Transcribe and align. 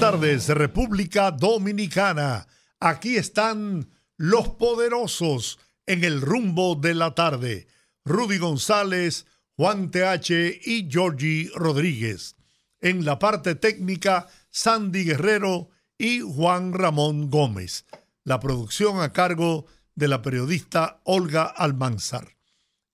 Tardes, 0.00 0.48
República 0.48 1.30
Dominicana. 1.30 2.48
Aquí 2.80 3.16
están 3.16 3.88
los 4.16 4.48
poderosos 4.48 5.60
en 5.84 6.04
el 6.04 6.22
rumbo 6.22 6.74
de 6.74 6.94
la 6.94 7.14
tarde. 7.14 7.66
Rudy 8.06 8.38
González, 8.38 9.26
Juan 9.56 9.90
TH 9.90 10.58
y 10.64 10.88
Georgie 10.90 11.50
Rodríguez. 11.54 12.36
En 12.80 13.04
la 13.04 13.18
parte 13.18 13.56
técnica, 13.56 14.26
Sandy 14.48 15.04
Guerrero 15.04 15.68
y 15.98 16.20
Juan 16.20 16.72
Ramón 16.72 17.28
Gómez. 17.28 17.84
La 18.24 18.40
producción 18.40 19.02
a 19.02 19.12
cargo 19.12 19.66
de 19.94 20.08
la 20.08 20.22
periodista 20.22 21.02
Olga 21.04 21.44
Almanzar. 21.44 22.38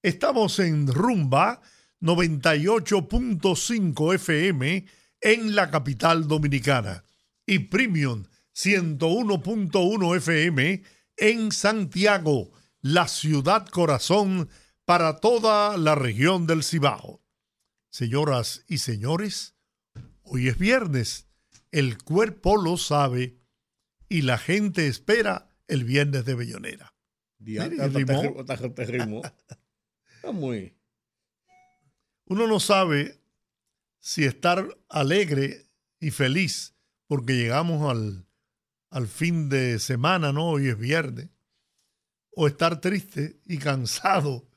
Estamos 0.02 0.58
en 0.58 0.88
Rumba 0.88 1.60
98.5 2.00 4.14
FM 4.16 4.84
en 5.26 5.56
la 5.56 5.72
capital 5.72 6.28
dominicana 6.28 7.02
y 7.46 7.58
Premium 7.58 8.26
101.1 8.54 10.16
FM 10.18 10.84
en 11.16 11.50
Santiago, 11.50 12.52
la 12.80 13.08
ciudad 13.08 13.66
corazón 13.66 14.48
para 14.84 15.16
toda 15.18 15.78
la 15.78 15.96
región 15.96 16.46
del 16.46 16.62
Cibao. 16.62 17.24
Señoras 17.90 18.64
y 18.68 18.78
señores, 18.78 19.56
hoy 20.22 20.46
es 20.46 20.58
viernes, 20.58 21.26
el 21.72 21.98
cuerpo 21.98 22.56
lo 22.56 22.76
sabe 22.76 23.40
y 24.08 24.22
la 24.22 24.38
gente 24.38 24.86
espera 24.86 25.50
el 25.66 25.82
viernes 25.82 26.24
de 26.24 26.36
Bellonera. 26.36 26.94
muy. 30.32 30.76
Uno 32.26 32.46
no 32.46 32.60
sabe 32.60 33.25
si 34.06 34.22
estar 34.22 34.78
alegre 34.88 35.66
y 35.98 36.12
feliz 36.12 36.76
porque 37.08 37.32
llegamos 37.32 37.90
al, 37.90 38.28
al 38.88 39.08
fin 39.08 39.48
de 39.48 39.80
semana, 39.80 40.32
¿no? 40.32 40.50
Hoy 40.50 40.68
es 40.68 40.78
viernes. 40.78 41.28
O 42.30 42.46
estar 42.46 42.80
triste 42.80 43.40
y 43.46 43.58
cansado. 43.58 44.48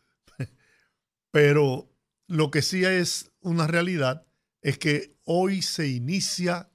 Pero 1.32 1.92
lo 2.28 2.52
que 2.52 2.62
sí 2.62 2.86
es 2.86 3.32
una 3.40 3.66
realidad 3.66 4.28
es 4.62 4.78
que 4.78 5.18
hoy 5.24 5.64
se 5.64 5.88
inicia 5.88 6.70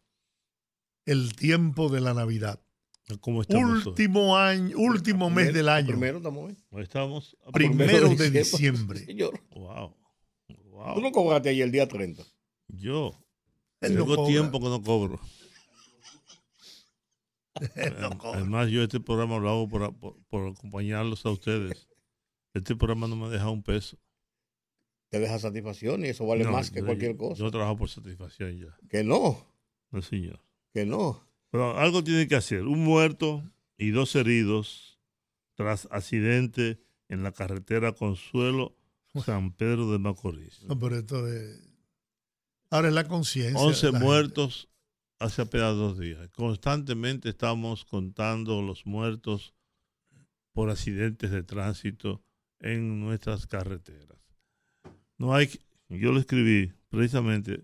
el 1.07 1.37
tiempo 1.37 1.89
de 1.89 2.01
la 2.01 2.13
Navidad. 2.13 2.61
¿Cómo 3.21 3.43
estamos 3.43 3.87
último 3.87 4.37
año, 4.37 4.77
último 4.79 5.31
mes 5.31 5.55
del 5.55 5.69
año. 5.69 5.91
Primero 5.91 6.17
estamos 6.17 6.51
hoy. 6.51 6.83
Estamos 6.83 7.37
primero 7.53 8.09
de 8.17 8.31
diciembre. 8.33 8.99
Señor. 9.05 9.41
Wow. 9.51 9.97
wow. 10.71 10.95
Tú 10.97 11.03
no 11.03 11.13
cobraste 11.13 11.51
ahí 11.51 11.63
el 11.63 11.71
día 11.71 11.87
30. 11.87 12.25
Yo. 12.77 13.13
Tengo 13.81 14.27
tiempo 14.27 14.61
que 14.61 14.67
no 14.67 14.83
cobro. 14.83 15.21
no 18.01 18.33
Además, 18.33 18.69
yo 18.71 18.83
este 18.83 19.01
programa 19.01 19.39
lo 19.39 19.49
hago 19.49 19.69
por, 19.69 19.95
por, 20.29 20.49
acompañarlos 20.49 21.25
a 21.27 21.31
ustedes. 21.31 21.89
Este 22.53 22.75
programa 22.75 23.07
no 23.07 23.17
me 23.17 23.29
deja 23.29 23.51
un 23.51 23.63
peso. 23.63 23.99
Te 25.11 25.21
deja 25.21 25.39
satisfacción 25.39 26.05
y 26.05 26.09
eso 26.09 26.27
vale 26.27 26.45
más 26.45 26.71
que 26.71 26.83
cualquier 26.83 27.17
cosa. 27.17 27.43
Yo 27.43 27.51
trabajo 27.51 27.77
por 27.77 27.89
satisfacción 27.89 28.59
ya. 28.59 28.77
Que 28.89 29.05
no. 29.05 29.47
No, 29.91 30.03
señor. 30.03 30.41
Que 30.73 30.85
no. 30.85 31.23
Pero 31.51 31.79
algo 31.79 32.03
tiene 32.03 32.27
que 32.27 32.35
hacer. 32.35 32.63
Un 32.63 32.83
muerto 32.83 33.45
y 33.79 33.91
dos 33.91 34.17
heridos 34.17 34.99
tras 35.55 35.87
accidente 35.93 36.81
en 37.09 37.23
la 37.23 37.31
carretera 37.31 37.93
Consuelo 37.93 38.77
San 39.25 39.53
Pedro 39.53 39.93
de 39.93 39.99
Macorís. 39.99 40.63
No, 40.65 40.79
pero 40.79 40.99
esto 40.99 41.29
es... 41.29 41.64
Ahora 42.75 42.89
es 42.89 42.95
la 42.95 43.07
conciencia. 43.07 43.61
11 43.61 43.93
muertos 43.93 44.69
hace 45.21 45.43
apenas 45.43 45.77
dos 45.77 45.97
días. 45.97 46.29
Constantemente 46.31 47.29
estamos 47.29 47.85
contando 47.85 48.63
los 48.63 48.85
muertos 48.85 49.55
por 50.53 50.71
accidentes 50.71 51.31
de 51.31 51.45
tránsito 51.45 52.25
en 52.59 52.99
nuestras 52.99 53.47
carreteras. 53.47 54.19
No 55.19 55.35
hay, 55.35 55.49
yo 55.89 56.11
lo 56.11 56.19
escribí 56.19 56.73
precisamente 56.89 57.63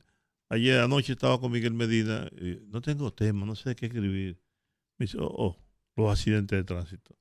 Ayer 0.48 0.80
anoche 0.80 1.12
estaba 1.12 1.40
con 1.40 1.50
Miguel 1.50 1.74
Medina, 1.74 2.28
y 2.32 2.60
no 2.66 2.80
tengo 2.80 3.12
tema, 3.12 3.46
no 3.46 3.54
sé 3.54 3.76
qué 3.76 3.86
escribir. 3.86 4.40
Me 4.98 5.06
dice, 5.06 5.18
oh, 5.20 5.32
oh 5.32 5.56
los 5.96 6.10
accidentes 6.10 6.56
de 6.56 6.64
tránsito. 6.64 7.16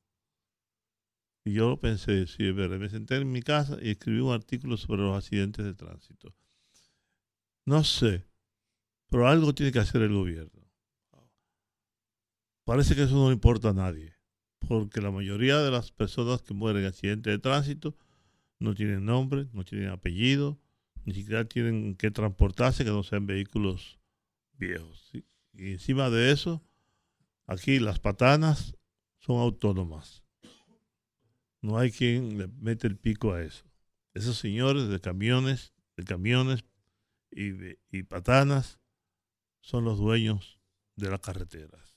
Y 1.44 1.54
yo 1.54 1.80
pensé, 1.80 2.28
sí, 2.28 2.48
es 2.48 2.56
verdad. 2.56 2.78
Me 2.78 2.90
senté 2.90 3.16
en 3.16 3.32
mi 3.32 3.42
casa 3.42 3.78
y 3.82 3.92
escribí 3.92 4.20
un 4.20 4.34
artículo 4.34 4.78
sobre 4.78 5.02
los 5.02 5.18
accidentes 5.18 5.66
de 5.66 5.74
tránsito. 5.74 6.36
No 7.70 7.84
sé, 7.84 8.26
pero 9.12 9.28
algo 9.28 9.54
tiene 9.54 9.72
que 9.72 9.78
hacer 9.78 10.02
el 10.02 10.12
gobierno. 10.12 10.68
Parece 12.64 12.96
que 12.96 13.04
eso 13.04 13.14
no 13.14 13.32
importa 13.32 13.70
a 13.70 13.74
nadie, 13.74 14.16
porque 14.68 15.02
la 15.02 15.12
mayoría 15.12 15.60
de 15.60 15.70
las 15.70 15.92
personas 15.92 16.42
que 16.42 16.56
mueren 16.56 16.82
en 16.82 16.88
accidentes 16.88 17.32
de 17.32 17.38
tránsito 17.38 17.96
no 18.58 18.74
tienen 18.74 19.06
nombre, 19.06 19.50
no 19.54 19.64
tienen 19.66 19.90
apellido, 19.90 20.60
ni 21.06 21.14
siquiera 21.14 21.46
tienen 21.46 21.94
que 21.96 22.10
transportarse 22.10 22.84
que 22.84 22.90
no 22.90 23.04
sean 23.04 23.28
vehículos 23.28 24.00
viejos. 24.54 25.12
Y 25.54 25.74
encima 25.74 26.10
de 26.10 26.32
eso, 26.32 26.64
aquí 27.46 27.78
las 27.78 28.00
patanas 28.00 28.76
son 29.20 29.42
autónomas. 29.42 30.24
No 31.62 31.78
hay 31.78 31.92
quien 31.92 32.40
le 32.40 32.48
mete 32.48 32.88
el 32.88 32.98
pico 32.98 33.32
a 33.32 33.44
eso. 33.44 33.64
Esos 34.16 34.40
señores 34.40 34.88
de 34.88 35.00
camiones, 35.00 35.72
de 35.98 36.04
camiones 36.04 36.64
y, 37.32 37.78
y 37.92 38.04
patanas 38.04 38.80
son 39.62 39.86
los 39.86 39.98
dueños 39.98 40.60
de 40.96 41.10
las 41.10 41.20
carreteras. 41.20 41.96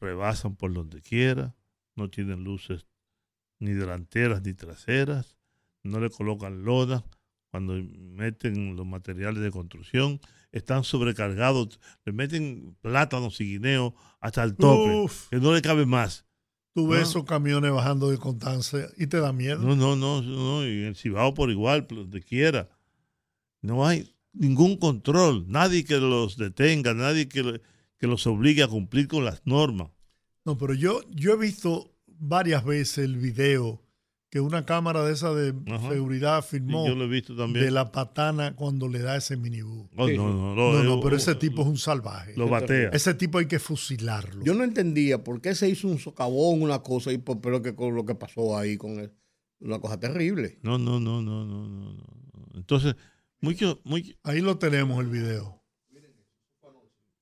Rebasan 0.00 0.56
por 0.56 0.72
donde 0.72 1.02
quiera, 1.02 1.54
no 1.94 2.08
tienen 2.08 2.44
luces 2.44 2.86
ni 3.58 3.72
delanteras 3.72 4.42
ni 4.42 4.54
traseras, 4.54 5.38
no 5.82 6.00
le 6.00 6.10
colocan 6.10 6.64
lodas 6.64 7.04
cuando 7.50 7.74
meten 7.74 8.76
los 8.76 8.86
materiales 8.86 9.42
de 9.42 9.50
construcción, 9.50 10.20
están 10.52 10.84
sobrecargados, 10.84 11.80
le 12.04 12.12
meten 12.12 12.76
plátanos 12.80 13.40
y 13.40 13.54
guineos 13.54 13.92
hasta 14.20 14.44
el 14.44 14.56
tope, 14.56 15.06
que 15.30 15.38
no 15.38 15.52
le 15.52 15.60
cabe 15.60 15.84
más. 15.84 16.24
Tú 16.72 16.86
ves 16.86 17.08
esos 17.08 17.24
camiones 17.24 17.72
bajando 17.72 18.10
de 18.10 18.18
Constanza 18.18 18.78
y 18.96 19.08
te 19.08 19.18
da 19.18 19.32
miedo. 19.32 19.58
No, 19.58 19.74
no, 19.74 19.96
no, 19.96 20.22
no, 20.22 20.64
y 20.64 20.84
en 20.84 20.94
Cibao 20.94 21.34
por 21.34 21.50
igual, 21.50 21.86
donde 21.88 22.22
quiera. 22.22 22.68
No 23.60 23.84
hay 23.84 24.14
ningún 24.32 24.76
control, 24.76 25.44
nadie 25.48 25.84
que 25.84 25.98
los 25.98 26.36
detenga, 26.36 26.94
nadie 26.94 27.28
que, 27.28 27.60
que 27.98 28.06
los 28.06 28.26
obligue 28.26 28.62
a 28.62 28.68
cumplir 28.68 29.08
con 29.08 29.24
las 29.24 29.42
normas. 29.44 29.90
No, 30.44 30.56
pero 30.56 30.74
yo, 30.74 31.02
yo 31.10 31.34
he 31.34 31.36
visto 31.36 31.94
varias 32.06 32.64
veces 32.64 32.98
el 32.98 33.16
video 33.16 33.82
que 34.30 34.40
una 34.40 34.64
cámara 34.64 35.04
de 35.04 35.12
esa 35.12 35.34
de 35.34 35.52
seguridad 35.88 36.44
filmó 36.44 36.86
yo 36.86 36.94
lo 36.94 37.04
he 37.04 37.08
visto 37.08 37.34
también. 37.34 37.64
de 37.64 37.72
la 37.72 37.90
patana 37.90 38.54
cuando 38.54 38.86
le 38.86 39.00
da 39.00 39.16
ese 39.16 39.36
minibús. 39.36 39.88
Oh, 39.96 40.08
no, 40.08 40.32
no, 40.32 40.54
no, 40.54 40.82
no, 40.84 41.00
pero 41.00 41.16
ese 41.16 41.34
tipo 41.34 41.62
es 41.62 41.68
un 41.68 41.78
salvaje. 41.78 42.34
Lo 42.36 42.48
batea. 42.48 42.90
Ese 42.90 43.14
tipo 43.14 43.38
hay 43.38 43.46
que 43.46 43.58
fusilarlo. 43.58 44.44
Yo 44.44 44.54
no 44.54 44.62
entendía 44.62 45.24
por 45.24 45.40
qué 45.40 45.56
se 45.56 45.68
hizo 45.68 45.88
un 45.88 45.98
socavón, 45.98 46.62
una 46.62 46.80
cosa, 46.80 47.12
y 47.12 47.18
por, 47.18 47.40
pero 47.40 47.60
que 47.60 47.74
con 47.74 47.96
lo 47.96 48.04
que 48.04 48.14
pasó 48.14 48.56
ahí 48.56 48.76
con 48.76 49.00
él. 49.00 49.12
Una 49.58 49.80
cosa 49.80 49.98
terrible. 49.98 50.58
No, 50.62 50.78
no, 50.78 51.00
no, 51.00 51.20
no, 51.20 51.44
no, 51.44 51.68
no. 51.68 51.96
Entonces, 52.54 52.94
mucho, 53.40 53.80
muy... 53.84 54.18
Ahí 54.22 54.40
lo 54.40 54.58
tenemos 54.58 55.00
el 55.00 55.10
video. 55.10 55.60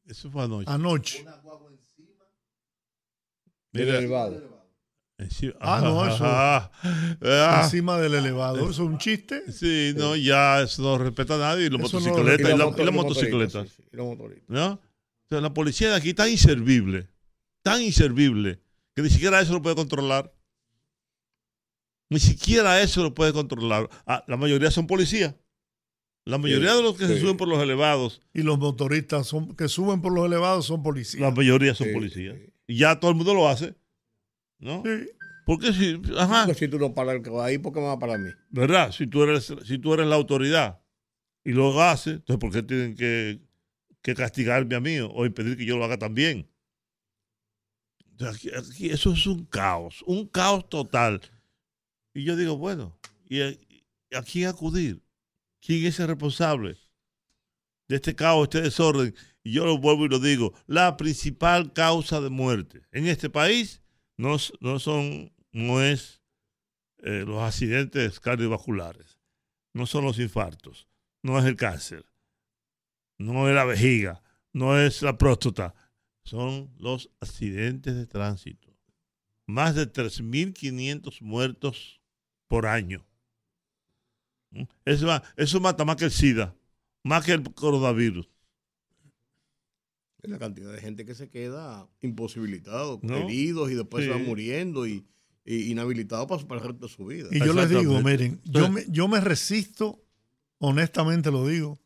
Eso 0.07 0.31
fue 0.31 0.45
anoche. 0.45 0.71
Anoche. 0.71 1.25
Mira, 3.73 4.01
ah, 5.61 5.81
no, 5.83 6.07
eso. 6.07 6.25
Ah, 6.25 6.71
encima 7.65 7.99
del 7.99 8.15
elevador, 8.15 8.71
¿eso 8.71 8.71
es 8.71 8.79
un 8.79 8.99
chiste? 8.99 9.51
Sí, 9.53 9.93
no, 9.97 10.17
ya 10.17 10.63
eso 10.63 10.81
no 10.83 10.99
respeta 10.99 11.35
a 11.35 11.39
nadie. 11.39 11.67
Y 11.67 11.71
los 11.71 11.81
motocicletas, 11.81 12.51
y, 12.51 12.57
la, 12.57 12.91
motocicleta. 12.91 13.67
¿No? 14.49 14.81
la 15.29 15.53
policía 15.53 15.91
de 15.91 15.97
aquí 15.97 16.11
está 16.11 16.29
inservible, 16.29 17.09
tan 17.63 17.83
inservible, 17.83 18.61
que 18.95 19.03
ni 19.03 19.11
siquiera 19.11 19.41
eso 19.41 19.53
lo 19.53 19.63
puede 19.63 19.77
controlar. 19.77 20.33
Ni 22.11 22.21
siquiera 22.21 22.81
eso 22.81 23.03
lo 23.03 23.15
puede 23.15 23.35
controlar. 23.35 23.91
Ah, 24.07 24.25
la 24.27 24.39
mayoría 24.39 24.71
son 24.71 24.87
policías. 24.87 25.35
La 26.29 26.37
mayoría 26.39 26.75
de 26.75 26.83
los 26.83 26.97
que 26.97 27.07
se 27.07 27.21
suben 27.21 27.37
por 27.39 27.49
los 27.49 27.59
elevados. 27.63 28.21
Y 28.35 28.43
los 28.43 28.59
motoristas 28.59 29.27
son, 29.27 29.57
que 29.57 29.67
suben 29.69 30.03
por 30.03 30.13
los 30.13 30.27
elevados 30.27 30.67
son 30.67 30.83
policías. 30.83 31.23
La 31.23 31.31
mayoría 31.31 31.75
son 31.75 31.91
policías. 31.93 32.37
y 32.67 32.77
ya 32.77 33.01
todo 33.01 33.11
el 33.11 33.17
mundo 33.17 33.33
lo 33.35 33.49
hace. 33.49 33.75
¿No? 34.59 34.83
Sí. 34.85 35.09
Porque 35.47 35.73
si, 35.73 35.99
ajá, 36.19 36.45
Porque 36.45 36.59
si 36.59 36.69
tú 36.69 36.79
no 36.79 36.95
paras 36.95 37.15
el 37.17 37.23
que 37.23 37.31
va 37.31 37.47
ahí, 37.47 37.57
¿por 37.57 37.73
qué 37.73 37.81
me 37.81 37.87
va 37.87 37.93
a 37.93 37.99
parar 37.99 38.17
a 38.17 38.19
mí? 38.19 38.29
¿verdad? 38.51 38.93
Si 38.93 39.07
tú 39.07 39.23
eres, 39.23 39.55
si 39.65 39.79
tú 39.79 39.95
eres 39.95 40.07
la 40.07 40.17
autoridad 40.17 40.81
y 41.45 41.53
lo 41.53 41.81
haces, 41.83 42.17
entonces 42.17 42.39
¿por 42.39 42.53
qué 42.53 42.63
tienen 42.63 42.95
que, 42.95 43.41
que 44.03 44.15
castigarme 44.15 44.75
a 44.75 44.81
mí 44.81 44.99
o 45.01 45.25
impedir 45.25 45.57
que 45.57 45.65
yo 45.65 45.79
lo 45.79 45.85
haga 45.87 45.97
también? 45.99 46.47
Entonces, 48.11 48.37
aquí- 48.37 48.51
aquí 48.55 48.91
eso 48.91 49.13
es 49.15 49.27
un 49.27 49.45
caos, 49.47 50.03
un 50.07 50.27
caos 50.27 50.69
total. 50.69 51.21
Y 52.13 52.25
yo 52.25 52.37
digo, 52.37 52.59
bueno, 52.59 52.99
¿y 53.29 53.41
a, 53.41 53.51
y 53.51 53.85
a 54.15 54.23
quién 54.23 54.49
acudir? 54.49 55.01
¿Quién 55.69 55.85
es 55.85 56.01
el 56.01 56.09
responsable 56.09 56.79
de 57.89 57.97
este 57.97 58.15
caos, 58.17 58.45
este 58.45 58.63
desorden? 58.63 59.15
Y 59.45 59.53
yo 59.53 59.67
lo 59.67 59.77
vuelvo 59.77 60.07
y 60.07 60.09
lo 60.09 60.19
digo, 60.19 60.55
la 60.67 60.97
principal 60.97 61.75
causa 61.75 62.23
de 62.23 62.31
muerte 62.31 62.87
en 62.91 63.07
este 63.07 63.29
país 63.29 63.83
no, 64.17 64.39
no 64.61 64.79
son, 64.79 65.31
no 65.53 65.83
es 65.83 66.23
eh, 67.03 67.23
los 67.27 67.43
accidentes 67.43 68.19
cardiovasculares, 68.19 69.19
no 69.75 69.85
son 69.85 70.07
los 70.07 70.19
infartos, 70.19 70.89
no 71.23 71.39
es 71.39 71.45
el 71.45 71.57
cáncer, 71.57 72.07
no 73.19 73.47
es 73.47 73.55
la 73.55 73.67
vejiga, 73.67 74.23
no 74.55 74.81
es 74.81 75.03
la 75.03 75.19
próstata, 75.19 75.75
son 76.25 76.73
los 76.79 77.11
accidentes 77.21 77.95
de 77.95 78.07
tránsito. 78.07 78.75
Más 79.47 79.75
de 79.75 79.87
3.500 79.93 81.21
muertos 81.21 82.01
por 82.47 82.65
año. 82.65 83.08
¿Mm? 84.51 84.63
Eso, 84.85 85.07
eso 85.37 85.61
mata 85.61 85.85
más 85.85 85.97
que 85.97 86.07
el 86.07 86.11
SIDA, 86.11 86.55
más 87.05 87.25
que 87.25 87.33
el 87.33 87.43
coronavirus. 87.55 88.29
Es 90.23 90.31
la 90.31 90.39
cantidad 90.39 90.73
de 90.73 90.81
gente 90.81 91.05
que 91.05 91.15
se 91.15 91.29
queda 91.31 91.89
imposibilitado, 92.01 92.99
¿No? 93.03 93.17
heridos 93.17 93.71
y 93.71 93.75
después 93.75 94.05
se 94.05 94.11
Sí. 94.13 94.17
van 94.19 94.27
muriendo 94.27 94.87
y, 94.87 95.07
y 95.45 95.71
inhabilitados 95.71 96.27
para, 96.27 96.47
para 96.49 96.61
el 96.63 96.67
resto 96.69 96.87
de 96.89 96.93
su 96.93 97.07
vida. 97.07 97.29
Y 97.31 97.39
yo 97.39 97.53
les 97.55 97.69
digo, 97.71 98.01
miren, 98.03 98.41
yo 98.45 98.67
Sí. 98.67 98.73
me, 98.73 98.85
yo 98.89 99.07
me 99.07 99.21
resisto, 99.21 100.03
honestamente 100.59 101.31
lo 101.31 101.47
digo, 101.47 101.79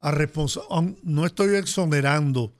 a 0.00 0.12
responsa- 0.12 0.62
no 1.02 1.24
estoy 1.24 1.56
exonerando 1.56 2.54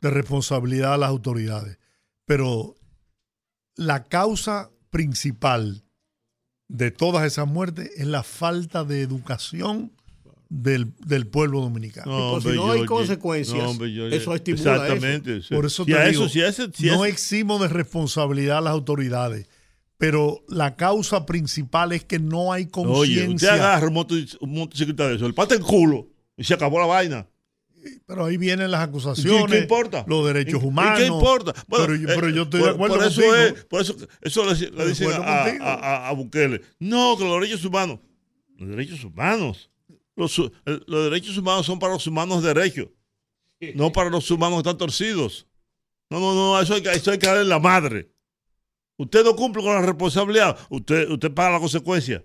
de 0.00 0.10
responsabilidad 0.10 0.94
a 0.94 0.98
las 0.98 1.08
autoridades, 1.08 1.78
pero 2.24 2.74
la 3.76 4.04
causa 4.04 4.70
principal 4.90 5.84
de 6.68 6.90
todas 6.90 7.24
esas 7.26 7.46
muertes 7.48 7.90
es 7.96 8.06
la 8.06 8.22
falta 8.22 8.84
de 8.84 9.00
educación 9.02 9.90
del, 10.50 10.92
del 11.04 11.26
pueblo 11.26 11.60
dominicano. 11.60 12.30
pues, 12.32 12.44
si 12.44 12.50
no 12.58 12.70
hay 12.72 12.84
consecuencias, 12.86 13.58
eso 14.12 14.34
estimula 14.34 14.72
Exactamente. 14.76 15.42
sí. 15.42 15.54
Por 15.54 15.66
eso 15.66 15.84
Si 15.84 15.92
te 15.92 15.98
a 15.98 16.06
digo, 16.08 16.24
eso, 16.24 16.32
si 16.32 16.40
a 16.42 16.48
ese- 16.48 16.70
si 16.74 16.86
no 16.86 17.04
ese- 17.04 17.12
eximo 17.12 17.58
de 17.58 17.68
responsabilidad 17.68 18.58
a 18.58 18.60
las 18.62 18.72
autoridades, 18.72 19.46
pero 19.98 20.44
la 20.48 20.76
causa 20.76 21.26
principal 21.26 21.92
es 21.92 22.04
que 22.04 22.18
no 22.18 22.52
hay 22.52 22.62
Oye, 22.72 23.10
usted 23.12 23.26
conciencia. 23.26 23.54
agarra 23.54 23.88
un, 23.88 23.94
moto, 23.94 24.14
un 24.40 24.50
motociclista 24.52 25.08
de 25.08 25.16
eso, 25.16 25.26
le 25.26 25.34
pata 25.34 25.54
el 25.54 25.60
culo 25.60 26.08
y 26.36 26.44
se 26.44 26.54
acabó 26.54 26.78
la 26.80 26.86
vaina. 26.86 27.26
Pero 28.06 28.24
ahí 28.24 28.36
vienen 28.36 28.70
las 28.70 28.80
¿Y 28.80 28.84
acusaciones, 28.84 29.46
qué, 29.46 29.52
qué 29.52 29.58
importa? 29.62 30.04
los 30.08 30.26
derechos 30.26 30.60
¿Y- 30.62 30.64
y 30.64 30.68
humanos. 30.68 30.98
¿Qué 30.98 31.06
importa? 31.06 31.54
pero, 31.70 31.94
yo- 31.94 32.06
pero 32.06 32.28
yo 32.30 32.42
estoy 32.42 32.60
por, 32.60 32.68
de 32.70 32.74
acuerdo 32.74 32.96
por 32.96 33.04
eso 33.06 33.20
contigo. 33.20 33.36
es, 33.36 33.64
por 33.64 33.80
eso, 33.82 33.96
eso 34.20 34.44
le, 34.46 34.70
le 34.70 34.88
dicen 34.88 35.08
a, 35.22 36.12
Bukele. 36.12 36.60
No, 36.78 37.16
que 37.18 37.24
los 37.24 37.40
derechos 37.40 37.64
humanos. 37.64 37.98
Los 38.56 38.68
derechos 38.70 39.04
humanos. 39.04 39.70
Los, 40.16 40.36
los 40.38 41.04
derechos 41.10 41.36
humanos 41.38 41.64
son 41.66 41.78
para 41.78 41.92
los 41.92 42.06
humanos 42.06 42.42
derechos, 42.42 42.88
no 43.74 43.92
para 43.92 44.10
los 44.10 44.28
humanos 44.30 44.56
que 44.56 44.68
están 44.68 44.78
torcidos. 44.78 45.46
No, 46.10 46.18
no, 46.18 46.34
no, 46.34 46.60
eso 46.60 46.74
hay, 46.74 46.82
que- 46.82 46.90
eso 46.90 47.10
hay 47.12 47.18
que 47.18 47.26
darle 47.26 47.44
la 47.44 47.58
madre. 47.60 48.10
Usted 48.96 49.22
no 49.24 49.36
cumple 49.36 49.62
con 49.62 49.74
la 49.74 49.82
responsabilidad, 49.82 50.58
usted, 50.70 51.08
usted 51.08 51.32
paga 51.32 51.50
la 51.52 51.60
consecuencia. 51.60 52.24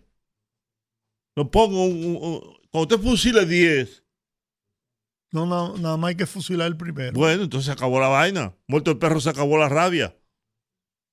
No 1.35 1.49
pongo 1.51 1.85
un, 1.85 1.97
un- 2.05 2.15
un- 2.15 2.57
cuando 2.71 2.95
usted 2.95 3.07
fusile 3.07 3.45
10, 3.45 4.02
No, 5.33 5.45
no, 5.45 5.75
nada 5.77 5.97
más 5.97 6.09
hay 6.09 6.15
que 6.15 6.25
fusilar 6.25 6.67
el 6.67 6.77
primero. 6.77 7.11
bueno, 7.13 7.43
entonces 7.43 7.65
se 7.65 7.71
acabó 7.71 7.99
la 7.99 8.07
vaina. 8.07 8.55
Muerto 8.67 8.91
el 8.91 8.97
perro, 8.99 9.19
se 9.19 9.29
acabó 9.29 9.57
la 9.57 9.67
rabia. 9.67 10.15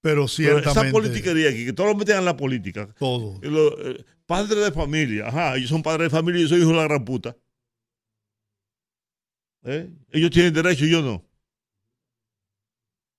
pero 0.02 0.26
Pero 0.26 0.28
ciertamente. 0.28 0.80
esa 0.80 0.90
politiquería 0.92 1.48
aquí, 1.50 1.64
que 1.64 1.72
todos 1.72 1.90
lo 1.90 1.96
meten 1.96 2.18
en 2.18 2.24
la 2.24 2.36
política. 2.36 2.94
todo. 2.98 3.40
Y 3.42 3.48
lo- 3.50 3.78
eh, 3.90 4.04
padres 4.26 4.62
de 4.64 4.72
familia, 4.72 5.26
ajá, 5.28 5.56
ellos 5.56 5.68
son 5.70 5.82
padres 5.82 6.10
de 6.12 6.16
familia 6.16 6.38
y 6.38 6.42
yo 6.44 6.48
soy 6.50 6.60
hijo 6.60 6.70
de 6.70 6.76
la 6.76 6.84
gran 6.84 7.04
puta. 7.04 7.36
¿Eh? 9.64 9.90
Ellos 10.10 10.30
tienen 10.30 10.54
derecho 10.54 10.84
y 10.86 10.90
yo 10.90 11.02
no. 11.02 11.24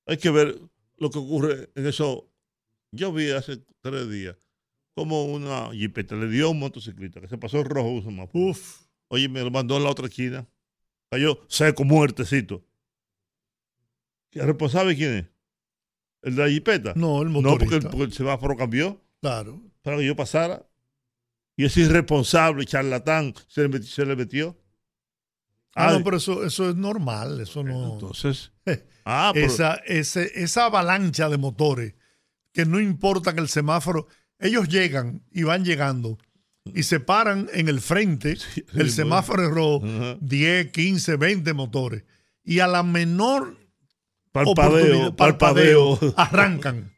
Hay 0.08 0.18
que 0.18 0.30
ver 0.32 0.60
lo 0.98 1.10
que 1.10 1.20
ocurre 1.20 1.70
en 1.76 1.86
eso. 1.88 2.28
Yo 2.92 3.14
vi 3.14 3.30
hace 3.32 3.58
tres 3.82 4.10
días 4.10 4.36
como 4.96 5.26
una 5.26 5.72
jipeta 5.72 6.16
le 6.16 6.28
dio 6.28 6.48
a 6.48 6.50
un 6.50 6.60
motociclista 6.60 7.22
que 7.22 7.28
se 7.28 7.38
pasó 7.38 7.64
rojo. 7.64 8.02
Uf. 8.34 8.82
Oye, 9.08 9.30
me 9.30 9.42
lo 9.42 9.52
mandó 9.52 9.78
en 9.78 9.84
la 9.84 9.90
otra 9.90 10.08
esquina. 10.08 10.48
Cayó 11.12 11.40
seco, 11.50 11.84
muertecito. 11.84 12.64
¿El 14.32 14.48
responsable 14.48 14.96
quién 14.96 15.14
es? 15.14 15.26
¿El 16.22 16.36
de 16.38 16.44
la 16.44 16.50
jipeta? 16.50 16.94
No, 16.96 17.22
el 17.22 17.32
No, 17.32 17.42
motorista. 17.42 17.66
porque 17.66 17.76
el, 17.76 17.92
porque 17.92 18.04
el 18.06 18.14
semáforo 18.14 18.56
cambió 18.56 19.02
Claro. 19.20 19.62
para 19.82 19.98
que 19.98 20.06
yo 20.06 20.16
pasara. 20.16 20.66
Y 21.58 21.66
ese 21.66 21.82
irresponsable, 21.82 22.66
charlatán, 22.66 23.34
se 23.48 23.64
le 23.64 23.68
metió. 23.70 23.88
Se 23.90 24.06
le 24.06 24.16
metió. 24.16 24.58
Ah, 25.76 25.90
Ah, 25.90 25.98
no, 25.98 26.04
pero 26.04 26.18
eso, 26.18 26.46
eso 26.46 26.70
es 26.70 26.76
normal. 26.76 27.42
Eso 27.42 27.64
no. 27.64 27.94
Entonces. 27.94 28.52
Ah, 29.04 29.32
pero. 29.34 29.48
esa, 29.48 29.74
ese- 29.88 30.32
esa 30.44 30.66
avalancha 30.66 31.28
de 31.28 31.38
motores 31.40 31.96
que 32.54 32.66
no 32.68 32.80
importa 32.80 33.34
que 33.34 33.42
el 33.42 33.48
semáforo, 33.50 34.06
ellos 34.38 34.68
llegan 34.70 35.26
y 35.32 35.42
van 35.42 35.66
llegando 35.66 36.20
y 36.66 36.84
se 36.84 37.00
paran 37.00 37.50
en 37.54 37.70
el 37.70 37.82
frente, 37.82 38.36
sí, 38.38 38.64
el 38.74 38.92
semáforo 38.92 39.44
es 39.44 39.50
rojo, 39.52 39.86
Ajá. 39.86 40.18
10, 40.22 40.72
15, 40.72 41.16
20 41.18 41.54
motores. 41.54 42.04
Y 42.44 42.60
a 42.60 42.68
la 42.68 42.84
menor 42.84 43.58
parpadeo. 44.32 45.14
arrancan. 46.16 46.92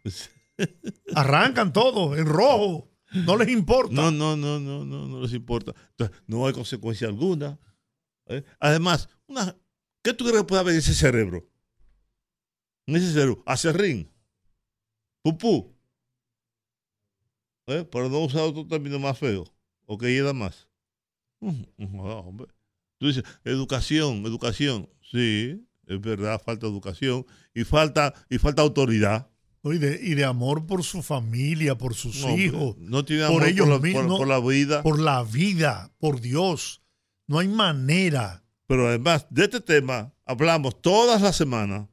arrancan 1.16 1.74
todos 1.74 2.18
en 2.18 2.26
rojo. 2.26 2.90
No 3.14 3.38
les 3.38 3.50
importa. 3.50 3.94
No, 3.94 4.12
no, 4.12 4.36
no, 4.36 4.60
no, 4.60 4.84
no, 4.86 5.08
no 5.08 5.22
les 5.22 5.34
importa. 5.34 5.74
Entonces, 5.92 6.18
no 6.26 6.48
hay 6.48 6.54
consecuencia 6.54 7.08
alguna. 7.08 7.60
¿eh? 8.28 8.44
Además, 8.60 9.10
una, 9.28 9.56
¿qué 10.02 10.14
tú 10.14 10.26
crees 10.26 10.40
que 10.42 10.48
puede 10.48 10.62
haber 10.62 10.74
en 10.74 10.80
ese 10.80 10.96
cerebro? 10.96 11.48
En 12.88 12.96
ese 12.96 13.14
cerebro, 13.14 13.44
acerrín, 13.46 14.12
pupú. 15.22 15.74
¿Eh? 17.68 17.84
Para 17.86 18.10
no 18.10 18.20
usar 18.20 18.42
otro 18.42 18.68
término 18.68 19.00
más 19.00 19.18
feo, 19.18 19.46
o 19.86 19.98
que 19.98 20.12
hieda 20.14 20.34
más. 20.34 20.68
Mm, 21.40 21.62
mm, 21.78 22.00
hombre. 22.00 22.48
Tú 22.98 23.08
dices, 23.08 23.24
educación, 23.44 24.26
educación. 24.26 24.90
Sí, 25.12 25.66
es 25.88 26.02
verdad, 26.02 26.42
falta 26.44 26.66
educación 26.68 27.26
y 27.54 27.64
falta, 27.64 28.14
y 28.30 28.38
falta 28.38 28.62
autoridad. 28.62 29.28
Y 29.66 29.78
de, 29.78 30.00
y 30.02 30.16
de 30.16 30.26
amor 30.26 30.66
por 30.66 30.84
su 30.84 31.02
familia, 31.02 31.78
por 31.78 31.94
sus 31.96 32.18
No, 32.26 32.38
hijos, 32.38 32.78
no 32.80 33.06
tiene 33.06 33.24
por 33.28 33.44
amor 33.44 33.48
ellos 33.48 33.68
por, 33.70 33.82
mismos, 33.82 34.06
por- 34.08 34.18
por 34.18 34.28
la 34.28 34.40
vida. 34.40 34.84
por 34.84 35.00
la 35.00 35.24
vida, 35.24 35.92
por 36.00 36.20
Dios. 36.20 36.82
No 37.28 37.40
hay 37.40 37.48
manera. 37.48 38.44
Pero 38.68 38.88
además 38.88 39.26
de 39.30 39.44
este 39.46 39.62
tema 39.62 40.14
hablamos 40.26 40.82
todas 40.82 41.22
las 41.22 41.36
semanas 41.38 41.88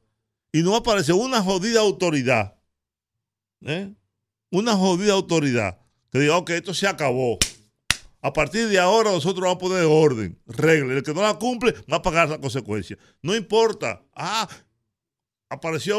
y 0.51 0.63
no 0.63 0.75
aparece 0.75 1.13
una 1.13 1.41
jodida 1.41 1.79
autoridad. 1.79 2.55
¿eh? 3.61 3.93
Una 4.49 4.75
jodida 4.75 5.13
autoridad 5.13 5.79
que 6.11 6.19
diga, 6.19 6.37
ok, 6.37 6.49
esto 6.51 6.73
se 6.73 6.87
acabó. 6.87 7.37
A 8.21 8.31
partir 8.31 8.67
de 8.67 8.77
ahora 8.77 9.11
nosotros 9.11 9.41
vamos 9.41 9.55
a 9.55 9.59
poner 9.59 9.85
orden, 9.85 10.39
regla. 10.45 10.93
El 10.93 11.03
que 11.03 11.13
no 11.13 11.23
la 11.23 11.39
cumple 11.39 11.73
va 11.91 11.97
a 11.97 12.01
pagar 12.01 12.29
la 12.29 12.39
consecuencia. 12.39 12.97
No 13.23 13.35
importa. 13.35 14.05
Ah, 14.13 14.47
apareció 15.49 15.95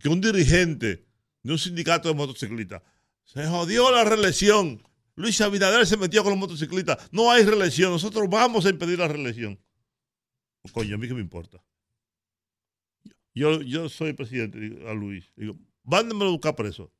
que 0.00 0.08
un 0.08 0.20
dirigente 0.20 1.06
de 1.42 1.52
un 1.52 1.58
sindicato 1.58 2.08
de 2.08 2.14
motociclistas. 2.14 2.82
Se 3.24 3.46
jodió 3.46 3.90
la 3.90 4.04
reelección. 4.04 4.82
Luis 5.16 5.40
Abinader 5.40 5.86
se 5.86 5.96
metió 5.96 6.22
con 6.22 6.32
los 6.32 6.38
motociclistas. 6.38 7.08
No 7.10 7.30
hay 7.30 7.44
reelección. 7.44 7.90
Nosotros 7.90 8.28
vamos 8.28 8.66
a 8.66 8.70
impedir 8.70 8.98
la 8.98 9.08
reelección. 9.08 9.58
Coño, 10.72 10.96
a 10.96 10.98
mí 10.98 11.08
qué 11.08 11.14
me 11.14 11.20
importa. 11.20 11.62
Yo, 13.34 13.62
yo 13.62 13.88
soy 13.88 14.12
presidente, 14.12 14.58
a 14.86 14.92
Luis. 14.92 15.30
Digo, 15.36 15.56
mándemelo 15.84 16.28
a 16.28 16.32
buscar 16.32 16.54
preso. 16.54 16.92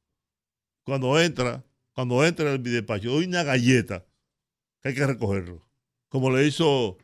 Cuando 0.83 1.21
entra, 1.21 1.63
cuando 1.93 2.25
entra 2.25 2.55
en 2.55 2.63
mi 2.63 2.71
despacho, 2.71 3.11
doy 3.11 3.27
una 3.27 3.43
galleta 3.43 4.05
que 4.85 4.91
hay 4.91 4.95
que 4.95 5.07
recogerlo. 5.07 5.67
Como 6.11 6.31
le 6.31 6.47
hizo 6.47 6.99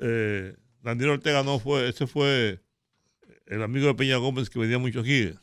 eh, 0.00 0.56
Daniel 0.82 1.10
Ortega, 1.10 1.42
no 1.42 1.58
fue, 1.58 1.88
ese 1.88 2.06
fue 2.06 2.62
el 3.46 3.62
amigo 3.62 3.86
de 3.86 3.94
Peña 3.94 4.16
Gómez 4.16 4.48
que 4.48 4.58
venía 4.58 4.78
mucho 4.78 5.00
aquí. 5.00 5.34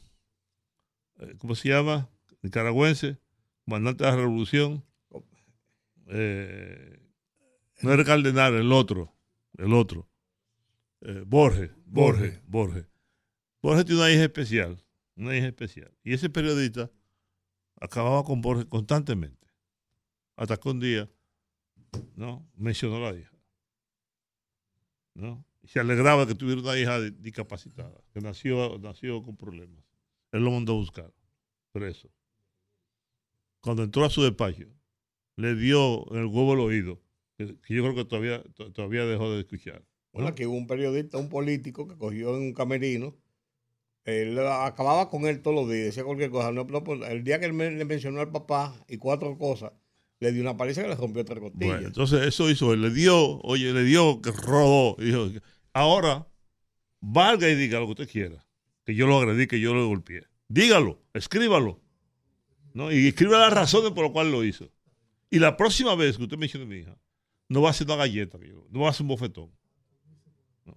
Eh, 1.20 1.36
¿Cómo 1.38 1.54
se 1.54 1.70
llama? 1.70 2.10
Nicaragüense, 2.42 3.20
comandante 3.64 4.04
de 4.04 4.10
la 4.10 4.16
revolución. 4.18 4.84
Eh, 6.08 7.00
no 7.84 7.94
era 7.94 8.04
Cardenal, 8.04 8.56
el 8.56 8.72
otro, 8.72 9.14
el 9.58 9.72
otro. 9.72 10.10
Eh, 11.02 11.24
Borges, 11.26 11.70
Borges, 11.86 12.42
Borges. 12.48 12.88
Borges 13.62 13.86
tiene 13.86 14.02
una 14.02 14.12
hija 14.12 14.24
especial, 14.24 14.84
una 15.16 15.38
hija 15.38 15.48
especial. 15.48 15.92
Y 16.04 16.14
ese 16.14 16.32
periodista 16.32 16.90
acababa 17.80 18.24
con 18.24 18.42
Borges 18.42 18.66
constantemente. 18.66 19.48
Hasta 20.36 20.58
que 20.58 20.70
un 20.70 20.80
día, 20.80 21.10
¿no? 22.16 22.48
Mencionó 22.56 23.00
la 23.00 23.18
hija. 23.18 23.32
¿No? 25.14 25.46
Se 25.64 25.80
alegraba 25.80 26.28
que 26.28 26.36
tuviera 26.36 26.62
una 26.62 26.78
hija 26.78 27.00
discapacitada, 27.02 28.00
que 28.14 28.22
nació, 28.22 28.78
nació 28.80 29.24
con 29.24 29.36
problemas. 29.36 29.84
Él 30.32 30.44
lo 30.44 30.52
mandó 30.52 30.74
a 30.74 30.76
buscar, 30.76 31.14
preso. 31.72 32.10
Cuando 33.62 33.84
entró 33.84 34.06
a 34.06 34.10
su 34.10 34.22
despacho, 34.22 34.68
le 35.38 35.56
dio 35.56 36.12
en 36.12 36.20
el 36.20 36.26
huevo 36.26 36.54
el 36.54 36.60
oído, 36.60 37.02
que, 37.38 37.48
yo 37.48 37.84
creo 37.84 37.96
que 37.96 38.06
todavía, 38.06 38.44
todavía 38.74 39.06
dejó 39.06 39.32
de 39.32 39.40
escuchar. 39.40 39.84
Bueno, 40.12 40.30
aquí 40.30 40.46
hubo 40.46 40.56
un 40.56 40.68
periodista, 40.68 41.18
un 41.18 41.30
político 41.30 41.88
que 41.88 41.98
cogió 41.98 42.36
en 42.36 42.44
un 42.44 42.54
camerino 42.54 43.16
él 44.06 44.38
acababa 44.40 45.10
con 45.10 45.26
él 45.26 45.42
todos 45.42 45.56
los 45.56 45.70
días, 45.70 45.86
decía 45.86 46.04
cualquier 46.04 46.30
cosa. 46.30 46.54
Pues, 46.84 47.02
el 47.10 47.24
día 47.24 47.40
que 47.40 47.48
él 47.48 47.58
le 47.58 47.86
mencionó 47.86 48.22
al 48.22 48.32
papá 48.32 48.76
y 48.88 48.98
cuatro 48.98 49.36
cosas, 49.38 49.74
le 50.20 50.32
dio 50.32 50.42
una 50.42 50.58
paliza 50.58 50.82
que 50.82 50.88
le 50.88 50.96
rompió 50.96 51.26
tres 51.26 51.40
costillas. 51.40 51.74
Bueno, 51.74 51.88
entonces 51.88 52.26
eso 52.26 52.50
hizo, 52.50 52.74
él 52.74 52.82
le 52.82 52.90
dio, 52.90 53.40
oye, 53.42 53.74
le 53.74 53.84
dio 53.84 54.22
que 54.22 54.32
rodó. 54.32 54.96
Dijo, 55.00 55.30
ahora, 55.74 56.28
valga 57.02 57.50
y 57.50 57.56
diga 57.56 57.80
lo 57.80 57.86
que 57.88 57.92
usted 57.92 58.10
quiera. 58.10 58.46
Que 58.86 58.96
yo 58.96 59.08
lo 59.08 59.18
agredí, 59.18 59.48
que 59.48 59.60
yo 59.60 59.74
lo 59.74 59.88
golpeé. 59.88 60.24
Dígalo, 60.48 61.02
escríbalo. 61.14 61.82
¿no? 62.76 62.92
Y 62.92 63.08
escriba 63.08 63.40
las 63.40 63.54
razones 63.54 63.92
por 63.92 64.04
las 64.04 64.12
cuales 64.12 64.32
lo 64.32 64.44
hizo. 64.44 64.70
Y 65.32 65.40
la 65.40 65.58
próxima 65.58 65.96
vez 65.96 66.18
que 66.18 66.24
usted 66.24 66.38
mencione 66.38 66.66
a 66.66 66.68
mi 66.68 66.76
hija, 66.78 66.98
no 67.48 67.62
va 67.62 67.70
a 67.70 67.72
hacer 67.72 67.88
una 67.88 67.96
galleta, 67.96 68.38
no 68.70 68.82
va 68.82 68.88
a 68.88 68.90
hacer 68.92 69.04
un 69.04 69.08
bofetón. 69.08 69.52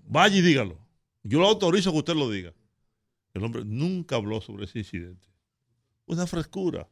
Vaya 0.04 0.37
y 0.37 0.40
dígalo. 0.40 0.78
Yo 1.25 1.40
lo 1.40 1.49
autorizo 1.49 1.90
que 1.92 1.99
usted 1.99 2.14
lo 2.14 2.30
diga. 2.30 2.54
El 3.35 3.45
hombre 3.45 3.64
nunca 3.64 4.16
habló 4.16 4.40
sobre 4.40 4.64
ese 4.64 4.78
incidente. 4.78 5.28
Una 6.07 6.26
frescura. 6.26 6.88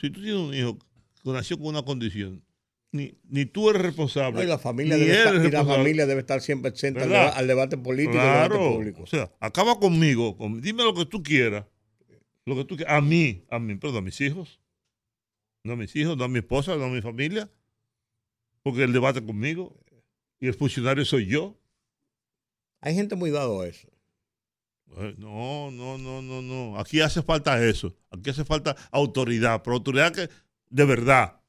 Si 0.00 0.10
tú 0.10 0.20
tienes 0.20 0.34
un 0.34 0.54
hijo 0.54 0.78
nació 1.24 1.58
con 1.58 1.68
una 1.68 1.82
condición, 1.82 2.42
ni, 2.92 3.18
ni 3.28 3.44
tú 3.44 3.70
eres 3.70 3.82
responsable. 3.82 4.44
y, 4.44 4.46
la 4.46 4.58
familia 4.58 4.96
debe 4.96 5.12
estar, 5.12 5.34
y 5.34 5.50
la 5.50 5.64
familia 5.64 6.06
debe 6.06 6.20
estar 6.20 6.40
siempre 6.40 6.70
exenta 6.70 7.02
al, 7.30 7.46
debate 7.46 7.76
político 7.76 8.12
claro. 8.12 8.54
debate 8.54 8.74
público. 8.74 9.02
O 9.02 9.06
sea, 9.06 9.30
acaba 9.40 9.78
conmigo, 9.78 10.36
dime 10.60 10.84
lo 10.84 10.94
que 10.94 11.06
tú 11.06 11.22
quieras. 11.22 11.64
Lo 12.44 12.56
que 12.56 12.64
tú 12.64 12.76
quieras. 12.76 12.94
A 12.94 13.00
mí, 13.02 13.44
a 13.50 13.58
mí, 13.58 13.74
perdón, 13.76 13.98
a 13.98 14.00
mis 14.02 14.20
hijos. 14.22 14.58
No 15.64 15.74
a 15.74 15.76
mis 15.76 15.94
hijos, 15.96 16.16
no 16.16 16.24
a 16.24 16.28
mi 16.28 16.38
esposa, 16.38 16.76
no 16.76 16.84
a 16.84 16.88
mi 16.88 17.02
familia. 17.02 17.50
Porque 18.62 18.84
el 18.84 18.92
debate 18.92 19.22
conmigo 19.22 19.78
y 20.40 20.46
el 20.46 20.54
funcionario 20.54 21.04
soy 21.04 21.26
yo. 21.26 21.58
Hay 22.80 22.94
gente 22.94 23.16
muy 23.16 23.30
dado 23.30 23.60
a 23.60 23.68
eso. 23.68 23.88
Eh, 24.96 25.14
no, 25.18 25.70
no, 25.70 25.98
no, 25.98 26.22
no, 26.22 26.40
no. 26.40 26.78
Aquí 26.78 27.00
hace 27.00 27.22
falta 27.22 27.62
eso. 27.62 27.94
Aquí 28.10 28.30
hace 28.30 28.44
falta 28.44 28.76
autoridad, 28.90 29.62
pero 29.62 29.76
autoridad 29.76 30.12
que 30.12 30.30
de 30.70 30.84
verdad. 30.84 31.40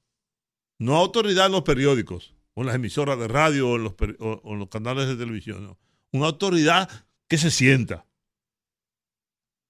No 0.77 0.95
autoridad 0.95 1.47
en 1.47 1.51
los 1.51 1.63
periódicos, 1.63 2.35
o 2.53 2.61
en 2.61 2.67
las 2.67 2.75
emisoras 2.75 3.19
de 3.19 3.27
radio, 3.27 3.69
o 3.69 3.75
en 3.75 4.59
los, 4.59 4.69
canales 4.69 5.07
de 5.07 5.15
televisión. 5.15 5.77
Una 6.11 6.27
autoridad 6.27 6.89
que 7.27 7.37
se 7.37 7.51
sienta. 7.51 8.05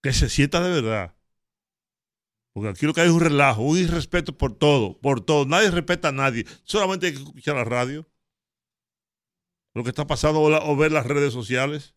Que 0.02 0.14
se 0.14 0.30
sienta 0.30 0.62
de 0.62 0.82
verdad. 0.82 1.16
Porque 2.54 2.70
aquí 2.70 2.86
lo 2.86 2.94
que 2.94 3.02
hay 3.02 3.08
es 3.08 3.14
un 3.14 3.22
relajo, 3.22 3.62
un 3.62 3.78
irrespeto 3.78 4.38
por 4.38 4.56
todo, 4.58 5.00
por 5.00 5.22
todo. 5.22 5.46
Nadie 5.46 5.72
respeta 5.72 6.10
a 6.10 6.12
nadie. 6.12 6.46
Solamente 6.64 7.08
hay 7.08 7.14
que 7.14 7.20
escuchar 7.20 7.56
la 7.56 7.64
radio. 7.64 8.08
Lo 9.74 9.84
que 9.84 9.90
está 9.90 10.08
pasando 10.08 10.42
o 10.42 10.76
ver 10.76 10.92
las 10.92 11.06
redes 11.06 11.32
sociales 11.32 11.96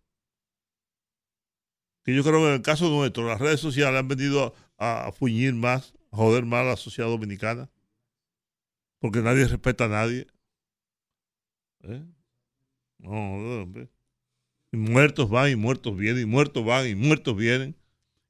que 2.05 2.15
yo 2.15 2.23
creo 2.23 2.41
que 2.41 2.49
en 2.49 2.55
el 2.55 2.63
caso 2.63 2.89
nuestro, 2.89 3.27
las 3.27 3.41
redes 3.41 3.61
sociales 3.61 3.99
han 3.99 4.09
venido 4.09 4.55
a, 4.77 5.07
a 5.07 5.13
fuñir 5.13 5.55
más, 5.55 5.95
joder 6.12 6.45
más 6.45 6.61
a 6.61 6.71
la 6.71 6.76
sociedad 6.76 7.09
dominicana, 7.09 7.69
porque 9.00 9.21
nadie 9.21 9.47
respeta 9.47 9.87
a 9.87 9.88
nadie. 9.88 10.26
¿Eh? 11.83 12.04
No, 12.99 13.62
hombre. 13.62 13.90
Y 14.71 14.76
muertos 14.76 15.28
van 15.28 15.50
y 15.50 15.57
muertos 15.57 15.97
vienen, 15.97 16.23
y 16.23 16.26
muertos 16.26 16.64
van 16.64 16.87
y 16.88 16.95
muertos 16.95 17.37
vienen. 17.37 17.76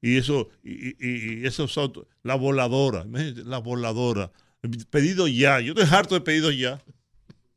Y 0.01 0.17
eso, 0.17 0.49
y, 0.63 0.95
y, 0.99 1.45
eso 1.45 1.67
la 2.23 2.35
voladora, 2.35 3.05
la 3.05 3.59
voladora. 3.59 4.31
Pedido 4.89 5.27
ya, 5.27 5.59
yo 5.59 5.73
estoy 5.73 5.87
harto 5.95 6.15
de 6.15 6.21
pedido 6.21 6.51
ya. 6.51 6.83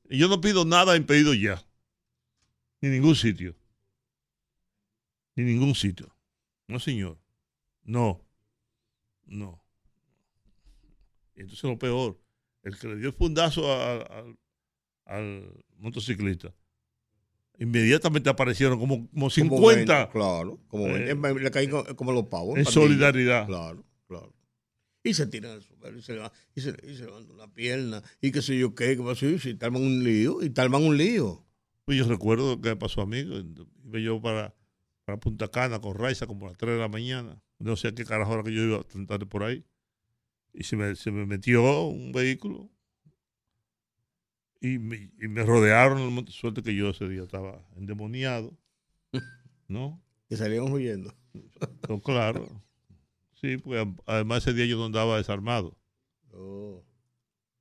Y 0.09 0.19
yo 0.19 0.29
no 0.29 0.41
pido 0.41 0.65
nada 0.65 0.95
en 0.95 1.07
pedido 1.07 1.35
ya. 1.35 1.65
Ni 2.81 2.91
ningún 2.91 3.17
sitio 3.17 3.57
ni 5.37 5.45
ningún 5.45 5.75
sitio. 5.75 6.13
No, 6.67 6.81
señor. 6.81 7.19
No. 7.85 8.21
No. 9.27 9.63
Y 11.37 11.43
entonces 11.43 11.65
lo 11.65 11.79
peor, 11.79 12.19
el 12.63 12.79
que 12.79 12.89
le 12.89 12.97
dio 12.97 13.09
el 13.09 13.15
fundazo 13.15 13.65
al 15.05 15.65
motociclista, 15.77 16.55
inmediatamente 17.59 18.31
aparecieron 18.31 18.79
como, 18.79 19.09
como 19.11 19.31
50. 19.31 20.11
claro, 20.11 20.61
como, 20.69 20.87
eh, 20.89 21.15
le 21.15 21.51
caen 21.51 21.71
como 21.95 22.13
los 22.13 22.27
pavos. 22.27 22.59
En 22.59 22.65
solidaridad. 22.65 23.47
Claro, 23.47 23.85
claro. 24.07 24.35
Y 25.03 25.15
se 25.15 25.27
tiran 25.27 25.61
y 25.97 26.03
se, 26.03 26.19
y 26.55 26.61
se, 26.61 26.77
y 26.83 26.97
se 26.97 27.05
levantan 27.05 27.37
una 27.37 27.53
pierna 27.53 28.03
y 28.21 28.33
qué 28.33 28.43
sé 28.43 28.59
yo 28.59 28.75
qué, 28.75 28.97
qué 28.97 29.03
pasó, 29.03 29.27
y 29.27 29.39
te 29.39 29.65
arman 29.65 29.83
un 29.83 30.03
lío, 30.03 30.43
y 30.43 30.51
te 30.51 30.61
arman 30.61 30.83
un 30.83 30.97
lío. 30.97 31.45
Pues 31.85 31.97
yo 31.97 32.09
recuerdo 32.09 32.61
que 32.61 32.75
pasó 32.75 33.03
a 33.03 33.07
mí, 33.07 33.19
iba 33.19 34.01
yo 34.01 34.21
para 34.21 34.57
para 35.07 35.21
Punta 35.21 35.49
Cana 35.49 35.81
con 35.81 35.95
Raiza 35.95 36.27
como 36.27 36.47
a 36.47 36.49
las 36.51 36.59
3 36.59 36.75
de 36.75 36.81
la 36.81 36.89
mañana. 36.89 37.41
No 37.59 37.77
sé 37.77 37.89
a 37.89 37.95
qué 37.95 38.05
carajo 38.05 38.35
era 38.35 38.43
que 38.43 38.53
yo 38.53 38.63
iba 38.63 38.79
a 38.79 38.83
tentar 38.83 39.25
por 39.29 39.45
ahí. 39.45 39.65
Y 40.57 40.65
se 40.65 40.75
me, 40.75 40.97
se 40.97 41.11
me 41.11 41.27
metió 41.27 41.83
un 41.85 42.13
vehículo 42.13 42.71
y 44.63 44.79
me, 44.79 45.11
y 45.21 45.29
me 45.29 45.43
rodearon. 45.43 46.27
Suerte 46.29 46.63
que 46.63 46.75
yo 46.75 46.91
ese 46.91 47.07
día 47.09 47.23
estaba 47.23 47.63
endemoniado. 47.77 48.57
¿No? 49.69 50.03
Y 50.31 50.37
salieron 50.37 50.73
huyendo. 50.73 51.15
No, 51.89 52.01
claro. 52.01 52.49
Sí, 53.35 53.59
pues 53.59 53.87
además 54.07 54.43
ese 54.43 54.55
día 54.55 54.65
yo 54.65 54.79
no 54.79 54.87
andaba 54.87 55.19
desarmado. 55.19 55.77
Oh. 56.33 56.83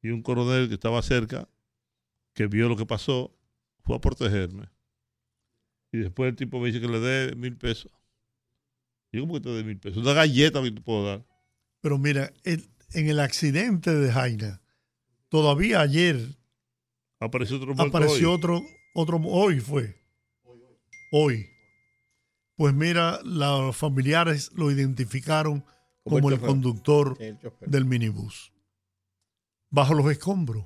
Y 0.02 0.10
un 0.10 0.22
coronel 0.22 0.70
que 0.70 0.76
estaba 0.76 1.02
cerca, 1.02 1.50
que 2.34 2.48
vio 2.48 2.70
lo 2.70 2.78
que 2.78 2.86
pasó, 2.86 3.38
fue 3.84 3.98
a 3.98 4.00
protegerme. 4.00 4.70
Y 5.92 5.98
después 5.98 6.30
el 6.30 6.36
tipo 6.38 6.60
me 6.60 6.68
dice 6.68 6.80
que 6.80 6.88
le 6.88 7.00
dé 7.00 7.36
mil 7.36 7.58
pesos. 7.58 7.92
Yo, 9.12 9.22
¿cómo 9.22 9.34
que 9.34 9.42
te 9.42 9.50
dé 9.50 9.64
mil 9.66 9.80
pesos? 9.80 10.02
Una 10.02 10.14
galleta 10.14 10.64
que 10.64 10.72
te 10.72 10.82
puedo 10.82 11.06
dar. 11.06 11.26
Pero 11.82 11.98
mira, 11.98 12.32
en 12.96 13.10
el 13.10 13.20
accidente 13.20 13.94
de 13.94 14.12
Jaina, 14.12 14.62
todavía 15.30 15.82
ayer 15.82 16.38
apareció 17.20 17.58
otro 17.58 17.76
apareció 17.78 18.32
otro 18.32 18.62
otro 18.94 19.18
hoy 19.26 19.60
fue. 19.60 19.96
Hoy. 21.12 21.46
Pues 22.56 22.74
mira 22.74 23.20
los 23.24 23.76
familiares 23.76 24.52
lo 24.56 24.72
identificaron 24.72 25.66
como, 26.04 26.30
el, 26.30 26.40
conductor 26.40 27.18
del 27.66 27.86
minibús. 27.86 28.54
Bajo 29.70 29.94
los 29.94 30.10
escombros. 30.10 30.66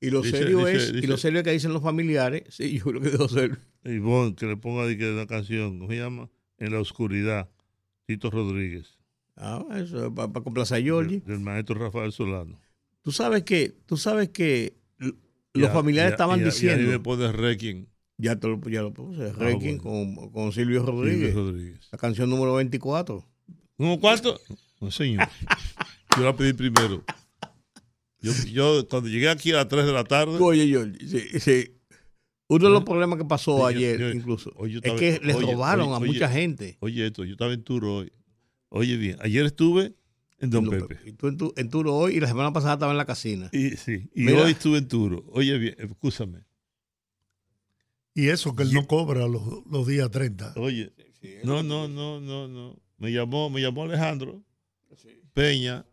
Y 0.00 0.10
lo 0.10 0.22
serio 0.22 0.68
es 0.68 0.90
y 0.90 1.06
lo 1.06 1.16
serio 1.16 1.42
que 1.42 1.50
dicen 1.52 1.72
los 1.72 1.82
familiares 1.82 2.42
sí 2.50 2.78
yo 2.78 2.84
creo 2.84 3.00
que 3.00 3.10
debo 3.10 3.28
ser. 3.28 3.58
Ivonne, 3.84 4.36
que 4.36 4.46
le 4.46 4.56
ponga 4.56 4.84
una 4.84 5.26
canción, 5.26 5.80
¿cómo 5.80 5.90
se 5.90 5.98
llama? 5.98 6.30
En 6.58 6.72
la 6.72 6.80
oscuridad, 6.80 7.50
Tito 8.06 8.30
Rodríguez. 8.30 9.01
Ah, 9.36 9.64
eso, 9.76 10.14
para 10.14 10.30
complacer 10.32 10.78
a 10.78 10.80
Giorgi. 10.80 11.20
Del, 11.20 11.40
maestro 11.40 11.78
Rafael 11.78 12.12
Solano. 12.12 12.60
Tú 13.02 13.12
sabes 13.12 13.42
que, 13.42 13.74
tú 13.86 13.96
sabes 13.96 14.28
que 14.28 14.76
los 15.54 15.70
familiares 15.70 16.12
estaban 16.12 16.42
diciendo. 16.44 16.82
Y 16.82 16.86
ahí 16.86 16.90
después 16.92 17.18
de 17.18 17.32
Requiem. 17.32 17.86
Ya, 18.18 18.38
te 18.38 18.46
lo, 18.46 18.60
ya 18.68 18.82
lo 18.82 18.92
puse, 18.92 19.30
ah, 19.30 19.32
Requiem 19.36 19.78
con, 19.78 20.30
con, 20.30 20.52
Silvio 20.52 20.84
Rodríguez. 20.84 21.32
Silvio 21.32 21.50
Rodríguez. 21.50 21.88
La 21.90 21.98
canción 21.98 22.30
número 22.30 22.54
24. 22.54 23.26
¿Número 23.78 24.00
cuarto? 24.00 24.38
No, 24.80 24.90
señor. 24.90 25.26
Yo 26.16 26.24
la 26.24 26.36
pedí 26.36 26.52
primero. 26.52 27.02
Yo, 28.20 28.32
yo, 28.52 28.86
cuando 28.88 29.08
llegué 29.08 29.28
aquí 29.28 29.50
a 29.50 29.56
las 29.56 29.68
3 29.68 29.84
de 29.84 29.92
la 29.92 30.04
tarde. 30.04 30.38
Oye, 30.40 30.66
Giorgi, 30.66 31.08
sí, 31.08 31.40
sí. 31.40 31.74
Uno 32.46 32.66
de 32.66 32.70
los 32.74 32.84
problemas 32.84 33.18
que 33.18 33.24
pasó 33.24 33.66
ayer, 33.66 34.14
incluso, 34.14 34.52
es 34.66 34.92
que 34.92 35.20
le 35.24 35.32
robaron 35.32 35.94
a 35.94 35.98
mucha 35.98 36.28
gente. 36.28 36.76
Oye, 36.80 37.06
esto, 37.06 37.24
yo 37.24 37.32
estaba 37.32 37.52
en 37.52 37.64
Turo 37.64 37.96
hoy. 37.96 38.12
Oye, 38.74 38.96
bien, 38.96 39.18
ayer 39.20 39.44
estuve 39.44 39.94
en 40.38 40.48
Don 40.48 40.68
Pepe. 40.68 40.98
Y 41.04 41.12
tú 41.12 41.52
en, 41.56 41.68
Turo 41.68 41.94
hoy 41.94 42.16
y 42.16 42.20
la 42.20 42.26
semana 42.26 42.54
pasada 42.54 42.74
estaba 42.74 42.90
en 42.90 42.96
la 42.96 43.04
casina. 43.04 43.50
Y, 43.52 43.76
sí, 43.76 44.08
y 44.14 44.28
hoy 44.28 44.52
estuve 44.52 44.78
en 44.78 44.88
Turo. 44.88 45.26
Oye, 45.28 45.58
bien, 45.58 45.76
escúchame. 45.78 46.38
Y 48.14 48.28
eso 48.28 48.56
que 48.56 48.62
él 48.62 48.72
no 48.72 48.86
cobra 48.86 49.26
los, 49.28 49.86
días 49.86 50.10
30. 50.10 50.54
Oye, 50.56 50.90
no, 51.44 51.62
no, 51.62 51.86
no, 51.86 52.18
no, 52.18 52.48
no. 52.48 52.78
Me 52.96 53.12
llamó, 53.12 53.50
me 53.50 53.60
llamó 53.60 53.84
Alejandro 53.84 54.42
Peña, 55.34 55.84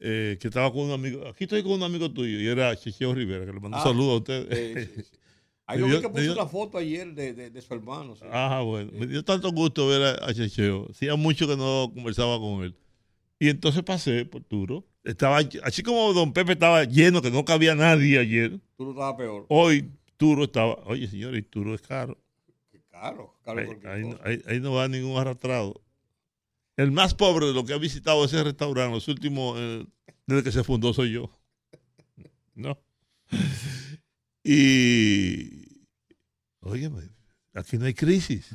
eh, 0.00 0.38
que 0.40 0.48
estaba 0.48 0.72
con 0.72 0.86
un 0.86 0.90
amigo. 0.90 1.24
Aquí 1.28 1.44
estoy 1.44 1.62
con 1.62 1.72
un 1.72 1.84
amigo 1.84 2.10
tuyo 2.10 2.40
y 2.40 2.48
era 2.48 2.74
Chicheo 2.74 3.14
Rivera, 3.14 3.46
que 3.46 3.52
le 3.52 3.60
mandó 3.60 3.76
un 3.76 3.80
ah. 3.80 3.84
saludo 3.84 4.10
a 4.10 4.16
ustedes. 4.16 5.12
Ahí 5.66 5.80
lo 5.80 5.86
vi 5.88 6.00
que 6.00 6.08
puso 6.08 6.32
una 6.32 6.46
foto 6.46 6.78
ayer 6.78 7.12
de, 7.12 7.50
de, 7.50 7.62
su 7.62 7.74
hermano. 7.74 8.14
Ajá, 8.30 8.60
bueno. 8.60 8.92
Me 8.94 9.06
dio 9.06 9.24
tanto 9.24 9.50
gusto 9.50 9.88
ver 9.88 10.02
a, 10.02 10.26
a 10.26 10.32
Checheo. 10.32 10.86
Hacía 10.90 11.16
mucho 11.16 11.48
que 11.48 11.56
no 11.56 11.90
conversaba 11.92 12.38
con 12.38 12.62
él. 12.62 12.76
Y 13.38 13.48
entonces 13.48 13.82
pasé 13.82 14.24
por 14.24 14.42
Turo. 14.44 14.84
Estaba, 15.04 15.40
así 15.62 15.82
como 15.82 16.12
Don 16.12 16.32
Pepe 16.32 16.52
estaba 16.52 16.84
lleno, 16.84 17.20
que 17.20 17.30
no 17.30 17.44
cabía 17.44 17.74
nadie 17.74 18.18
ayer. 18.18 18.58
Turo 18.76 18.90
estaba 18.90 19.16
peor. 19.16 19.46
Hoy 19.48 19.90
Turo 20.16 20.44
estaba. 20.44 20.74
Oye, 20.86 21.06
señores, 21.08 21.44
Turo 21.50 21.74
es 21.74 21.82
caro. 21.82 22.18
Qué 22.70 22.80
caro. 22.88 23.34
caro 23.44 23.60
ahí, 24.24 24.60
no 24.60 24.72
va 24.72 24.88
ningún 24.88 25.18
arrastrado. 25.18 25.80
El 26.76 26.92
más 26.92 27.14
pobre 27.14 27.46
de 27.46 27.54
lo 27.54 27.64
que 27.64 27.72
ha 27.72 27.78
visitado 27.78 28.24
ese 28.24 28.42
restaurante, 28.42 28.94
los 28.94 29.08
últimos, 29.08 29.56
eh, 29.58 29.86
desde 30.26 30.42
que 30.44 30.52
se 30.52 30.64
fundó, 30.64 30.92
soy 30.92 31.12
yo. 31.12 31.30
¿No? 32.54 32.78
Y. 34.42 35.55
Oye, 36.66 36.90
aquí 37.54 37.78
no 37.78 37.86
hay 37.86 37.94
crisis. 37.94 38.54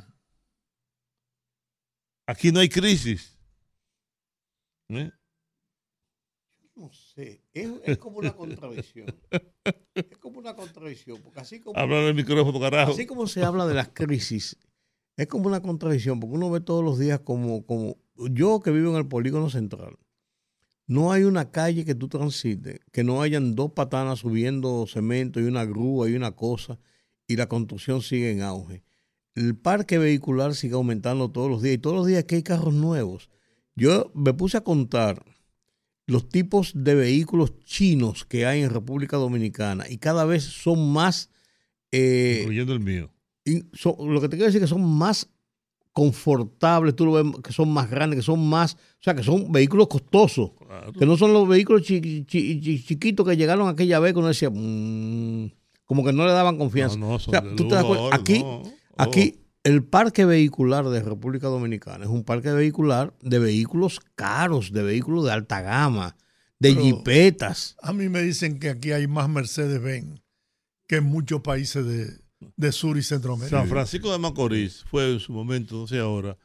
Aquí 2.26 2.52
no 2.52 2.60
hay 2.60 2.68
crisis. 2.68 3.38
¿Eh? 4.88 5.10
No 6.74 6.90
sé, 6.92 7.42
es, 7.52 7.98
como 7.98 8.18
una 8.18 8.32
contradicción. 8.32 9.06
Es 9.94 10.18
como 10.18 10.38
una 10.38 10.54
contradicción, 10.54 11.20
porque 11.22 11.40
así 11.40 11.60
como... 11.60 11.78
Habla 11.78 12.00
del 12.02 12.14
micrófono, 12.14 12.58
carajo. 12.58 12.92
Así 12.92 13.06
como 13.06 13.26
se 13.26 13.44
habla 13.44 13.66
de 13.66 13.74
las 13.74 13.90
crisis, 13.90 14.56
es 15.16 15.26
como 15.26 15.48
una 15.48 15.60
contradicción, 15.60 16.18
porque 16.18 16.36
uno 16.36 16.50
ve 16.50 16.60
todos 16.60 16.82
los 16.82 16.98
días 16.98 17.20
como, 17.20 17.64
como 17.66 17.98
yo 18.30 18.60
que 18.60 18.70
vivo 18.70 18.90
en 18.90 18.96
el 18.96 19.06
polígono 19.06 19.50
central, 19.50 19.98
no 20.86 21.12
hay 21.12 21.24
una 21.24 21.50
calle 21.50 21.84
que 21.84 21.94
tú 21.94 22.08
transites 22.08 22.80
que 22.90 23.04
no 23.04 23.22
hayan 23.22 23.54
dos 23.54 23.72
patanas 23.72 24.20
subiendo 24.20 24.86
cemento 24.86 25.40
y 25.40 25.44
una 25.44 25.64
grúa 25.64 26.08
y 26.08 26.14
una 26.14 26.32
cosa 26.32 26.78
y 27.32 27.36
la 27.36 27.48
construcción 27.48 28.02
sigue 28.02 28.30
en 28.30 28.42
auge. 28.42 28.82
El 29.34 29.56
parque 29.56 29.96
vehicular 29.96 30.54
sigue 30.54 30.74
aumentando 30.74 31.30
todos 31.30 31.50
los 31.50 31.62
días 31.62 31.76
y 31.76 31.78
todos 31.78 31.96
los 31.96 32.06
días 32.06 32.24
que 32.24 32.36
hay 32.36 32.42
carros 32.42 32.74
nuevos. 32.74 33.30
Yo 33.74 34.12
me 34.14 34.34
puse 34.34 34.58
a 34.58 34.60
contar 34.60 35.24
los 36.06 36.28
tipos 36.28 36.72
de 36.74 36.94
vehículos 36.94 37.58
chinos 37.64 38.26
que 38.26 38.44
hay 38.44 38.62
en 38.62 38.70
República 38.70 39.16
Dominicana 39.16 39.88
y 39.88 39.96
cada 39.96 40.26
vez 40.26 40.44
son 40.44 40.92
más... 40.92 41.30
Eh, 41.90 42.40
Incluyendo 42.40 42.74
el 42.74 42.80
mío. 42.80 43.10
lo 43.44 44.20
que 44.20 44.28
te 44.28 44.36
quiero 44.36 44.46
decir 44.46 44.62
es 44.62 44.68
que 44.68 44.74
son 44.74 44.84
más 44.84 45.30
confortables, 45.92 46.96
tú 46.96 47.06
lo 47.06 47.12
ves 47.12 47.42
que 47.42 47.52
son 47.52 47.70
más 47.70 47.90
grandes, 47.90 48.18
que 48.18 48.22
son 48.22 48.46
más, 48.46 48.74
o 48.74 49.02
sea, 49.02 49.14
que 49.14 49.22
son 49.22 49.52
vehículos 49.52 49.88
costosos, 49.88 50.52
que 50.98 51.06
no 51.06 51.16
son 51.16 51.32
los 51.32 51.46
vehículos 51.46 51.82
chiquitos 51.82 53.26
que 53.26 53.36
llegaron 53.36 53.68
aquella 53.68 54.00
vez 54.00 54.12
que 54.12 54.18
uno 54.18 54.28
decía, 54.28 54.50
mm", 54.50 55.50
como 55.92 56.04
que 56.06 56.14
no 56.14 56.24
le 56.24 56.32
daban 56.32 56.56
confianza. 56.56 56.96
No, 56.96 57.18
tú 57.18 57.68
te 57.68 57.74
das 57.74 57.84
cuenta, 57.84 58.16
aquí, 58.16 58.42
aquí 58.96 59.40
el 59.62 59.84
parque 59.84 60.24
vehicular 60.24 60.88
de 60.88 61.02
República 61.02 61.48
Dominicana 61.48 62.06
es 62.06 62.10
un 62.10 62.24
parque 62.24 62.50
vehicular 62.50 63.12
de 63.20 63.38
vehículos 63.38 64.00
caros, 64.14 64.72
de 64.72 64.82
vehículos 64.84 65.26
de 65.26 65.32
alta 65.32 65.60
gama, 65.60 66.16
de 66.58 66.74
jipetas. 66.74 67.76
A 67.82 67.92
mí 67.92 68.08
me 68.08 68.22
dicen 68.22 68.58
que 68.58 68.70
aquí 68.70 68.92
hay 68.92 69.06
más 69.06 69.28
Mercedes-Benz 69.28 70.22
que 70.88 70.96
en 70.96 71.04
muchos 71.04 71.42
países 71.42 71.84
de, 72.56 72.72
Sur 72.72 72.96
y 72.96 73.02
Centroamérica. 73.02 73.58
San 73.58 73.68
Francisco 73.68 74.10
de 74.10 74.18
Macorís 74.18 74.84
fue 74.84 75.12
en 75.12 75.20
su 75.20 75.34
momento, 75.34 75.74
no 75.76 75.86
sé 75.86 75.98
ahora, 75.98 76.38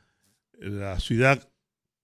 la 0.60 1.00
ciudad 1.00 1.50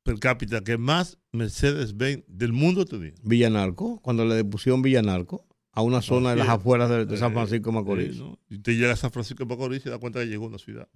per 0.04 0.18
cápita 0.18 0.62
que 0.62 0.78
más 0.78 1.18
Mercedes-Benz 1.34 2.24
del 2.26 2.54
mundo 2.54 2.86
tenía. 2.86 3.12
Villanarco, 3.22 4.00
cuando 4.00 4.24
le 4.24 4.46
pusieron 4.46 4.82
Villanarco 4.82 5.46
a 5.74 5.82
una 5.82 6.02
zona 6.02 6.32
de 6.32 6.38
las 6.38 6.50
afueras 6.50 6.90
de, 6.90 7.18
San 7.18 7.34
Francisco 7.34 7.72
de 7.72 7.76
Macorís. 7.76 8.22
Y 8.50 8.60
te 8.60 8.76
llega 8.76 8.94
a 8.94 8.96
San 8.96 9.12
Francisco 9.12 9.44
de 9.44 9.50
Macorís 9.50 9.82
y 9.82 9.84
te 9.84 9.90
das 9.90 10.00
cuenta 10.00 10.20
que 10.20 10.28
llegó 10.28 10.46
a 10.46 10.50
una 10.50 10.60
ciudad. 10.60 10.88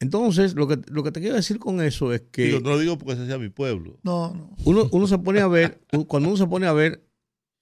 Entonces, 0.00 0.54
lo 0.54 0.66
que, 0.66 0.78
lo 0.88 1.02
que 1.02 1.12
te 1.12 1.20
quiero 1.20 1.36
decir 1.36 1.58
con 1.58 1.80
eso 1.80 2.12
es 2.12 2.22
que. 2.30 2.60
no 2.60 2.70
lo 2.70 2.78
digo 2.78 2.96
porque 2.96 3.14
ese 3.14 3.26
sea 3.26 3.38
mi 3.38 3.48
pueblo. 3.48 3.98
No, 4.02 4.32
no. 4.34 4.56
Uno, 4.64 4.88
uno 4.92 5.06
se 5.06 5.18
pone 5.18 5.40
a 5.40 5.48
ver, 5.48 5.80
cuando 6.06 6.28
uno 6.28 6.38
se 6.38 6.46
pone 6.46 6.66
a 6.66 6.72
ver, 6.72 7.06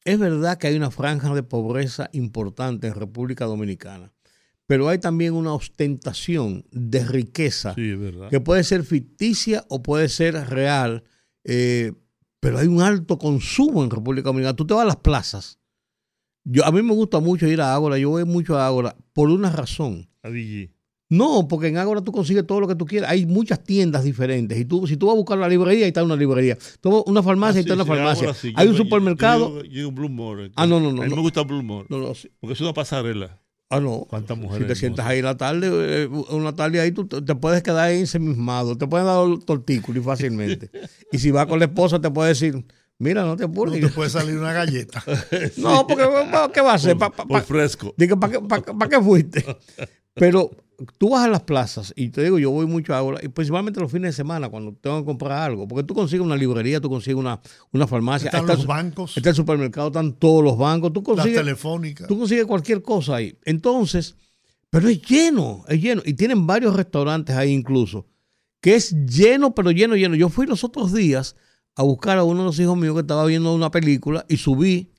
es 0.04 0.18
verdad 0.18 0.58
que 0.58 0.66
hay 0.66 0.76
una 0.76 0.90
franja 0.90 1.34
de 1.34 1.42
pobreza 1.42 2.10
importante 2.12 2.86
en 2.86 2.94
República 2.94 3.46
Dominicana, 3.46 4.12
pero 4.66 4.88
hay 4.88 4.98
también 4.98 5.34
una 5.34 5.54
ostentación 5.54 6.66
de 6.70 7.04
riqueza 7.04 7.74
que 7.74 8.40
puede 8.40 8.64
ser 8.64 8.84
ficticia 8.84 9.64
o 9.68 9.82
puede 9.82 10.08
ser 10.08 10.34
real, 10.48 11.04
eh, 11.44 11.92
pero 12.44 12.58
hay 12.58 12.66
un 12.66 12.82
alto 12.82 13.18
consumo 13.18 13.82
en 13.82 13.90
República 13.90 14.28
Dominicana. 14.28 14.54
Tú 14.54 14.66
te 14.66 14.74
vas 14.74 14.82
a 14.82 14.86
las 14.86 14.96
plazas. 14.96 15.58
Yo, 16.44 16.62
a 16.66 16.70
mí 16.72 16.82
me 16.82 16.92
gusta 16.92 17.18
mucho 17.20 17.46
ir 17.46 17.62
a 17.62 17.72
Ágora, 17.72 17.96
yo 17.96 18.10
voy 18.10 18.26
mucho 18.26 18.58
a 18.58 18.66
Ágora 18.66 18.94
por 19.14 19.30
una 19.30 19.50
razón. 19.50 20.10
A 20.22 20.28
DG. 20.28 20.70
No, 21.08 21.48
porque 21.48 21.68
en 21.68 21.78
Ágora 21.78 22.02
tú 22.02 22.12
consigues 22.12 22.46
todo 22.46 22.60
lo 22.60 22.68
que 22.68 22.74
tú 22.74 22.84
quieras. 22.84 23.10
Hay 23.10 23.24
muchas 23.24 23.64
tiendas 23.64 24.04
diferentes. 24.04 24.58
Y 24.58 24.66
tú, 24.66 24.86
si 24.86 24.98
tú 24.98 25.06
vas 25.06 25.14
a 25.14 25.16
buscar 25.16 25.38
la 25.38 25.48
librería, 25.48 25.86
ahí 25.86 25.88
está 25.88 26.04
una 26.04 26.16
librería. 26.16 26.58
Tú 26.82 27.02
una 27.06 27.22
farmacia, 27.22 27.60
ahí 27.60 27.62
está 27.62 27.72
una 27.76 27.86
farmacia. 27.86 28.34
Hay 28.56 28.68
un 28.68 28.76
supermercado. 28.76 29.64
Yo, 29.64 29.90
Blue 29.90 30.10
Ah, 30.54 30.66
no, 30.66 30.80
no, 30.80 30.92
no. 30.92 31.00
A 31.00 31.06
mí 31.06 31.14
me 31.14 31.22
gusta 31.22 31.44
Blue 31.44 31.62
No, 31.62 31.86
no, 31.88 32.12
Porque 32.40 32.52
es 32.52 32.60
una 32.60 32.74
pasarela. 32.74 33.40
Ah, 33.70 33.80
no. 33.80 34.06
¿Cuántas 34.08 34.36
mujeres? 34.36 34.66
Si 34.66 34.68
te 34.68 34.74
sientas 34.76 35.06
ahí 35.06 35.18
en 35.18 35.24
la 35.24 35.36
tarde, 35.36 35.68
eh, 35.72 36.06
una 36.06 36.54
tarde 36.54 36.80
ahí, 36.80 36.92
tú 36.92 37.06
te 37.06 37.34
puedes 37.34 37.62
quedar 37.62 37.88
ahí 37.88 38.00
ensemismado. 38.00 38.76
Te 38.76 38.86
pueden 38.86 39.06
dar 39.06 39.44
tortículo 39.44 40.02
fácilmente. 40.02 40.70
y 41.12 41.18
si 41.18 41.30
vas 41.30 41.46
con 41.46 41.58
la 41.58 41.66
esposa, 41.66 42.00
te 42.00 42.10
puede 42.10 42.30
decir. 42.30 42.64
Mira, 42.98 43.24
no 43.24 43.36
te 43.36 43.44
apures. 43.44 43.80
No 43.80 43.88
te 43.88 43.92
puede 43.92 44.08
salir 44.08 44.38
una 44.38 44.52
galleta. 44.52 45.02
no, 45.56 45.86
porque 45.86 46.04
¿qué 46.52 46.60
va 46.60 46.72
a 46.72 46.74
hacer? 46.74 46.96
Por, 46.96 47.42
fresco. 47.42 47.92
Digo, 47.96 48.18
¿para 48.20 48.34
qué, 48.34 48.40
para 48.40 48.88
qué 48.88 49.02
fuiste? 49.02 49.44
Pero 50.14 50.50
tú 50.98 51.10
vas 51.10 51.24
a 51.24 51.28
las 51.28 51.42
plazas 51.42 51.92
y 51.96 52.08
te 52.08 52.22
digo, 52.22 52.38
yo 52.38 52.50
voy 52.50 52.66
mucho 52.66 52.94
ahora, 52.94 53.20
y 53.22 53.28
principalmente 53.28 53.80
los 53.80 53.90
fines 53.90 54.10
de 54.10 54.16
semana 54.16 54.48
cuando 54.48 54.72
tengo 54.74 55.00
que 55.00 55.04
comprar 55.04 55.32
algo, 55.32 55.68
porque 55.68 55.84
tú 55.84 55.94
consigues 55.94 56.24
una 56.24 56.36
librería, 56.36 56.80
tú 56.80 56.88
consigues 56.88 57.18
una, 57.18 57.40
una 57.72 57.86
farmacia. 57.86 58.26
Están 58.26 58.46
los 58.46 58.66
bancos. 58.66 59.16
Está 59.16 59.30
el 59.30 59.36
supermercado, 59.36 59.88
están 59.88 60.14
todos 60.14 60.42
los 60.42 60.56
bancos. 60.58 60.92
Tú 60.92 61.02
consigues, 61.02 61.36
las 61.36 61.44
telefónicas. 61.44 62.08
Tú 62.08 62.18
consigues 62.18 62.46
cualquier 62.46 62.82
cosa 62.82 63.16
ahí. 63.16 63.36
Entonces, 63.44 64.16
pero 64.70 64.88
es 64.88 65.02
lleno, 65.02 65.64
es 65.68 65.80
lleno. 65.80 66.02
Y 66.04 66.14
tienen 66.14 66.46
varios 66.46 66.74
restaurantes 66.74 67.36
ahí 67.36 67.52
incluso, 67.52 68.06
que 68.60 68.74
es 68.74 68.92
lleno, 69.06 69.54
pero 69.54 69.70
lleno, 69.70 69.96
lleno. 69.96 70.16
Yo 70.16 70.28
fui 70.28 70.46
los 70.46 70.64
otros 70.64 70.92
días 70.92 71.36
a 71.76 71.82
buscar 71.82 72.18
a 72.18 72.24
uno 72.24 72.40
de 72.40 72.46
los 72.46 72.58
hijos 72.58 72.76
míos 72.76 72.94
que 72.94 73.00
estaba 73.00 73.24
viendo 73.26 73.54
una 73.54 73.70
película 73.70 74.24
y 74.28 74.36
subí, 74.36 74.90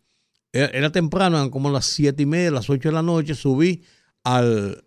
era, 0.51 0.67
era 0.67 0.91
temprano, 0.91 1.37
eran 1.37 1.49
como 1.49 1.69
las 1.69 1.85
siete 1.85 2.23
y 2.23 2.25
media, 2.25 2.51
las 2.51 2.69
ocho 2.69 2.89
de 2.89 2.93
la 2.93 3.01
noche, 3.01 3.33
subí 3.33 3.83
al, 4.23 4.84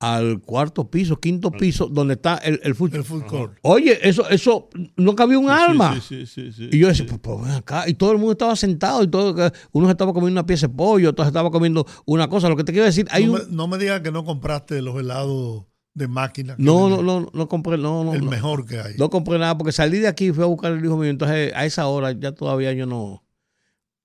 al 0.00 0.40
cuarto 0.40 0.90
piso, 0.90 1.18
quinto 1.18 1.50
piso, 1.50 1.86
donde 1.86 2.14
está 2.14 2.36
el, 2.36 2.60
el 2.62 2.74
food, 2.74 2.92
court. 3.26 3.58
Oye, 3.62 3.98
eso, 4.08 4.28
eso 4.28 4.68
no 4.96 5.16
cabía 5.16 5.38
un 5.38 5.50
alma. 5.50 6.00
y 6.10 6.78
yo 6.78 6.88
decía, 6.88 7.06
pues, 7.06 7.20
pues 7.20 7.52
acá. 7.52 7.88
Y 7.88 7.94
todo 7.94 8.12
el 8.12 8.18
mundo 8.18 8.32
estaba 8.32 8.54
sentado 8.54 9.02
y 9.02 9.08
todo, 9.08 9.52
uno 9.72 9.90
estaba 9.90 10.12
comiendo 10.12 10.40
una 10.40 10.46
pieza 10.46 10.68
de 10.68 10.74
pollo, 10.74 11.10
otros 11.10 11.26
estaba 11.26 11.50
comiendo 11.50 11.86
una 12.06 12.28
cosa. 12.28 12.48
Lo 12.48 12.56
que 12.56 12.64
te 12.64 12.72
quiero 12.72 12.86
decir, 12.86 13.06
hay 13.10 13.26
no, 13.26 13.32
un... 13.32 13.38
me, 13.38 13.44
no 13.50 13.68
me 13.68 13.78
digas 13.78 14.00
que 14.00 14.12
no 14.12 14.24
compraste 14.24 14.80
los 14.82 14.98
helados 14.98 15.64
de 15.94 16.06
máquina. 16.06 16.54
No, 16.58 16.88
no, 16.88 17.02
no, 17.02 17.28
no 17.32 17.48
compré, 17.48 17.76
no, 17.76 18.04
no. 18.04 18.14
El 18.14 18.22
mejor 18.22 18.66
que 18.66 18.78
hay. 18.78 18.94
No 18.98 19.10
compré 19.10 19.38
nada 19.38 19.58
porque 19.58 19.72
salí 19.72 19.98
de 19.98 20.06
aquí 20.06 20.28
y 20.28 20.32
fui 20.32 20.44
a 20.44 20.46
buscar 20.46 20.72
el 20.72 20.84
hijo 20.84 20.96
mío. 20.96 21.10
Entonces, 21.10 21.52
a 21.54 21.66
esa 21.66 21.88
hora 21.88 22.12
ya 22.12 22.32
todavía 22.32 22.72
yo 22.72 22.86
no 22.86 23.24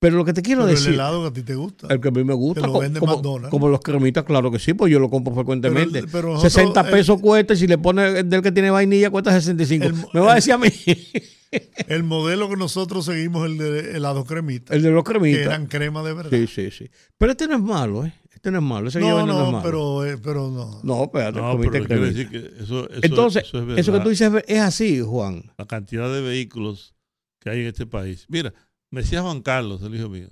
pero 0.04 0.18
lo 0.18 0.26
que 0.26 0.34
te 0.34 0.42
quiero 0.42 0.66
decir. 0.66 0.90
El 0.90 0.94
helado 0.96 1.22
que 1.22 1.28
a 1.30 1.32
ti 1.32 1.44
te 1.44 1.56
gusta. 1.56 1.88
El 1.90 2.02
que 2.02 2.10
a 2.10 2.12
mí 2.12 2.26
me 2.26 2.34
gusta. 2.34 2.68
lo 2.68 2.78
vende 2.78 3.00
como, 3.00 3.16
McDonald's. 3.16 3.50
Como 3.50 3.70
los 3.70 3.80
cremitas, 3.80 4.26
claro 4.26 4.52
que 4.52 4.60
sí, 4.60 4.74
pues 4.74 4.92
yo 4.92 5.00
lo 5.00 5.10
compro 5.10 5.34
frecuentemente. 5.34 6.04
60 6.06 6.84
pesos 6.90 7.22
cuesta 7.22 7.54
y 7.54 7.58
si 7.58 7.68
le 7.68 7.78
pones 7.78 8.30
del 8.30 8.42
que 8.42 8.52
tiene 8.52 8.70
vainilla 8.70 9.10
cuesta 9.10 9.32
65. 9.32 10.10
me 10.14 10.20
va 10.20 10.34
a 10.34 10.36
decir 10.36 10.52
a 10.52 10.58
mí. 10.58 10.68
el 11.88 12.04
modelo 12.04 12.50
que 12.50 12.58
nosotros 12.58 13.06
seguimos, 13.06 13.46
el 13.46 13.58
de 13.58 13.96
helado 13.96 14.26
cremita. 14.26 14.76
El 14.76 14.82
de 14.82 14.92
los 14.92 15.06
cremitas. 15.06 15.40
Que 15.40 15.46
eran 15.46 15.68
crema 15.68 16.04
de 16.04 16.14
verdad. 16.14 16.32
Sí, 16.32 16.48
sí, 16.48 16.70
sí. 16.70 16.90
Pero 17.18 17.32
este 17.32 17.48
no 17.48 17.56
es 17.56 17.62
malo, 17.62 18.06
¿eh? 18.06 18.14
Este 18.30 18.52
no 18.52 18.58
es 18.58 18.64
malo. 18.66 18.90
Ese 18.90 19.00
no, 19.00 19.26
no, 19.26 19.46
es 19.46 19.52
malo. 19.54 19.62
Pero, 19.64 20.06
eh, 20.06 20.18
pero 20.22 20.52
no. 20.52 20.82
No, 20.84 21.04
espérate, 21.06 21.40
no, 21.40 21.58
pero 21.58 22.02
decir 22.02 22.30
que 22.30 22.40
eso, 22.62 22.90
eso, 22.90 23.00
Entonces, 23.04 23.46
eso, 23.46 23.72
es 23.72 23.80
eso 23.80 23.94
que 23.94 24.00
tú 24.02 24.10
dices 24.10 24.30
es 24.50 24.60
así, 24.60 25.00
Juan. 25.00 25.54
La 25.58 25.66
cantidad 25.66 26.12
de 26.14 26.20
vehículos 26.20 26.94
que 27.40 27.52
hay 27.52 27.62
en 27.62 27.68
este 27.68 27.86
país. 27.86 28.26
Mira, 28.28 28.54
me 28.94 29.02
decía 29.02 29.24
Juan 29.24 29.42
Carlos, 29.42 29.82
el 29.82 29.96
hijo 29.96 30.08
mío 30.08 30.30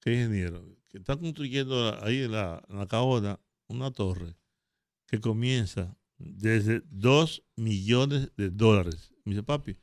que 0.00 0.14
ingeniero, 0.14 0.64
que 0.88 0.96
está 0.96 1.14
construyendo 1.14 2.02
ahí 2.02 2.22
en 2.22 2.32
la, 2.32 2.62
en 2.70 2.78
la 2.78 2.86
Caona 2.86 3.38
una 3.68 3.90
torre 3.90 4.34
que 5.06 5.20
comienza 5.20 5.94
desde 6.16 6.80
2 6.88 7.42
millones 7.56 8.30
de 8.38 8.48
dólares. 8.48 9.12
Me 9.24 9.32
dice, 9.34 9.42
papi, 9.42 9.76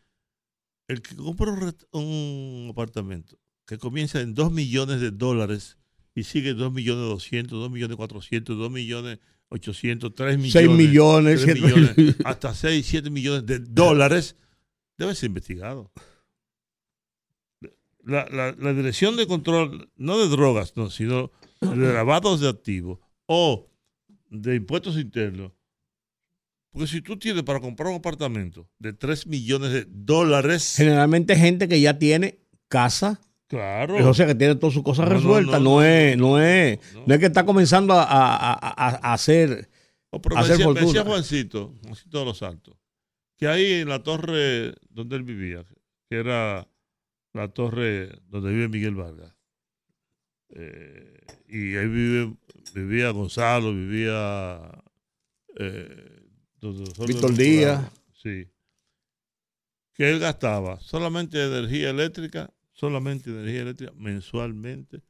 el 0.88 1.04
que 1.04 1.16
compra 1.16 1.52
un 1.92 2.68
apartamento 2.72 3.38
que 3.68 3.78
comienza 3.78 4.22
en 4.22 4.34
2 4.34 4.52
millones 4.52 5.00
de 5.00 5.12
dólares 5.12 5.78
y 6.16 6.24
sigue 6.24 6.56
2 6.56 6.74
millones 6.74 7.10
200, 7.10 7.60
2 7.60 7.70
millones 7.70 7.96
400, 7.96 8.58
2 8.58 8.72
millones 8.72 9.20
800, 9.50 10.16
3 10.16 10.38
millones. 10.40 10.52
6 10.54 10.70
millones, 10.70 11.42
3 11.44 11.62
millones 11.62 12.16
hasta 12.26 12.56
6, 12.56 12.84
7 12.88 13.12
millones 13.12 13.46
de 13.46 13.60
dólares, 13.60 14.36
debe 14.98 15.14
ser 15.14 15.28
investigado 15.28 15.92
la, 18.06 18.26
la, 18.58 18.74
Dirección 18.74 19.16
de 19.18 19.28
Control, 19.28 19.90
no 19.96 20.18
de 20.20 20.28
drogas, 20.30 20.74
no, 20.76 20.90
sino 20.90 21.32
de 21.62 21.94
lavados 21.94 22.40
de 22.42 22.50
activos 22.50 23.00
o 23.28 23.68
de 24.30 24.56
impuestos 24.56 24.98
internos. 24.98 25.52
Porque 26.72 26.88
si 26.88 27.02
tú 27.02 27.18
tienes 27.18 27.44
para 27.44 27.60
comprar 27.60 27.90
un 27.90 27.96
apartamento 27.98 28.68
de 28.80 28.94
3 28.94 29.28
millones 29.28 29.72
de 29.74 29.86
dólares, 29.90 30.76
Generalmente 30.78 31.36
gente 31.36 31.68
que 31.68 31.82
ya 31.82 31.98
tiene 32.00 32.40
casa, 32.70 33.20
claro. 33.48 34.10
o 34.10 34.14
sea, 34.14 34.26
que 34.26 34.36
tiene 34.36 34.56
todas 34.56 34.74
sus 34.74 34.84
cosas 34.84 35.06
No, 35.06 35.12
no, 35.12 35.18
resueltas. 35.20 35.62
no, 35.62 35.70
No, 35.70 35.76
no, 35.76 35.84
es, 35.84 36.18
no, 36.18 36.40
es, 36.42 36.80
no. 37.06 37.14
es 37.14 37.20
que 37.20 37.26
está 37.26 37.46
comenzando 37.46 37.94
a, 37.94 38.04
a- 38.04 38.54
a- 38.54 39.14
hacer. 39.14 39.70
Pero 40.10 40.36
me 40.36 40.42
hacer 40.42 40.52
decía, 40.52 40.66
me 40.68 40.74
fortuna. 40.74 40.88
decía 40.88 41.04
Juancito, 41.04 41.74
Juancito 41.84 42.20
de 42.20 42.26
los 42.26 42.38
Santos, 42.38 42.76
que 43.38 43.48
ahí 43.48 43.74
en 43.82 43.90
la 43.90 44.02
torre 44.02 44.74
donde 44.90 45.18
él 45.18 45.24
vivía, 45.24 45.66
que 46.10 46.16
era 46.18 46.68
la 47.34 47.48
torre 47.50 48.20
donde 48.30 48.52
vive 48.52 48.68
Miguel 48.68 48.96
Vargas, 48.96 49.34
eh, 50.54 51.22
y 51.48 51.76
ahí 51.76 51.88
vive, 51.88 52.36
vivía 52.74 53.12
Gonzalo, 53.12 53.74
vivía 53.74 54.84
eh, 55.58 56.22
Víctor 57.08 57.34
Díaz. 57.34 57.92
Sí. 58.14 58.48
Que 59.94 60.10
él 60.10 60.20
gastaba 60.20 60.80
solamente 60.80 61.44
energía 61.44 61.90
eléctrica, 61.90 62.54
solamente 62.72 63.30
energía 63.30 63.62
eléctrica 63.62 63.94
mensualmente 63.96 65.02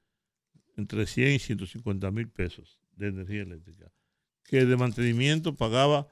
entre 0.77 1.05
100 1.05 1.33
y 1.33 1.39
150 1.39 2.11
mil 2.11 2.29
pesos 2.29 2.79
de 2.95 3.07
energía 3.07 3.41
eléctrica. 3.41 3.91
Que 4.43 4.65
de 4.65 4.77
mantenimiento 4.77 5.55
pagaba 5.55 6.07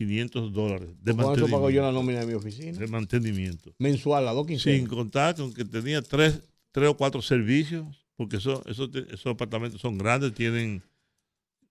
2.500 0.00 0.50
dólares 0.52 0.88
de 1.02 1.12
eso 1.12 1.16
pago 1.48 1.70
yo 1.70 1.82
la 1.82 1.90
mantenimiento. 1.90 1.92
nómina 1.92 2.20
de 2.20 2.26
mi 2.26 2.32
oficina. 2.34 2.78
De 2.78 2.86
mantenimiento. 2.86 3.74
Mensual, 3.78 4.26
a 4.28 4.32
dos 4.32 4.46
Sin 4.46 4.56
quincenas. 4.56 4.88
contar 4.88 5.34
con 5.36 5.52
que 5.52 5.64
tenía 5.64 6.02
tres, 6.02 6.40
tres 6.72 6.88
o 6.88 6.96
cuatro 6.96 7.20
servicios, 7.22 7.86
porque 8.16 8.36
eso, 8.36 8.62
eso 8.66 8.90
esos 9.10 9.26
apartamentos 9.26 9.80
son 9.80 9.98
grandes, 9.98 10.32
tienen... 10.34 10.82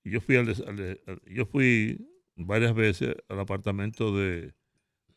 Yo 0.03 0.21
fui, 0.21 0.37
al, 0.37 0.45
des- 0.45 0.61
al 0.61 0.77
de- 0.77 1.01
al- 1.07 1.21
yo 1.27 1.45
fui 1.45 1.99
varias 2.35 2.73
veces 2.73 3.15
al 3.27 3.39
apartamento 3.39 4.15
de, 4.17 4.53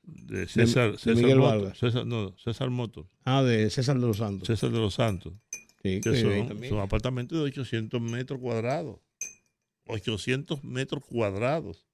de 0.03 0.49
César, 0.49 0.99
César 0.99 1.15
Miguel 1.23 1.39
Vargas. 1.39 1.79
César, 1.79 2.05
no, 2.05 2.37
César 2.39 2.69
Motos, 2.71 3.07
Ah, 3.25 3.43
de 3.43 3.71
César 3.71 3.99
de 3.99 4.07
los 4.07 4.17
Santos. 4.19 4.47
César 4.49 4.71
de 4.71 4.79
los 4.79 4.95
Santos, 4.95 5.33
Sí, 5.85 6.01
que 6.01 6.69
son 6.69 6.81
apartamentos 6.81 7.39
de 7.39 7.45
800 7.45 8.01
metros 8.01 8.41
cuadrados. 8.41 8.99
800 9.87 10.63
metros 10.65 11.05
cuadrados. 11.05 11.87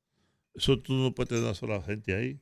Eso 0.59 0.79
tú 0.79 0.95
no 0.95 1.15
puedes 1.15 1.29
tener 1.31 1.45
una 1.45 1.55
sola 1.55 1.81
gente 1.83 2.15
ahí. 2.15 2.41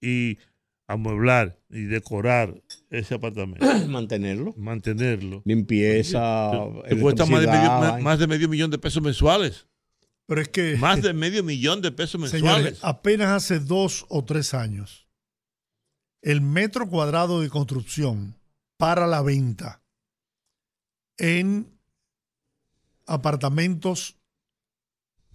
Y 0.00 0.38
amueblar 0.86 1.58
y 1.68 1.82
decorar 1.82 2.62
ese 2.90 3.14
apartamento, 3.14 3.64
Mantenerlo. 3.88 4.54
mantenerlo, 4.56 5.42
Limpieza. 5.44 6.50
te 6.88 6.98
cuesta 6.98 7.26
más 7.26 7.40
de, 7.40 7.46
medio, 7.46 7.58
electricidad, 7.60 7.80
más- 7.92 8.02
más 8.02 8.18
de 8.18 8.26
medio 8.26 8.48
millón 8.48 8.70
de 8.70 8.78
pesos 8.78 9.02
mensuales. 9.02 9.66
Pero 10.26 10.40
es 10.42 10.48
que, 10.48 10.76
Más 10.76 11.00
de 11.02 11.12
medio 11.14 11.42
millón 11.42 11.80
de 11.82 11.90
pesos 11.90 12.20
señores, 12.30 12.64
mensuales. 12.64 12.78
apenas 12.84 13.28
hace 13.30 13.58
dos 13.60 14.04
o 14.08 14.24
tres 14.24 14.54
años, 14.54 15.08
el 16.22 16.40
metro 16.42 16.88
cuadrado 16.88 17.40
de 17.40 17.48
construcción 17.50 18.34
para 18.76 19.06
la 19.06 19.22
venta 19.22 19.82
en 21.18 21.66
apartamentos 23.06 24.16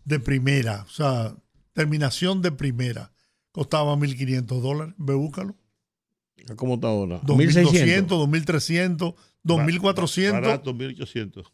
de 0.06 0.20
primera, 0.20 0.84
o 0.84 0.90
sea, 0.90 1.36
terminación 1.74 2.42
de 2.42 2.52
primera, 2.52 3.12
costaba 3.52 3.96
1.500 3.96 4.62
dólares. 4.62 4.96
Ve, 4.98 5.14
búscalo. 5.14 5.56
¿Cómo 6.56 6.76
está 6.76 6.88
ahora? 6.88 7.22
2.200, 7.22 8.28
1.600. 8.28 9.16
2.300, 9.16 9.16
2.400. 9.44 10.32
Barato, 10.32 10.74
1.800. 10.74 11.46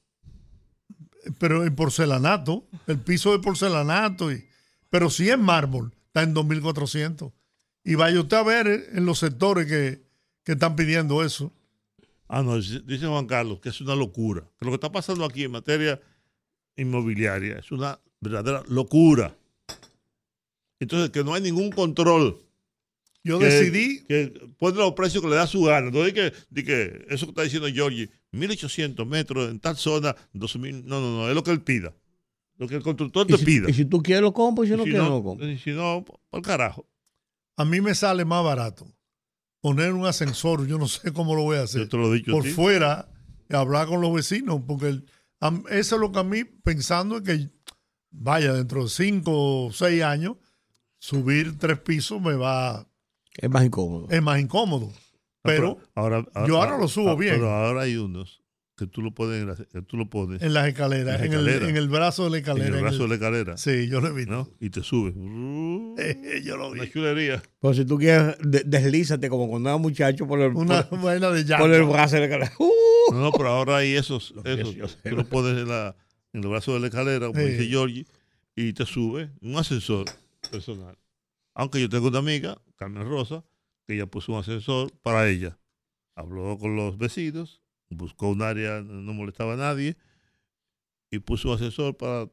pero 1.40 1.66
en 1.66 1.76
porcelanato, 1.76 2.68
el 2.88 3.00
piso 3.00 3.32
de 3.32 3.40
porcelanato, 3.40 4.32
y, 4.32 4.46
pero 4.90 5.10
si 5.10 5.30
es 5.30 5.38
mármol, 5.38 5.94
está 6.08 6.24
en 6.24 6.34
2.400. 6.34 7.32
Y 7.84 7.96
vaya 7.96 8.20
usted 8.20 8.38
a 8.38 8.44
ver 8.44 8.90
en 8.94 9.06
los 9.06 9.20
sectores 9.20 9.68
que, 9.68 10.04
que 10.44 10.54
están 10.54 10.76
pidiendo 10.76 11.24
eso. 11.24 11.54
Ah, 12.28 12.44
no, 12.44 12.58
dice 12.58 12.82
dice 12.82 13.08
Juan 13.08 13.26
Carlos 13.26 13.60
que 13.60 13.70
es 13.70 13.82
una 13.82 13.96
locura. 13.96 14.44
Que 14.60 14.66
lo 14.66 14.72
que 14.72 14.76
está 14.76 14.92
pasando 14.92 15.26
aquí 15.26 15.44
en 15.44 15.52
materia 15.52 16.00
inmobiliaria 16.76 17.58
es 17.58 17.72
una 17.72 18.00
verdadera 18.20 18.64
locura. 18.68 19.36
Entonces, 20.80 21.10
que 21.12 21.24
no 21.24 21.34
hay 21.34 21.42
ningún 21.42 21.70
control. 21.72 22.40
Yo 23.24 23.38
que, 23.38 23.46
decidí, 23.46 24.04
Que 24.06 24.34
pone 24.58 24.78
los 24.78 24.94
precios 24.94 25.22
que 25.22 25.30
le 25.30 25.36
da 25.36 25.46
su 25.46 25.62
gana. 25.64 25.92
No 25.92 26.06
es 26.06 26.14
que, 26.14 26.32
di 26.50 26.64
que 26.64 27.06
eso 27.10 27.26
que 27.26 27.32
está 27.32 27.44
diciendo 27.44 27.68
Georgie, 27.68 28.10
1800 28.32 29.06
metros 29.06 29.50
en 29.50 29.60
tal 29.60 29.76
zona, 29.76 30.16
2000. 30.34 30.86
No, 30.86 31.02
no, 31.02 31.18
no, 31.18 31.30
es 31.30 31.36
lo 31.36 31.44
que 31.44 31.52
él 31.52 31.62
pida. 31.62 31.94
Lo 32.58 32.68
que 32.68 32.76
el 32.76 32.82
constructor 32.84 33.28
te 33.28 33.38
si, 33.38 33.46
pida. 33.46 33.70
y 33.70 33.74
si 33.74 33.86
tú 33.86 34.02
quieres 34.02 34.22
lo 34.22 34.34
compro, 34.34 34.64
y 34.64 34.68
si 34.68 34.74
no 34.74 34.84
si 34.84 34.90
quieres 34.92 35.04
no, 35.08 35.10
lo 35.18 35.24
compro. 35.24 35.48
y 35.50 35.58
si 35.58 35.72
no, 35.72 36.04
por 36.30 36.42
carajo. 36.42 36.86
a 37.58 37.66
mí 37.66 37.80
me 37.82 37.94
sale 37.96 38.26
más 38.26 38.44
barato 38.44 38.86
poner 39.62 39.94
un 39.94 40.06
ascensor, 40.06 40.66
yo 40.68 40.78
no 40.78 40.88
sé 40.88 41.12
cómo 41.14 41.36
lo 41.36 41.44
voy 41.44 41.58
a 41.58 41.64
hacer, 41.64 41.82
Yo 41.84 41.90
te 41.90 41.98
lo 41.98 42.14
he 42.14 42.18
dicho 42.18 42.32
a 42.32 42.34
por 42.36 42.44
ti. 42.44 42.50
fuera 42.52 43.10
y 43.50 43.56
hablar 43.56 43.88
con 43.88 44.00
los 44.02 44.14
vecinos, 44.14 44.62
porque 44.66 44.88
el- 44.88 45.06
eso 45.70 45.96
es 45.96 46.02
lo 46.02 46.12
que 46.12 46.20
a 46.20 46.24
mí, 46.24 46.44
pensando 46.46 47.18
en 47.18 47.24
que, 47.24 47.50
vaya, 48.12 48.54
dentro 48.54 48.84
de 48.84 48.90
cinco 48.90 49.66
o 49.68 49.72
seis 49.74 50.02
años, 50.04 50.36
subir 51.00 51.58
tres 51.58 51.80
pisos 51.80 52.22
me 52.22 52.34
va, 52.36 52.88
Es 53.38 53.50
más 53.50 53.64
incómodo. 53.66 54.08
es 54.10 54.22
más 54.22 54.40
incómodo. 54.40 54.92
Pero 55.42 55.80
ahora, 55.96 56.26
yo 56.48 56.62
ahora 56.62 56.78
lo 56.78 56.88
subo 56.88 57.16
bien. 57.16 57.36
Pero 57.36 57.50
ahora 57.52 57.82
hay 57.84 57.96
unos 57.96 58.42
que 58.78 58.88
tú 58.88 59.02
lo 59.02 59.14
pones, 59.14 59.42
en 59.42 59.48
la- 59.48 59.56
que 59.56 59.82
tú 59.82 59.98
lo 59.98 60.10
pones 60.10 60.42
en 60.42 60.54
las 60.54 60.68
escaleras, 60.68 61.16
En 61.22 61.22
las 61.22 61.28
en, 61.28 61.34
el, 61.34 61.40
escaleras. 61.48 61.70
en 61.70 61.78
el 61.78 61.90
brazo 61.90 62.24
de 62.26 62.30
la 62.30 62.38
en 62.38 62.44
escalera. 62.44 62.68
el 62.70 62.76
en 62.76 62.82
brazo 62.82 62.96
el- 62.96 63.02
de 63.02 63.08
la 63.10 63.16
escalera. 63.16 63.58
Sí, 63.58 63.88
yo 63.90 64.00
lo 64.02 64.08
he 64.08 64.14
visto. 64.14 64.32
¿no? 64.32 64.50
Y 64.60 64.70
te 64.70 64.84
subes. 64.84 65.14
yo 66.46 66.58
lo 66.58 66.72
vi. 66.72 66.80
Una 66.82 66.90
chulería. 66.92 67.44
Pero 67.62 67.74
si 67.74 67.86
tú 67.86 67.98
quieres, 67.98 68.36
de- 68.42 68.64
deslízate 68.66 69.30
como 69.30 69.48
cuando 69.50 69.70
era 69.70 69.78
muchacho 69.78 70.28
por 70.28 70.40
el, 70.42 70.54
Una 70.56 70.88
por, 70.90 71.02
vaina 71.02 71.30
de 71.32 71.44
llave. 71.46 71.64
por 71.64 71.74
el 71.74 71.84
brazo 71.84 72.16
de 72.18 72.22
la 72.22 72.30
cara. 72.30 72.54
¡Uh! 72.60 73.14
No, 73.14 73.20
no, 73.22 73.32
pero 73.32 73.50
ahora 73.50 73.78
hay 73.78 73.96
esos. 73.96 74.32
Lo 74.32 74.44
esos 74.46 74.76
yo 74.76 74.88
sé. 74.88 74.98
tú 75.10 75.16
lo 75.16 75.26
pones 75.26 75.58
en, 75.58 75.68
la, 75.68 75.96
en 76.34 76.44
el 76.44 76.50
brazo 76.50 76.74
de 76.74 76.80
la 76.82 76.88
escalera, 76.88 77.28
como 77.28 77.40
Sí. 77.40 77.48
dice 77.52 77.66
Georgie, 77.66 78.06
y 78.56 78.74
te 78.74 78.86
sube 78.86 79.32
un 79.42 79.58
ascensor 79.58 80.06
personal. 80.50 80.98
Aunque 81.56 81.82
yo 81.82 81.90
tengo 81.90 82.08
una 82.08 82.20
amiga, 82.20 82.62
Carmen 82.76 83.08
Rosa, 83.08 83.44
que 83.88 83.96
ella 83.96 84.06
puso 84.06 84.32
un 84.34 84.40
ascensor 84.40 84.92
para 85.02 85.28
ella. 85.28 85.60
Habló 86.16 86.58
con 86.58 86.76
los 86.76 86.98
vecinos, 86.98 87.62
buscó 87.90 88.30
un 88.30 88.42
área, 88.42 88.82
no 88.82 89.14
molestaba 89.14 89.54
a 89.54 89.58
nadie, 89.58 89.98
y 91.12 91.20
puso 91.20 91.50
un 91.50 91.56
ascensor 91.56 91.98
para 91.98 92.30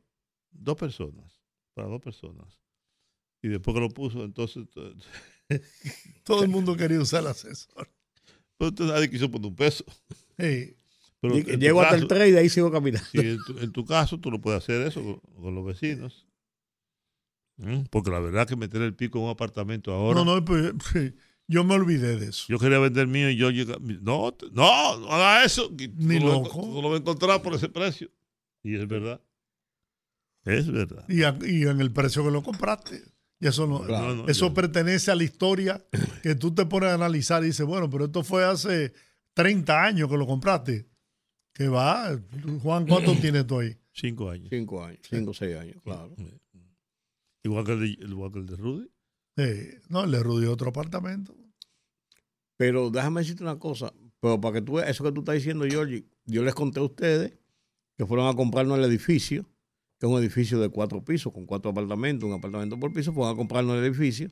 dos 0.50 0.76
personas. 0.76 1.40
Para 1.74 1.88
dos 1.88 2.00
personas. 2.00 2.60
Y 3.42 3.48
después 3.48 3.74
que 3.74 3.80
lo 3.80 3.88
puso, 3.90 4.24
entonces, 4.24 4.66
Todo 6.24 6.42
el 6.42 6.48
mundo 6.48 6.76
quería 6.76 7.00
usar 7.00 7.20
el 7.20 7.28
ascensor. 7.28 7.88
pues, 8.56 8.70
entonces 8.70 8.94
nadie 8.94 9.10
quiso 9.10 9.30
poner 9.30 9.48
un 9.48 9.56
peso. 9.56 9.84
Sí. 10.38 10.76
Pero 11.20 11.34
Llego 11.38 11.80
hasta 11.80 11.94
el 11.94 12.02
caso- 12.02 12.08
3 12.14 12.28
y 12.28 12.32
de 12.32 12.38
ahí 12.40 12.48
sigo 12.48 12.70
caminando. 12.70 13.06
Sí, 13.10 13.18
en, 13.20 13.38
tu, 13.44 13.58
en 13.58 13.72
tu 13.72 13.84
caso, 13.84 14.20
tú 14.20 14.30
lo 14.30 14.40
puedes 14.40 14.62
hacer 14.62 14.86
eso 14.86 15.02
con, 15.02 15.42
con 15.42 15.54
los 15.54 15.64
vecinos. 15.64 16.25
Mm, 17.58 17.84
Porque 17.90 18.10
la 18.10 18.20
verdad 18.20 18.46
que 18.46 18.56
meter 18.56 18.82
el 18.82 18.94
pico 18.94 19.18
en 19.18 19.24
un 19.24 19.30
apartamento 19.30 19.92
ahora. 19.92 20.22
No, 20.22 20.24
no, 20.36 20.44
pues, 20.44 20.72
sí, 20.92 21.14
yo 21.48 21.64
me 21.64 21.74
olvidé 21.74 22.16
de 22.18 22.26
eso. 22.28 22.44
Yo 22.48 22.58
quería 22.58 22.78
vender 22.78 23.06
mío 23.06 23.30
y 23.30 23.36
yo 23.36 23.50
llega- 23.50 23.78
No, 23.80 24.36
no, 24.52 24.98
no 25.00 25.12
haga 25.12 25.44
eso. 25.44 25.70
Ni 25.96 26.18
lo 26.20 26.32
a- 26.32 26.34
loco. 26.42 26.60
tú 26.60 26.82
lo 26.82 26.88
vas 26.90 26.98
a 26.98 27.00
encontrar 27.00 27.42
por 27.42 27.54
ese 27.54 27.68
precio. 27.68 28.10
Y 28.62 28.74
es 28.76 28.86
verdad. 28.86 29.20
Es 30.44 30.70
verdad. 30.70 31.04
Y, 31.08 31.22
a- 31.24 31.38
y 31.46 31.62
en 31.62 31.80
el 31.80 31.92
precio 31.92 32.24
que 32.24 32.30
lo 32.30 32.42
compraste. 32.42 33.02
Y 33.40 33.46
eso 33.46 33.66
no, 33.66 33.82
Claro. 33.82 34.08
No, 34.14 34.22
no, 34.24 34.28
eso 34.28 34.48
yo- 34.48 34.54
pertenece 34.54 35.10
a 35.10 35.14
la 35.14 35.24
historia 35.24 35.84
que 36.22 36.34
tú 36.34 36.54
te 36.54 36.66
pones 36.66 36.90
a 36.90 36.94
analizar 36.94 37.42
y 37.42 37.46
dices, 37.46 37.66
bueno, 37.66 37.88
pero 37.90 38.06
esto 38.06 38.22
fue 38.22 38.44
hace 38.44 38.92
30 39.34 39.82
años 39.84 40.08
que 40.10 40.16
lo 40.16 40.26
compraste. 40.26 40.88
Que 41.52 41.68
va, 41.68 42.18
Juan, 42.62 42.86
¿cuánto 42.86 43.14
tienes 43.20 43.46
tú 43.46 43.60
ahí? 43.60 43.76
Cinco 43.92 44.28
años. 44.30 44.48
Cinco 44.50 44.84
años, 44.84 45.00
cinco 45.08 45.30
o 45.30 45.34
seis 45.34 45.56
años, 45.56 45.76
claro. 45.82 46.14
Igual 47.46 47.64
que 47.64 47.72
el 47.72 47.80
de, 47.80 47.86
igual 48.06 48.32
que 48.32 48.38
el 48.40 48.46
de 48.46 48.56
Rudy. 48.56 48.90
Sí, 49.36 49.78
no, 49.88 50.04
le 50.06 50.20
rodeó 50.22 50.52
otro 50.52 50.68
apartamento. 50.70 51.34
Pero 52.56 52.90
déjame 52.90 53.20
decirte 53.20 53.42
una 53.42 53.58
cosa, 53.58 53.92
pero 54.20 54.40
para 54.40 54.54
que 54.54 54.62
tú 54.62 54.74
veas 54.74 54.88
eso 54.88 55.04
que 55.04 55.12
tú 55.12 55.20
estás 55.20 55.34
diciendo, 55.34 55.64
Georgie, 55.68 56.06
yo 56.24 56.42
les 56.42 56.54
conté 56.54 56.80
a 56.80 56.84
ustedes 56.84 57.32
que 57.96 58.06
fueron 58.06 58.26
a 58.28 58.34
comprarnos 58.34 58.78
el 58.78 58.84
edificio, 58.84 59.44
que 59.98 60.06
es 60.06 60.12
un 60.12 60.18
edificio 60.18 60.58
de 60.58 60.68
cuatro 60.70 61.04
pisos, 61.04 61.32
con 61.32 61.44
cuatro 61.46 61.70
apartamentos, 61.70 62.26
un 62.28 62.34
apartamento 62.34 62.78
por 62.80 62.92
piso, 62.92 63.12
fueron 63.12 63.34
a 63.34 63.36
comprarnos 63.36 63.76
el 63.76 63.84
edificio 63.84 64.30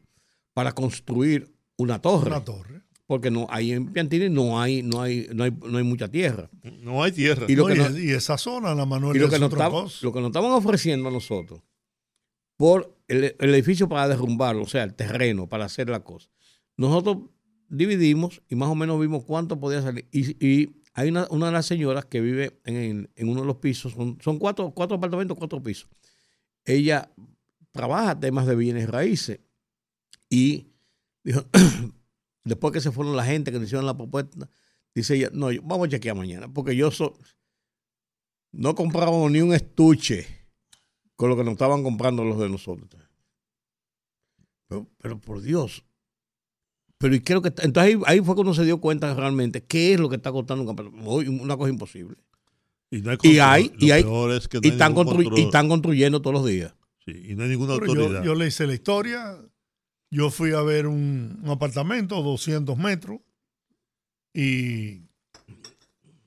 para 0.54 0.72
construir 0.72 1.54
una 1.76 2.00
torre. 2.00 2.28
Una 2.28 2.44
torre. 2.44 2.82
Porque 3.06 3.30
no, 3.30 3.46
ahí 3.50 3.72
en 3.72 3.92
Piantini 3.92 4.30
no 4.30 4.58
hay, 4.58 4.82
no 4.82 5.02
hay, 5.02 5.28
no 5.34 5.44
hay, 5.44 5.50
no 5.50 5.76
hay 5.76 5.84
mucha 5.84 6.08
tierra. 6.10 6.48
No 6.80 7.02
hay 7.02 7.12
tierra. 7.12 7.44
Y 7.46 7.54
lo 7.54 7.68
No, 7.68 7.74
que 7.74 7.74
y, 7.74 7.78
no- 7.92 7.98
y 7.98 8.10
esa 8.12 8.38
zona, 8.38 8.74
la 8.74 8.86
Manuel, 8.86 9.14
Y 9.16 9.18
lo 9.20 9.26
es 9.26 9.32
que, 9.34 9.38
nos 9.38 9.48
otra 9.52 9.64
estaban, 9.66 9.84
cosa. 9.84 9.98
lo 10.02 10.12
que 10.14 10.20
nos 10.20 10.28
estaban 10.28 10.50
ofreciendo 10.52 11.08
a 11.08 11.12
nosotros 11.12 11.60
por 12.56 12.96
el, 13.08 13.34
edificio 13.38 13.88
para 13.88 14.08
derrumbarlo, 14.08 14.62
o 14.62 14.66
sea, 14.66 14.82
el 14.84 14.94
terreno 14.94 15.48
para 15.48 15.64
hacer 15.64 15.88
la 15.88 16.00
cosa. 16.00 16.28
Nosotros 16.76 17.18
dividimos 17.68 18.42
y 18.48 18.54
más 18.56 18.68
o 18.68 18.74
menos 18.74 19.00
vimos 19.00 19.24
cuánto 19.24 19.58
podía 19.58 19.82
salir. 19.82 20.08
Y, 20.12 20.44
y 20.44 20.82
hay 20.94 21.08
una, 21.08 21.26
una 21.30 21.46
de 21.46 21.52
las 21.52 21.66
señoras 21.66 22.04
que 22.04 22.20
vive 22.20 22.60
en, 22.64 23.10
en 23.14 23.28
uno 23.28 23.40
de 23.40 23.46
los 23.46 23.56
pisos, 23.56 23.92
son, 23.92 24.18
son 24.22 24.38
cuatro, 24.38 24.70
cuatro 24.72 24.96
apartamentos, 24.96 25.36
cuatro 25.36 25.62
pisos. 25.62 25.88
Ella 26.64 27.10
trabaja 27.72 28.18
temas 28.18 28.46
de 28.46 28.54
bienes 28.54 28.88
raíces 28.88 29.40
y 30.30 30.68
después 32.44 32.72
que 32.72 32.80
se 32.80 32.92
fueron 32.92 33.16
la 33.16 33.24
gente 33.24 33.50
que 33.50 33.58
nos 33.58 33.66
hicieron 33.66 33.86
la 33.86 33.96
propuesta, 33.96 34.48
dice 34.94 35.16
ella, 35.16 35.30
no, 35.32 35.50
yo- 35.50 35.62
vamos 35.62 35.88
a 35.88 35.90
chequear 35.90 36.16
mañana, 36.16 36.52
porque 36.52 36.76
yo 36.76 36.90
no 38.52 38.74
comprábamos 38.74 39.30
ni 39.32 39.40
un 39.40 39.52
estuche 39.52 40.43
con 41.16 41.28
lo 41.30 41.36
que 41.36 41.44
nos 41.44 41.52
estaban 41.52 41.82
comprando 41.82 42.24
los 42.24 42.38
de 42.38 42.48
nosotros. 42.48 42.88
Pero, 44.68 44.88
pero 44.98 45.20
por 45.20 45.40
Dios. 45.40 45.84
Pero 46.98 47.14
y 47.14 47.20
creo 47.20 47.42
que 47.42 47.48
está- 47.48 47.64
entonces 47.64 47.94
ahí, 47.96 48.02
ahí 48.06 48.20
fue 48.24 48.34
cuando 48.34 48.54
se 48.54 48.64
dio 48.64 48.80
cuenta 48.80 49.12
realmente 49.14 49.62
qué 49.64 49.94
es 49.94 50.00
lo 50.00 50.08
que 50.08 50.16
está 50.16 50.32
costando 50.32 50.62
un 50.62 50.68
campeonato. 50.74 50.96
Hoy, 51.10 51.28
Una 51.28 51.56
cosa 51.56 51.70
imposible. 51.70 52.16
Y, 52.90 53.00
no 53.02 53.10
hay 53.10 53.14
Y 53.16 53.18
control. 53.18 53.40
hay- 53.40 53.68
Lo 53.78 53.86
y 53.86 53.90
hay- 53.90 54.02
peor 54.02 54.32
es 54.32 54.48
que 54.48 54.56
no 54.58 54.60
Y 54.62 54.66
hay 54.68 54.72
están, 54.72 54.94
y 55.36 55.40
están 55.42 55.68
construyendo 55.68 56.22
todos 56.22 56.34
los 56.34 56.46
días. 56.46 56.74
Sí, 57.04 57.12
y 57.30 57.34
no 57.34 57.42
hay 57.42 57.50
ninguna 57.50 57.74
Pero 57.78 57.86
autoridad. 57.92 58.20
yo, 58.20 58.24
yo 58.26 58.34
le 58.34 58.46
hice 58.46 58.66
la 58.66 58.74
historia. 58.74 59.36
Yo 60.10 60.30
fui 60.30 60.52
a 60.52 60.62
ver 60.62 60.86
un, 60.86 61.40
un 61.42 61.50
apartamento, 61.50 62.22
200 62.22 62.78
metros, 62.78 63.18
y 64.32 65.02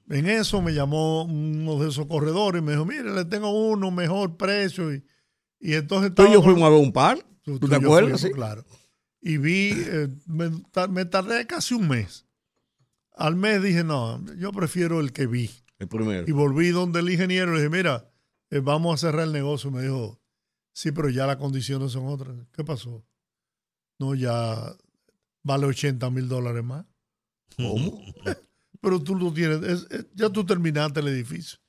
en 0.09 0.27
eso 0.27 0.61
me 0.61 0.73
llamó 0.73 1.23
uno 1.23 1.79
de 1.79 1.89
esos 1.89 2.05
corredores 2.07 2.61
y 2.61 2.65
me 2.65 2.71
dijo, 2.73 2.85
mire, 2.85 3.13
le 3.13 3.25
tengo 3.25 3.49
uno, 3.49 3.91
mejor 3.91 4.37
precio. 4.37 4.93
Y, 4.93 5.03
y 5.59 5.73
entonces 5.73 6.13
Tú 6.15 6.25
y 6.25 6.33
yo 6.33 6.41
fuimos 6.41 6.63
a 6.63 6.69
ver 6.69 6.79
un 6.79 6.93
par. 6.93 7.17
Tú- 7.43 7.53
¿Tú 7.53 7.59
tú 7.59 7.67
te 7.69 7.75
acuerdas? 7.75 8.21
Sí. 8.21 8.31
Claro. 8.31 8.65
Y 9.21 9.37
vi, 9.37 9.71
eh, 9.75 10.07
me, 10.25 10.49
ta- 10.71 10.87
me 10.87 11.05
tardé 11.05 11.45
casi 11.47 11.73
un 11.73 11.87
mes. 11.87 12.25
Al 13.15 13.35
mes 13.35 13.61
dije, 13.63 13.83
no, 13.83 14.23
yo 14.35 14.51
prefiero 14.51 14.99
el 14.99 15.11
que 15.11 15.25
vi. 15.27 15.49
El 15.79 15.87
primero. 15.87 16.25
Y 16.27 16.31
volví 16.31 16.69
donde 16.69 16.99
el 16.99 17.09
ingeniero 17.09 17.51
y 17.51 17.55
le 17.55 17.61
dije, 17.63 17.69
mira, 17.75 18.09
eh, 18.51 18.59
vamos 18.59 18.93
a 19.03 19.07
cerrar 19.07 19.25
el 19.25 19.33
negocio. 19.33 19.71
Me 19.71 19.81
dijo, 19.81 20.19
sí, 20.73 20.91
pero 20.91 21.09
ya 21.09 21.25
las 21.27 21.37
condiciones 21.37 21.91
son 21.91 22.07
otras. 22.07 22.35
¿Qué 22.53 22.63
pasó? 22.63 23.03
No, 23.99 24.13
ya 24.15 24.75
vale 25.43 25.65
80 25.65 26.09
mil 26.11 26.27
dólares 26.29 26.63
más. 26.63 26.85
¿Cómo? 27.57 28.01
Pero 28.81 29.01
tú 29.01 29.15
lo 29.15 29.31
tienes, 29.33 29.61
es- 29.63 29.87
es- 29.89 30.07
ya 30.13 30.29
tú 30.29 30.45
terminaste 30.45 30.99
el 30.99 31.07
edificio. 31.07 31.59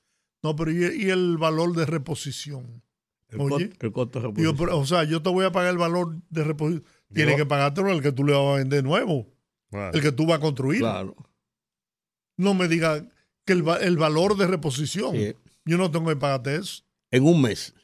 No, 0.43 0.55
pero 0.55 0.71
¿y, 0.71 1.05
y 1.05 1.11
el 1.11 1.37
valor 1.39 1.75
de 1.75 1.87
reposición? 1.87 2.83
El, 3.31 3.41
Oye. 3.41 3.69
costo, 3.71 3.87
el 3.87 3.93
costo 3.93 4.19
de 4.21 4.27
reposición. 4.27 4.57
pero, 4.57 4.79
o 4.79 4.87
sea, 4.87 5.05
yo 5.05 5.21
te 5.23 5.29
voy 5.31 5.45
a 5.45 5.53
pagar 5.53 5.71
el 5.73 5.79
valor 5.79 6.17
de 6.31 6.45
reposición. 6.45 6.85
Tienes 7.13 7.37
que 7.37 7.47
pagártelo 7.47 7.91
el 7.91 8.03
que 8.03 8.13
tú 8.13 8.25
le 8.25 8.33
vas 8.33 8.43
a 8.55 8.57
vender 8.59 8.85
nuevo, 8.85 9.27
Claro. 9.71 9.95
el 9.97 10.03
que 10.03 10.13
tú 10.13 10.27
vas 10.27 10.39
a 10.39 10.41
construir. 10.41 10.81
Claro. 10.81 11.15
No 12.37 12.55
me 12.55 12.69
digas 12.69 13.03
que 13.45 13.53
el, 13.55 13.65
el 13.81 13.97
valor 13.97 14.37
de 14.37 14.47
reposición, 14.47 15.15
Sí. 15.17 15.35
yo 15.65 15.77
no 15.79 15.91
tengo 15.91 16.09
que 16.09 16.17
pagarte 16.17 16.57
eso. 16.57 16.83
En 17.11 17.25
un 17.25 17.41
mes. 17.43 17.75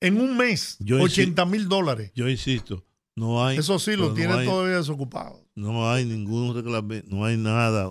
En 0.00 0.20
un 0.20 0.36
mes, 0.36 0.76
Yo 0.78 1.00
80 1.02 1.44
mil 1.46 1.68
dólares. 1.68 2.12
Yo 2.14 2.28
insisto, 2.28 2.84
no 3.14 3.44
hay. 3.44 3.56
Eso 3.58 3.78
sí, 3.78 3.96
lo 3.96 4.12
no 4.14 4.34
hay- 4.36 4.46
todavía 4.46 4.76
desocupado. 4.76 5.42
No 5.54 5.90
hay 5.90 6.04
ningún 6.04 6.54
reglamento, 6.54 7.08
no 7.14 7.24
hay 7.24 7.38
nada, 7.38 7.90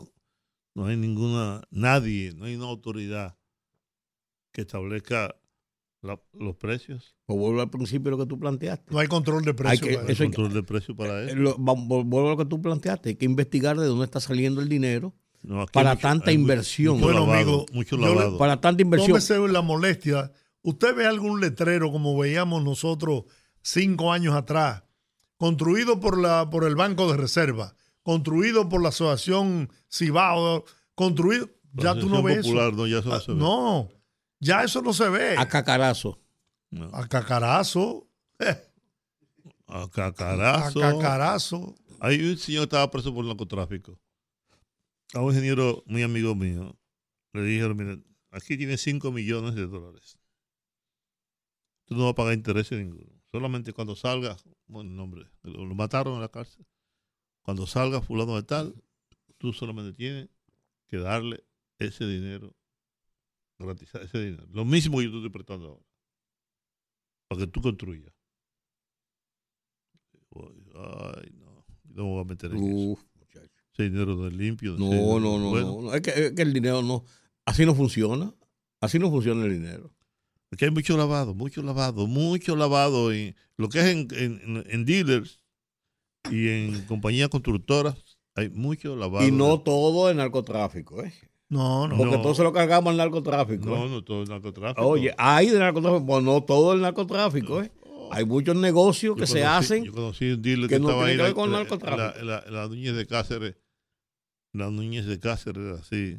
no 0.75 0.85
hay 0.85 0.97
ninguna, 0.97 1.61
nadie, 1.71 2.33
no 2.35 2.45
hay 2.45 2.55
una 2.55 2.65
autoridad 2.65 3.35
que 4.51 4.61
establezca 4.61 5.35
la- 6.01 6.21
los 6.33 6.55
precios. 6.57 7.15
Pues 7.25 7.39
vuelvo 7.39 7.61
al 7.61 7.69
principio 7.71 8.05
de 8.05 8.11
lo 8.11 8.17
que 8.23 8.29
tú 8.29 8.37
planteaste. 8.39 8.93
No 8.93 8.99
hay 8.99 9.07
control 9.07 9.43
de 9.43 9.49
Hay 9.51 9.55
precios. 9.55 9.87
que- 9.87 9.93
para 9.95 10.05
El 10.05 10.11
Eso 10.11 10.23
hay 10.23 10.29
control 10.29 10.53
de 10.53 10.63
precios 10.63 10.97
para 10.97 11.23
Eh, 11.23 11.25
eso. 11.27 11.35
lo- 11.35 11.55
vuelvo 11.57 12.27
a 12.27 12.31
lo 12.31 12.37
que 12.37 12.45
tú 12.45 12.61
planteaste. 12.61 13.09
Hay 13.09 13.15
que 13.15 13.25
investigar 13.25 13.77
de 13.79 13.87
dónde 13.87 14.05
está 14.05 14.19
saliendo 14.19 14.61
el 14.61 14.69
dinero 14.69 15.15
No, 15.41 15.65
para 15.65 15.91
hay 15.91 15.95
mucho- 15.95 16.07
tanta 16.07 16.29
hay 16.29 16.37
mucho- 16.37 16.41
inversión. 16.43 16.93
Mucho, 16.95 17.05
Bueno, 17.05 17.19
lavado, 17.21 17.35
amigo, 17.41 17.65
mucho 17.73 17.97
le- 17.97 18.37
para 18.37 18.61
tanta 18.61 18.81
inversión. 18.83 19.09
Tómese 19.11 19.39
la 19.47 19.61
molestia. 19.61 20.31
Usted 20.61 20.95
ve 20.95 21.05
algún 21.07 21.41
letrero 21.41 21.91
como 21.91 22.17
veíamos 22.17 22.63
nosotros 22.63 23.23
cinco 23.61 24.11
años 24.11 24.35
atrás, 24.35 24.83
construido 25.37 25.99
por, 25.99 26.19
la, 26.19 26.49
por 26.49 26.63
el 26.65 26.75
Banco 26.75 27.11
de 27.11 27.17
Reserva, 27.17 27.75
construido 28.05 28.69
por 28.69 28.83
la 28.83 28.89
Asociación 28.89 29.67
Cibao, 29.91 30.63
construido. 30.93 31.49
La 31.73 31.95
Ya 31.95 31.99
tú 31.99 32.07
no 32.07 32.21
ves 32.21 32.37
Popular, 32.45 32.67
eso. 32.69 32.77
no, 32.77 32.87
ya 32.87 32.99
eso 32.99 33.09
no 33.09 33.15
Ah, 33.15 33.19
se 33.19 33.31
ve. 33.33 33.37
no, 33.39 33.89
ya 34.39 34.63
eso 34.63 34.81
no 34.83 34.93
se 34.93 35.09
ve. 35.09 35.35
A 35.37 35.47
cacarazo. 35.47 36.21
No. 36.69 36.85
A 36.93 37.07
cacarazo, 37.07 38.07
A 39.67 39.83
a 39.83 39.89
cacarazo. 39.89 40.79
cacarazo. 40.79 41.75
Hay 41.99 42.21
un 42.23 42.37
señor 42.37 42.61
que 42.61 42.65
estaba 42.75 42.91
preso 42.91 43.13
por 43.13 43.25
narcotráfico. 43.25 43.99
A 45.13 45.21
un 45.21 45.29
ingeniero 45.31 45.83
muy 45.87 46.03
amigo 46.03 46.35
mío. 46.35 46.77
Le 47.33 47.41
dijeron, 47.43 47.75
mire, 47.75 48.03
aquí 48.31 48.55
tiene 48.57 48.77
5 48.77 49.11
millones 49.11 49.55
de 49.55 49.65
dólares. 49.67 50.17
Tú 51.85 51.95
no 51.95 52.03
vas 52.03 52.11
a 52.11 52.15
pagar 52.15 52.33
intereses 52.35 52.77
ninguno. 52.77 53.11
Solamente 53.31 53.73
cuando 53.73 53.95
salga, 53.95 54.37
bueno, 54.67 54.91
nombre, 54.91 55.25
lo, 55.43 55.65
lo 55.65 55.75
mataron 55.75 56.13
en 56.15 56.21
la 56.21 56.29
cárcel. 56.29 56.65
Cuando 57.45 57.67
salga 57.67 58.01
fulano 58.01 58.35
de 58.35 58.43
tal, 58.43 58.73
tú 59.37 59.53
solamente 59.53 59.93
tienes 59.93 60.29
que 60.87 60.97
darle 60.97 61.43
ese 61.77 62.05
dinero, 62.07 62.55
garantizar 63.59 64.01
ese 64.01 64.19
dinero. 64.19 64.47
Lo 64.51 64.65
mismo 64.65 64.97
que 64.97 65.03
yo 65.05 65.11
te 65.11 65.17
estoy 65.17 65.29
prestando 65.29 65.67
ahora. 65.67 65.85
Para 67.27 67.41
que 67.41 67.47
tú 67.47 67.61
construyas. 67.61 68.11
Ay, 70.75 71.31
no. 71.37 71.65
No 71.93 72.03
me 72.03 72.09
voy 72.09 72.21
a 72.21 72.25
meter 72.25 72.51
en 72.51 72.57
eso. 72.57 72.65
Uf, 72.75 72.99
muchacho. 73.19 73.51
Ese 73.73 73.83
dinero 73.83 74.15
no 74.15 74.27
es 74.27 74.33
limpio. 74.33 74.73
No, 74.73 74.89
dinero 74.89 75.19
no, 75.19 75.39
no, 75.39 75.49
bueno. 75.49 75.81
no. 75.83 75.93
Es 75.93 76.01
que, 76.01 76.09
es 76.09 76.31
que 76.33 76.41
el 76.41 76.53
dinero 76.53 76.81
no. 76.81 77.05
Así 77.45 77.65
no 77.65 77.73
funciona. 77.75 78.33
Así 78.81 78.99
no 78.99 79.09
funciona 79.09 79.45
el 79.45 79.53
dinero. 79.53 79.93
Aquí 80.51 80.65
hay 80.65 80.71
mucho 80.71 80.97
lavado, 80.97 81.33
mucho 81.33 81.61
lavado, 81.61 82.05
mucho 82.07 82.55
lavado 82.55 83.11
en 83.11 83.35
lo 83.57 83.69
que 83.69 83.79
es 83.79 83.85
en, 83.85 84.07
en- 84.11 84.63
en 84.67 84.85
dealers 84.85 85.39
y 86.31 86.49
en 86.49 86.85
compañías 86.85 87.29
constructoras. 87.29 87.95
Hay 88.35 88.49
mucho 88.49 88.95
lavado. 88.95 89.25
Y 89.25 89.31
no 89.31 89.57
de- 89.57 89.63
todo 89.63 90.09
es 90.09 90.15
narcotráfico, 90.15 91.01
¿eh? 91.03 91.13
No, 91.47 91.87
no. 91.87 91.95
Porque 91.95 92.17
No. 92.17 92.21
todo 92.21 92.35
se 92.35 92.43
lo 92.43 92.51
cargamos 92.51 92.91
al 92.91 92.97
narcotráfico. 92.97 93.65
No, 93.65 93.85
¿eh? 93.85 93.89
no 93.89 94.03
todo 94.03 94.23
es 94.23 94.29
narcotráfico. 94.29 94.85
Oye, 94.85 95.13
hay 95.17 95.49
de 95.49 95.59
narcotráfico, 95.59 96.05
pues 96.05 96.23
no 96.23 96.43
todo 96.43 96.73
el 96.73 96.81
narcotráfico, 96.81 97.61
¿eh? 97.61 97.71
Hay 98.11 98.25
muchos 98.25 98.55
negocios 98.55 99.15
Yo 99.15 99.21
que 99.21 99.27
se 99.27 99.43
hacen. 99.45 99.83
Yo 99.85 99.91
conocí 99.93 100.31
un 100.31 100.41
dealer 100.41 100.67
que 100.69 100.75
que, 100.75 100.79
no 100.79 100.89
estaba 100.89 101.05
ahí 101.05 101.15
que 101.15 101.21
ver 101.21 101.29
en 101.29 101.35
con 101.35 101.51
la- 101.51 101.59
narcotráfico. 101.59 102.25
la, 102.25 102.43
la, 102.49 102.67
Núñez 102.67 102.95
de 102.95 103.05
Cáceres. 103.07 103.55
La 104.53 104.69
Núñez 104.69 105.05
de 105.05 105.19
Cáceres, 105.19 105.79
así. 105.79 106.17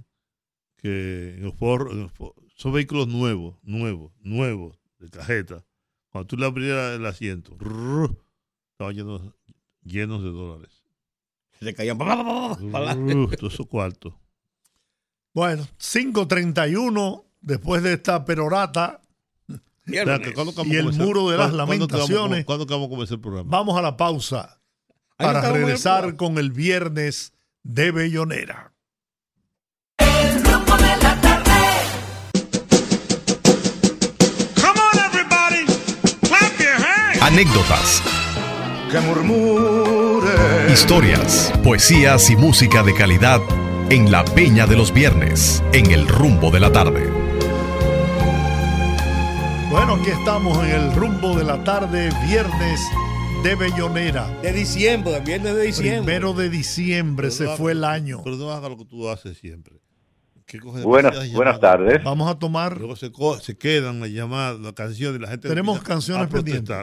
Que 0.76 1.34
en 1.36 1.42
los 1.44 1.54
forros- 1.54 1.92
en 1.92 2.08
for- 2.10 2.34
son 2.56 2.72
vehículos 2.72 3.08
nuevos, 3.08 3.56
nuevos, 3.62 4.12
nuevos, 4.20 4.78
de 4.98 5.10
cajeta. 5.10 5.64
Cuando 6.10 6.26
tú 6.28 6.36
le 6.36 6.46
abrías 6.46 6.96
el 6.96 7.04
asiento, 7.06 7.56
rrr, 7.58 8.16
estaban 8.72 8.94
llenos, 8.94 9.22
llenos 9.86 10.22
de 10.22 10.30
dólares. 10.30 10.82
Se 11.60 11.74
caían 11.74 11.96
pa, 11.96 12.04
pa, 12.04 12.16
pa, 12.16 12.24
pa, 12.24 12.56
pa, 12.72 12.84
pa, 12.84 12.94
Rrr, 12.94 13.36
todos 13.36 13.54
esos 13.54 13.66
cuartos. 13.66 14.12
Bueno, 15.32 15.66
5.31 15.78 17.24
después 17.40 17.82
de 17.82 17.94
esta 17.94 18.24
perorata. 18.24 19.00
Viernes. 19.84 20.14
Espérate, 20.14 20.34
¿cuándo 20.34 20.52
que 20.52 20.56
vamos 20.58 20.72
Y 20.72 20.76
el 20.76 20.82
comenzar? 20.84 21.06
muro 21.06 21.30
de 21.30 21.36
las 21.38 21.46
¿Cuándo- 21.52 21.66
cuándo 21.66 21.86
que 21.88 21.92
vamos- 21.94 22.10
lamentaciones. 22.10 22.44
¿Cuándo 22.44 22.66
que 22.66 22.74
vamos 22.74 22.86
a 22.86 22.90
comenzar 22.90 23.14
el 23.16 23.20
programa? 23.20 23.50
Vamos 23.50 23.78
a 23.78 23.82
la 23.82 23.96
pausa 23.96 24.60
para 25.16 25.46
el 25.48 25.54
regresar 25.54 26.16
con 26.16 26.38
el 26.38 26.50
viernes 26.50 27.32
de 27.62 27.90
Bellonera. 27.92 28.72
El 29.98 30.44
rumbo 30.44 30.76
de 30.76 30.96
la 31.02 31.20
tarde. 31.20 31.52
Come 34.60 34.80
on, 34.80 34.98
everybody, 34.98 35.64
clap 36.28 36.58
your 36.58 36.74
hands. 36.74 37.22
Anécdotas, 37.22 38.02
Que 38.96 39.02
murmure. 39.02 40.72
historias, 40.72 41.52
poesías 41.62 42.30
y 42.30 42.36
música 42.36 42.82
de 42.82 42.94
calidad 42.94 43.42
en 43.90 44.10
la 44.10 44.24
Peña 44.24 44.66
de 44.66 44.74
los 44.74 44.90
Viernes, 44.90 45.62
en 45.74 45.90
el 45.90 46.08
rumbo 46.08 46.50
de 46.50 46.60
la 46.60 46.72
tarde. 46.72 47.06
Bueno, 49.70 49.96
aquí 49.96 50.08
estamos 50.08 50.64
en 50.64 50.70
el 50.70 50.94
rumbo 50.94 51.36
de 51.36 51.44
la 51.44 51.62
tarde, 51.62 52.08
viernes 52.26 52.80
de 53.42 53.54
Bellonera. 53.54 54.28
De 54.40 54.54
diciembre, 54.54 55.20
viernes 55.20 55.56
de 55.56 55.62
diciembre. 55.64 56.14
Primero 56.14 56.32
de 56.32 56.48
diciembre 56.48 57.28
Pero 57.28 57.36
se 57.36 57.44
no 57.44 57.56
fue 57.58 57.72
el 57.72 57.84
año. 57.84 58.22
Pero 58.24 58.36
no 58.36 58.50
haga 58.50 58.70
lo 58.70 58.78
que 58.78 58.86
tú 58.86 59.10
haces 59.10 59.36
siempre. 59.36 59.74
Coge 60.62 60.82
Buenas, 60.82 61.32
buenas 61.32 61.58
tardes. 61.58 62.04
Vamos 62.04 62.30
a 62.30 62.38
tomar. 62.38 62.78
Luego 62.78 62.94
se, 62.94 63.10
co- 63.10 63.36
se 63.38 63.58
quedan 63.58 63.98
las 63.98 64.10
llamadas, 64.10 64.60
las 64.60 64.74
canciones, 64.74 65.20
la 65.20 65.26
gente. 65.26 65.48
Tenemos 65.48 65.82
canciones 65.82 66.28
pendientes. 66.28 66.76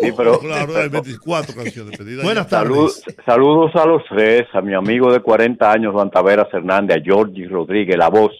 Sí, 0.00 0.10
pero 0.16 0.38
Claro, 0.40 0.74
hay 0.78 0.88
24 0.88 1.54
canciones 1.54 1.98
pedidas. 1.98 2.24
Buenas 2.24 2.48
tardes. 2.48 2.70
salud- 2.72 2.92
saludos 3.26 3.72
a 3.76 3.84
los 3.86 4.02
tres, 4.08 4.46
a 4.54 4.62
mi 4.62 4.72
amigo 4.74 5.12
de 5.12 5.20
40 5.20 5.70
años, 5.70 5.92
Juan 5.92 6.10
Taveras 6.10 6.48
Hernández, 6.50 6.96
a 6.96 7.00
Georgie 7.02 7.46
Rodríguez, 7.46 7.98
la 7.98 8.08
voz, 8.08 8.32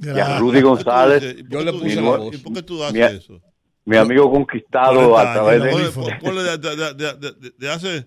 y 0.00 0.08
a. 0.10 0.38
Rudy 0.38 0.40
¿Por 0.40 0.52
qué 0.52 0.60
tú 0.60 0.68
González, 0.68 1.36
Yo 1.48 1.64
le 1.64 1.72
puse 1.72 1.94
la 1.96 2.02
voz. 2.02 2.34
¿Y 2.34 2.38
por 2.38 2.52
qué 2.52 2.62
tú 2.62 2.84
haces 2.84 3.28
Mira, 3.30 3.40
mi 3.86 3.96
amigo 3.96 4.30
conquistado 4.30 5.12
40 5.12 5.30
a 5.30 5.32
través 5.32 5.62
de... 5.62 5.70
ponle- 6.20 6.42
de, 6.42 6.58
de- 6.58 6.76
de- 6.76 6.94
de- 7.14 7.32
de- 7.40 7.52
de 7.56 7.70
hace 7.70 8.06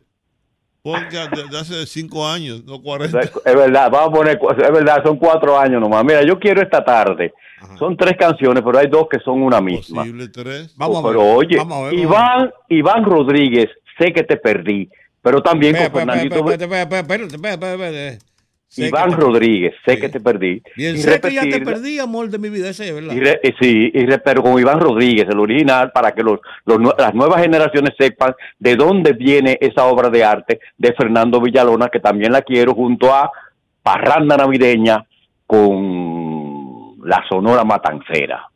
Podcast 0.82 1.34
de, 1.36 1.44
de 1.50 1.60
hace 1.60 1.86
cinco 1.86 2.26
años, 2.28 2.64
no 2.66 2.82
40. 2.82 3.20
Es 3.20 3.56
verdad, 3.56 3.90
vamos 3.92 4.10
a 4.10 4.12
poner, 4.14 4.40
es 4.58 4.72
verdad, 4.72 5.04
son 5.04 5.18
cuatro 5.18 5.58
años 5.60 5.82
nomás. 5.82 6.04
Mira, 6.06 6.24
yo 6.24 6.40
quiero 6.40 6.62
esta 6.62 6.84
tarde. 6.84 7.34
Son 7.78 7.98
tres 7.98 8.16
canciones, 8.18 8.64
pero 8.66 8.78
hay 8.80 8.88
dos 8.88 9.08
que 9.12 9.20
son 9.20 9.42
una 9.42 9.60
misma. 9.60 10.04
Posible 10.04 10.30
tres. 10.30 10.74
Vamos 10.78 10.98
a 10.98 11.02
ver. 11.02 11.12
pero 11.18 11.34
oye, 11.36 11.58
vamos 11.58 11.78
a 11.78 11.82
ver, 11.90 11.96
vamos 12.06 12.18
a 12.18 12.38
ver. 12.38 12.48
Iván, 12.48 12.54
Iván 12.70 13.04
Rodríguez, 13.04 13.70
sé 13.98 14.14
que 14.14 14.24
te 14.24 14.38
perdí, 14.38 14.90
pero 15.22 15.42
también 15.44 15.76
Espera, 15.76 15.92
con 15.92 16.02
espera, 16.10 16.20
Fernandito. 16.22 16.52
espera, 16.52 18.18
Sé 18.72 18.88
Iván 18.88 19.12
Rodríguez, 19.14 19.74
sé 19.84 19.96
Sí. 19.96 20.02
que 20.02 20.10
te 20.10 20.20
perdí. 20.20 20.62
Bien, 20.78 20.96
Y 20.96 21.00
sé 21.00 21.20
que 21.20 21.34
ya 21.34 21.42
te 21.42 21.60
perdí, 21.60 21.98
amor 21.98 22.30
de 22.30 22.38
mi 22.38 22.50
vida, 22.50 22.70
ese 22.70 22.90
es 22.90 22.94
verdad. 22.94 23.14
y 23.16 23.20
re- 23.20 23.40
y 23.44 23.48
sí, 23.60 23.92
y 23.92 24.06
re- 24.06 24.20
pero 24.20 24.44
con 24.44 24.60
Iván 24.60 24.80
Rodríguez, 24.80 25.28
el 25.28 25.40
original, 25.40 25.92
para 25.92 26.12
que 26.14 26.22
los, 26.22 26.40
los 26.66 26.78
nue- 26.78 26.96
las 27.00 27.16
nuevas 27.16 27.42
generaciones 27.42 27.96
sepan 27.98 28.36
de 28.60 28.76
dónde 28.76 29.14
viene 29.14 29.58
esa 29.60 29.86
obra 29.86 30.10
de 30.12 30.24
arte 30.24 30.60
de 30.78 30.94
Fernando 30.94 31.42
Villalona, 31.42 31.90
que 31.90 32.00
también 32.00 32.32
la 32.32 32.44
quiero 32.44 32.76
junto 32.76 33.12
a 33.12 33.32
Parranda 33.82 34.38
Navideña 34.38 35.04
con 35.48 36.96
la 37.08 37.24
Sonora 37.28 37.64
Matancera. 37.64 38.50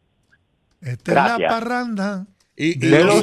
Esta 0.81 1.11
es 1.11 1.15
la 1.15 1.23
Gracias. 1.27 1.53
parranda. 1.53 2.25
Y, 2.55 2.85
y, 2.85 2.89
De 2.89 3.03
los 3.03 3.15
y- 3.17 3.21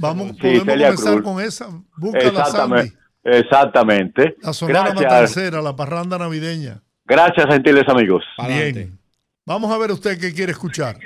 Vamos, 0.00 0.32
con 0.32 0.36
eso. 0.36 0.38
podemos 0.40 0.64
Celia 0.64 0.86
comenzar 0.94 1.12
Cruz. 1.12 1.22
con 1.24 1.40
esa. 1.44 1.68
Búscala. 1.96 2.44
Sandy. 2.46 2.92
Exactamente. 3.26 4.36
La 4.42 4.52
sonora 4.52 4.94
matancera, 4.94 5.60
la 5.60 5.74
parranda 5.74 6.16
navideña. 6.18 6.80
Gracias, 7.04 7.46
gentiles 7.48 7.84
amigos. 7.88 8.24
Bien. 8.46 8.96
Vamos 9.44 9.70
a 9.72 9.78
ver 9.78 9.90
usted 9.90 10.18
qué 10.20 10.32
quiere 10.32 10.52
escuchar. 10.52 10.96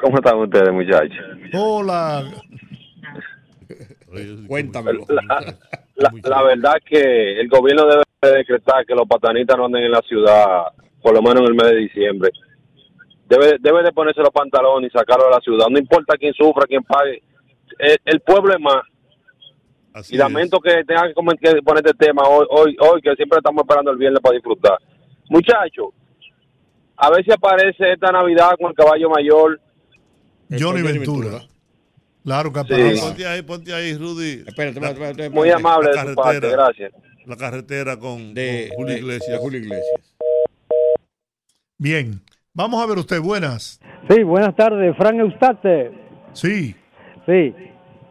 ¿Cómo 0.00 0.16
están 0.16 0.38
ustedes, 0.38 0.72
muchachos? 0.72 1.16
Hola. 1.54 2.24
Cuéntamelo. 4.46 5.06
como- 5.06 5.20
La, 5.96 6.10
la 6.24 6.42
verdad 6.42 6.74
que 6.84 7.40
el 7.40 7.48
gobierno 7.48 7.84
debe 7.86 8.36
decretar 8.38 8.84
que 8.84 8.94
los 8.94 9.06
patanistas 9.08 9.56
no 9.56 9.64
anden 9.66 9.84
en 9.84 9.90
la 9.92 10.02
ciudad, 10.02 10.66
por 11.02 11.14
lo 11.14 11.22
menos 11.22 11.38
en 11.40 11.46
el 11.46 11.54
mes 11.54 11.70
de 11.70 11.76
diciembre. 11.76 12.30
Debe, 13.28 13.56
debe 13.60 13.82
de 13.82 13.92
ponerse 13.92 14.20
los 14.20 14.30
pantalones 14.30 14.90
y 14.94 14.98
sacarlo 14.98 15.24
de 15.24 15.30
la 15.30 15.40
ciudad. 15.40 15.66
No 15.70 15.78
importa 15.78 16.16
quién 16.18 16.34
sufra, 16.34 16.64
quién 16.66 16.82
pague. 16.82 17.22
El, 17.78 17.96
el 18.04 18.20
pueblo 18.20 18.52
es 18.54 18.60
más. 18.60 18.82
Así 19.96 20.14
Y 20.14 20.18
lamento 20.18 20.60
que 20.60 20.84
tengan 20.84 21.08
que 21.08 21.14
poner 21.62 21.82
este 21.86 21.96
tema 22.06 22.22
hoy, 22.28 22.46
hoy, 22.50 22.76
hoy, 22.80 23.00
que 23.00 23.14
siempre 23.14 23.38
estamos 23.38 23.62
esperando 23.62 23.90
el 23.92 23.96
viernes 23.96 24.20
para 24.20 24.34
disfrutar. 24.34 24.76
Muchachos, 25.30 25.88
a 26.98 27.10
ver 27.10 27.24
si 27.24 27.32
aparece 27.32 27.92
esta 27.92 28.12
Navidad 28.12 28.50
con 28.60 28.68
el 28.70 28.74
caballo 28.76 29.08
mayor. 29.08 29.58
Johnny 30.50 30.62
Johnny 30.62 30.82
Ventura. 30.82 31.28
Ventura. 31.30 31.48
Claro 32.24 32.52
que 32.52 32.60
Sí. 32.60 32.66
aparece. 32.74 33.00
Ponte 33.02 33.26
ahí, 33.26 33.42
ponte 33.42 33.72
ahí, 33.74 33.94
Rudy. 33.96 34.32
Espérate, 34.46 34.68
espérate, 34.68 34.92
espérate, 34.92 35.10
espérate. 35.22 35.30
Muy 35.30 35.50
amable 35.50 35.88
de 35.90 35.98
su 35.98 36.14
parte, 36.14 36.40
carretera. 36.40 36.52
gracias. 36.52 36.92
La 37.24 37.36
carretera 37.36 37.98
con, 37.98 38.34
De, 38.34 38.66
con 38.68 38.76
Julio 38.84 38.94
de- 38.94 39.00
Iglesias. 39.00 39.30
de 39.32 39.38
Julio 39.38 39.58
Iglesias. 39.60 40.14
Bien. 41.78 42.20
Vamos 42.52 42.82
a 42.82 42.86
ver 42.86 42.98
usted. 42.98 43.20
Buenas. 43.20 43.80
Sí, 44.10 44.22
buenas 44.22 44.54
tardes, 44.56 44.94
Frank 44.96 45.16
Eustate. 45.18 45.90
Sí. 46.32 46.74
Sí, 47.26 47.54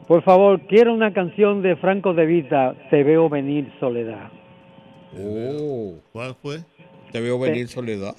por 0.08 0.24
favor, 0.24 0.62
quiero 0.68 0.94
una 0.94 1.14
canción 1.14 1.62
de 1.62 1.76
Franco 1.78 2.14
de 2.14 2.26
Vita, 2.26 2.76
Te 2.90 3.04
veo 3.04 3.30
venir 3.30 3.72
soledad. 3.80 4.30
Oh, 5.18 5.96
¿Cuál 6.12 6.36
fue? 6.42 6.58
te 7.12 7.22
veo 7.22 7.40
venir 7.40 7.68
soledad. 7.70 8.14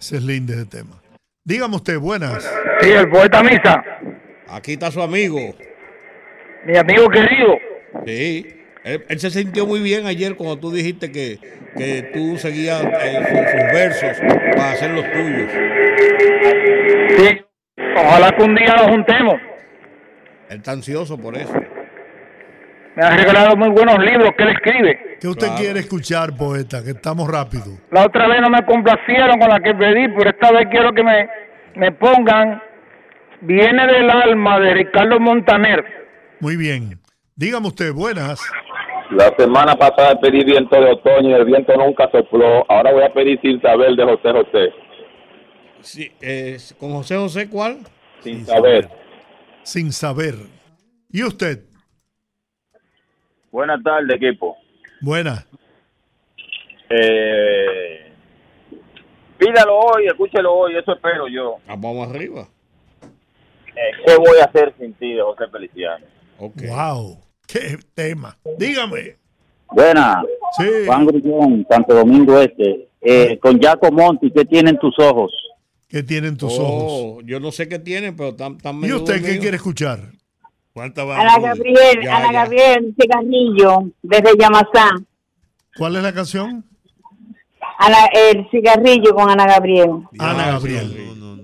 Ese 0.00 0.16
es 0.16 0.24
lindo 0.24 0.52
ese 0.52 0.66
tema. 0.66 1.00
Dígame 1.44 1.76
usted. 1.76 1.98
Buenas. 2.00 2.42
Sí, 2.80 2.90
el 2.90 3.08
poeta 3.08 3.42
Misa, 3.42 3.84
Aquí 4.48 4.72
está 4.72 4.90
su 4.90 5.00
amigo. 5.00 5.38
mi 6.66 6.76
amigo 6.76 7.08
querido. 7.08 7.54
Sí. 8.04 8.46
Él, 8.84 9.04
él 9.08 9.18
se 9.20 9.30
sintió 9.30 9.64
muy 9.66 9.80
bien 9.80 10.06
ayer 10.06 10.34
cuando 10.34 10.58
tú 10.58 10.72
dijiste 10.72 11.12
que, 11.12 11.38
que 11.76 12.10
tú 12.12 12.36
seguías 12.36 12.82
eh, 12.82 13.20
sus, 13.28 13.38
sus 13.38 13.72
versos 13.72 14.18
para 14.56 14.72
hacer 14.72 14.90
los 14.90 15.04
tuyos. 15.12 15.50
Sí, 17.16 17.40
ojalá 17.96 18.30
que 18.36 18.42
un 18.42 18.54
día 18.56 18.74
nos 18.76 18.88
juntemos. 18.88 19.34
Él 20.48 20.58
está 20.58 20.72
ansioso 20.72 21.18
por 21.18 21.36
eso. 21.36 21.52
Me 22.94 23.02
ha 23.04 23.16
regalado 23.16 23.56
muy 23.56 23.70
buenos 23.70 23.98
libros 23.98 24.30
que 24.36 24.42
él 24.42 24.50
escribe. 24.50 25.16
¿Qué 25.20 25.28
usted 25.28 25.46
Claro. 25.46 25.62
quiere 25.62 25.80
escuchar, 25.80 26.36
poeta? 26.36 26.84
Que 26.84 26.90
estamos 26.90 27.30
rápido. 27.30 27.78
La 27.90 28.04
otra 28.04 28.28
vez 28.28 28.40
no 28.42 28.50
me 28.50 28.64
complacieron 28.66 29.38
con 29.38 29.48
la 29.48 29.60
que 29.60 29.74
pedí, 29.74 30.08
pero 30.08 30.28
esta 30.30 30.52
vez 30.52 30.68
quiero 30.70 30.92
que 30.92 31.02
me, 31.02 31.28
me 31.76 31.92
pongan 31.92 32.60
Viene 33.44 33.86
del 33.88 34.08
alma 34.08 34.60
de 34.60 34.72
Ricardo 34.72 35.18
Montaner. 35.18 35.84
Muy 36.38 36.56
bien. 36.56 37.00
Dígame 37.34 37.66
usted. 37.66 37.92
Buenas. 37.92 38.40
La 39.10 39.34
semana 39.36 39.74
pasada 39.74 40.14
pedí 40.20 40.44
viento 40.44 40.80
de 40.80 40.92
otoño 40.92 41.30
y 41.30 41.32
el 41.32 41.44
viento 41.44 41.76
nunca 41.76 42.08
sopló. 42.12 42.64
Ahora 42.70 42.92
voy 42.92 43.02
a 43.02 43.12
pedir 43.12 43.40
sin 43.40 43.60
saber 43.60 43.96
de 43.96 44.04
José 44.04 44.30
José. 44.30 44.72
Sí, 45.80 46.12
eh, 46.20 46.56
con 46.78 46.92
José 46.92 47.16
José, 47.16 47.48
¿cuál? 47.50 47.78
Sin 48.20 48.46
saber. 48.46 48.88
Sin 49.62 49.92
saber. 49.92 50.34
¿Y 51.10 51.22
usted? 51.24 51.64
Buenas 53.50 53.82
tardes, 53.82 54.16
equipo. 54.16 54.56
Buenas. 55.00 55.46
Eh, 56.90 58.12
pídalo 59.38 59.78
hoy, 59.78 60.06
escúchelo 60.06 60.52
hoy, 60.52 60.76
eso 60.76 60.92
espero 60.94 61.28
yo. 61.28 61.56
Ah, 61.66 61.74
Vamos 61.78 62.08
arriba. 62.08 62.48
Eh, 63.02 63.90
¿Qué 64.06 64.16
voy 64.16 64.38
a 64.40 64.44
hacer 64.44 64.74
sin 64.78 64.92
ti 64.94 65.14
de 65.14 65.22
José 65.22 65.44
Feliciano? 65.50 66.06
Wow. 66.38 67.18
Qué 67.46 67.78
tema. 67.94 68.36
Dígame. 68.58 69.16
Buena, 69.70 70.22
Sí. 70.58 70.64
Juan 70.86 71.06
Grullón, 71.06 71.66
Santo 71.68 71.94
Domingo 71.94 72.38
Este. 72.38 72.88
Eh, 73.00 73.38
con 73.38 73.58
Jaco 73.60 73.90
Monti, 73.90 74.30
¿qué 74.30 74.44
tienen 74.44 74.78
tus 74.78 74.96
ojos? 74.98 75.32
¿Qué 75.92 76.02
tienen 76.02 76.38
tus 76.38 76.54
ojos? 76.58 76.84
Oh, 76.88 77.20
yo 77.22 77.38
no 77.38 77.52
sé 77.52 77.68
qué 77.68 77.78
tienen, 77.78 78.16
pero 78.16 78.30
están 78.30 78.56
tan 78.56 78.82
¿Y 78.82 78.90
usted 78.94 79.22
qué 79.22 79.38
quiere 79.38 79.56
escuchar? 79.58 80.00
¿Cuántas 80.72 81.06
van? 81.06 81.20
Ana 81.20 81.36
Rudy? 81.36 81.44
Gabriel, 81.48 82.00
Ya, 82.02 82.16
Ana 82.16 82.26
ya. 82.26 82.32
Gabriel 82.32 82.94
Cigarrillo, 82.98 83.92
desde 84.00 84.30
Yamasá. 84.38 84.88
¿Cuál 85.76 85.96
es 85.96 86.02
la 86.02 86.14
canción? 86.14 86.64
Ana, 87.78 88.06
el 88.06 88.48
cigarrillo 88.50 89.14
con 89.14 89.28
Ana 89.28 89.46
Gabriel. 89.46 89.90
Ana 90.18 90.44
sí, 90.44 90.50
Gabriel. 90.50 90.90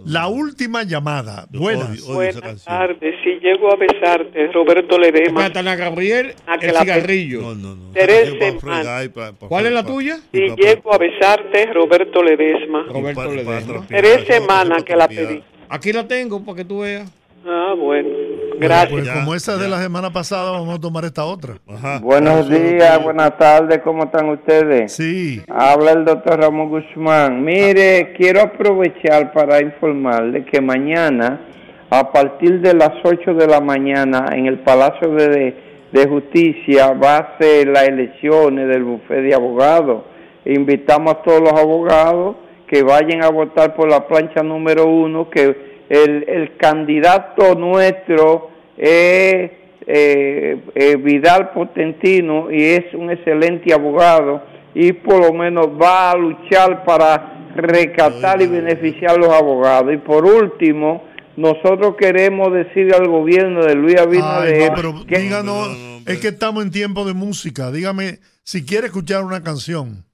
La 0.09 0.29
última 0.29 0.85
llamada. 0.85 1.47
Buenas. 1.51 1.91
Odio- 2.03 2.17
odio 2.17 2.41
canción. 2.41 2.65
tardes, 2.65 3.15
si 3.23 3.39
llego 3.41 3.71
a 3.73 3.77
besarte, 3.77 4.47
Roberto 4.53 4.99
Ledema. 4.99 5.27
Espérate, 5.43 5.59
Ana 5.59 5.77
Gabriel, 5.77 6.35
Ah, 6.47 6.57
que 6.59 6.67
el 6.69 6.73
la- 6.75 6.81
cigarrillo. 6.81 7.41
No, 7.43 7.55
no, 7.55 7.75
no. 7.77 7.93
Tres 7.93 8.33
semanas. 8.39 9.11
¿Cuál 9.49 9.67
es 9.67 9.73
la 9.73 9.85
tuya? 9.85 10.19
Si 10.33 10.41
llego 10.57 10.95
a 10.95 10.99
besarte, 10.99 11.67
Roberto 11.75 12.23
Ledesma. 12.23 12.87
Roberto 12.89 13.35
Ledesma. 13.35 13.87
Tres 13.87 14.25
semanas 14.27 14.83
que 14.83 14.97
la 14.97 15.09
pedí. 15.09 15.43
Aquí 15.69 15.93
la 15.93 16.09
tengo 16.09 16.43
para 16.43 16.57
que 16.57 16.65
tú 16.65 16.81
veas. 16.81 17.11
Ah, 17.51 17.75
bueno. 17.79 18.11
Bueno, 18.11 18.57
Gracias. 18.61 18.91
pues 18.91 19.09
como 19.11 19.35
esa 19.35 19.57
de 19.57 19.69
la 19.69 19.79
semana 19.81 20.11
pasada, 20.11 20.51
vamos 20.51 20.77
a 20.77 20.81
tomar 20.81 21.05
esta 21.05 21.25
otra. 21.25 21.55
Ajá. 21.67 21.99
Buenos 22.01 22.51
días, 22.51 23.03
buenas 23.03 23.39
tardes, 23.39 23.79
¿cómo 23.83 24.05
están 24.05 24.29
ustedes? 24.29 24.93
Sí. 24.93 25.43
Habla 25.49 25.93
el 25.93 26.05
doctor 26.05 26.41
Ramón 26.41 26.69
Guzmán. 26.69 27.43
Mire, 27.43 28.13
quiero 28.19 28.43
aprovechar 28.43 29.33
para 29.33 29.63
informarle 29.63 30.45
que 30.45 30.61
mañana, 30.61 31.41
a 31.89 32.13
partir 32.13 32.61
de 32.61 32.75
las 32.75 32.91
8 33.03 33.33
de 33.33 33.47
la 33.47 33.61
mañana, 33.61 34.27
en 34.33 34.45
el 34.45 34.59
Palacio 34.59 35.09
de, 35.15 35.55
de 35.91 36.07
Justicia, 36.07 36.93
va 36.93 37.17
a 37.17 37.39
ser 37.41 37.69
las 37.69 37.89
elecciones 37.89 38.69
del 38.69 38.85
bufete 38.85 39.23
de 39.23 39.35
abogados. 39.35 40.03
Invitamos 40.45 41.15
a 41.15 41.23
todos 41.23 41.41
los 41.41 41.53
abogados 41.53 42.37
que 42.67 42.83
vayan 42.83 43.23
a 43.23 43.31
votar 43.31 43.75
por 43.75 43.89
la 43.89 44.07
plancha 44.07 44.43
número 44.43 44.85
uno, 44.87 45.31
que 45.31 45.68
el, 45.89 46.25
el 46.29 46.57
candidato 46.57 47.55
nuestro 47.55 48.51
es 48.77 49.51
eh, 49.91 50.61
eh, 50.75 50.97
Vidal 50.97 51.51
Potentino 51.51 52.51
y 52.51 52.63
es 52.63 52.93
un 52.95 53.11
excelente 53.11 53.73
abogado 53.73 54.43
y 54.75 54.93
por 54.93 55.25
lo 55.25 55.33
menos 55.33 55.67
va 55.81 56.11
a 56.11 56.17
luchar 56.17 56.85
para 56.85 57.51
recatar 57.57 58.43
y 58.43 58.47
beneficiar 58.47 59.13
a 59.13 59.17
los 59.17 59.31
abogados. 59.31 59.93
Y 59.93 59.97
por 59.97 60.27
último, 60.27 61.05
nosotros 61.37 61.97
queremos 61.99 62.53
decirle 62.53 62.95
al 62.95 63.09
gobierno 63.09 63.65
de 63.65 63.75
Luis 63.75 63.97
Abinader 63.99 64.71
no, 64.71 64.75
pero 64.77 65.07
que 65.07 65.19
díganos, 65.19 65.69
no, 65.69 65.75
no, 65.75 65.99
es 66.07 66.21
que 66.21 66.29
estamos 66.29 66.65
en 66.65 66.71
tiempo 66.71 67.05
de 67.05 67.15
música. 67.15 67.73
Dígame 67.73 68.19
si 68.43 68.67
quiere 68.67 68.89
escuchar 68.89 69.25
una 69.25 69.43
canción. 69.43 70.05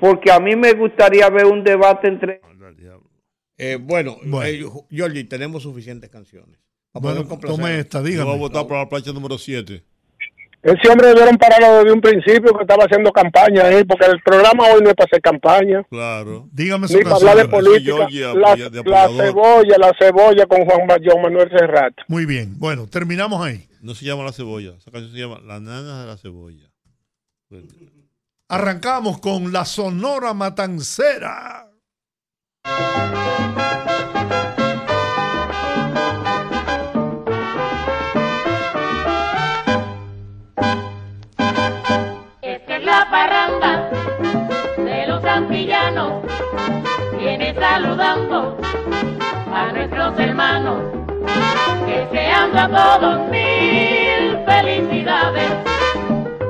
porque 0.00 0.32
a 0.32 0.40
mí 0.40 0.56
me 0.56 0.72
gustaría 0.72 1.28
ver 1.30 1.46
un 1.46 1.62
debate 1.62 2.08
entre. 2.08 2.40
Eh, 3.58 3.78
bueno, 3.80 4.18
Bueno. 4.24 4.42
eh, 4.46 4.64
Georgie, 4.90 5.24
tenemos 5.24 5.62
suficientes 5.62 6.10
canciones. 6.10 6.58
Bueno, 6.92 7.24
tome 7.26 7.78
esta, 7.80 7.98
Yo 7.98 8.02
voy 8.04 8.12
a 8.12 8.14
dígame. 8.14 8.38
votar 8.38 8.66
por 8.66 8.78
la 8.78 8.88
plancha 8.88 9.12
número 9.12 9.36
7. 9.38 9.82
Ese 10.62 10.88
hombre 10.90 11.08
debieron 11.08 11.36
pararlo 11.36 11.76
desde 11.78 11.92
un 11.92 12.00
principio 12.00 12.52
que 12.56 12.62
estaba 12.62 12.84
haciendo 12.84 13.12
campaña 13.12 13.66
ahí, 13.66 13.84
porque 13.84 14.06
el 14.06 14.20
programa 14.22 14.64
hoy 14.72 14.80
no 14.82 14.88
es 14.88 14.94
para 14.96 15.04
hacer 15.06 15.20
campaña. 15.20 15.84
Claro. 15.90 16.48
Dígame 16.52 16.86
Ni 16.88 17.02
para 17.02 17.16
hablar 17.16 17.36
de 17.36 17.48
política. 17.48 18.08
La, 18.34 18.56
la 18.56 19.08
cebolla, 19.08 19.76
la 19.78 19.92
cebolla 19.98 20.46
con 20.46 20.64
Juan 20.64 20.88
John 21.04 21.22
Manuel 21.22 21.50
Serrat. 21.50 21.94
Muy 22.08 22.26
bien. 22.26 22.58
Bueno, 22.58 22.86
terminamos 22.88 23.40
ahí. 23.46 23.68
No 23.80 23.94
se 23.94 24.04
llama 24.06 24.24
La 24.24 24.32
Cebolla. 24.32 24.72
Esa 24.78 24.90
canción 24.90 25.12
se 25.12 25.18
llama 25.20 25.38
La 25.46 25.60
Nana 25.60 26.00
de 26.00 26.06
la 26.08 26.16
Cebolla. 26.16 26.68
Arrancamos 28.48 29.18
con 29.20 29.52
la 29.52 29.64
Sonora 29.64 30.34
Matancera. 30.34 31.65
Esta 42.42 42.76
es 42.76 42.84
la 42.84 43.08
parranda 43.10 43.90
de 44.78 45.06
los 45.06 45.24
antillanos. 45.24 46.22
Viene 47.18 47.54
saludando 47.54 48.56
a 49.52 49.72
nuestros 49.72 50.18
hermanos. 50.18 50.82
Deseando 51.86 52.58
a 52.58 52.68
todos 52.68 53.30
mil 53.30 54.38
felicidades 54.46 55.50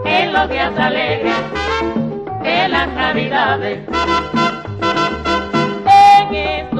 en 0.04 0.32
los 0.32 0.48
días 0.48 0.78
alegres 0.78 1.34
de 2.42 2.68
las 2.68 2.88
navidades. 2.88 3.80
En 6.36 6.75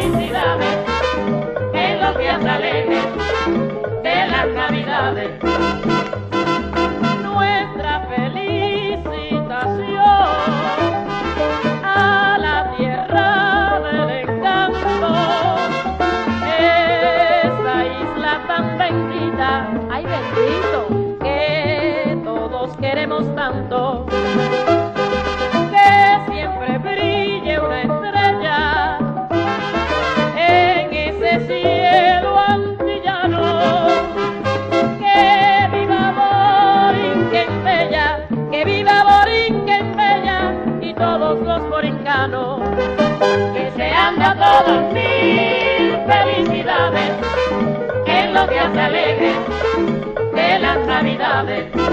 felicidades 0.00 0.78
en 1.74 2.00
los 2.00 2.18
días 2.18 2.44
alegres 2.44 3.04
de 4.02 4.26
las 4.26 4.48
navidades. 4.48 5.79
Navidades. 51.02 51.89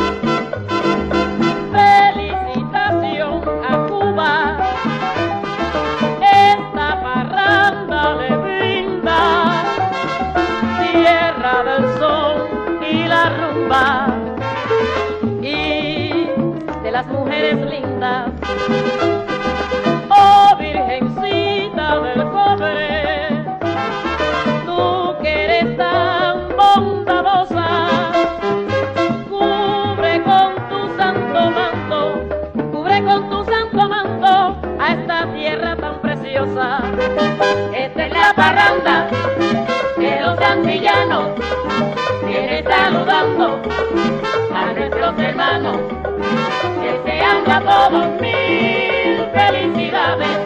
A 47.50 47.62
todos 47.62 48.22
mil 48.22 49.26
felicidades 49.34 50.38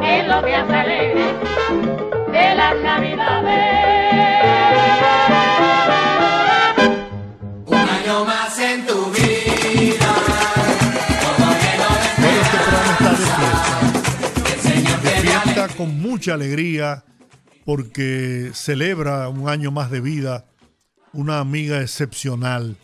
en 0.00 0.28
los 0.28 0.44
días 0.44 0.70
alegres 0.70 1.34
de 2.32 2.54
las 2.54 2.76
navidades. 2.82 3.84
Un 7.66 7.74
año 7.74 8.24
más 8.24 8.58
en 8.58 8.86
tu 8.86 9.10
vida. 9.10 10.12
Bueno, 12.18 12.40
este 12.42 12.58
programa 12.58 12.92
está 12.92 13.10
de 13.10 13.26
fiesta. 14.62 15.00
De 15.02 15.10
fiesta 15.20 15.68
con 15.76 16.00
mucha 16.00 16.34
alegría 16.34 17.04
porque 17.64 18.50
celebra 18.52 19.28
un 19.28 19.48
año 19.48 19.70
más 19.70 19.90
de 19.90 20.00
vida 20.00 20.44
una 21.14 21.38
amiga 21.38 21.80
excepcional, 21.80 22.76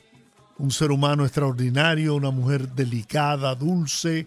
un 0.60 0.70
ser 0.70 0.90
humano 0.90 1.24
extraordinario, 1.24 2.14
una 2.14 2.30
mujer 2.30 2.68
delicada, 2.68 3.54
dulce. 3.54 4.26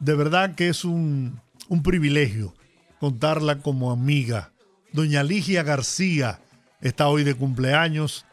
De 0.00 0.14
verdad 0.14 0.54
que 0.54 0.68
es 0.68 0.84
un, 0.84 1.38
un 1.68 1.82
privilegio 1.82 2.54
contarla 2.98 3.58
como 3.58 3.90
amiga. 3.90 4.52
Doña 4.92 5.22
Ligia 5.22 5.62
García 5.62 6.40
está 6.80 7.08
hoy 7.08 7.24
de 7.24 7.34
cumpleaños. 7.34 8.24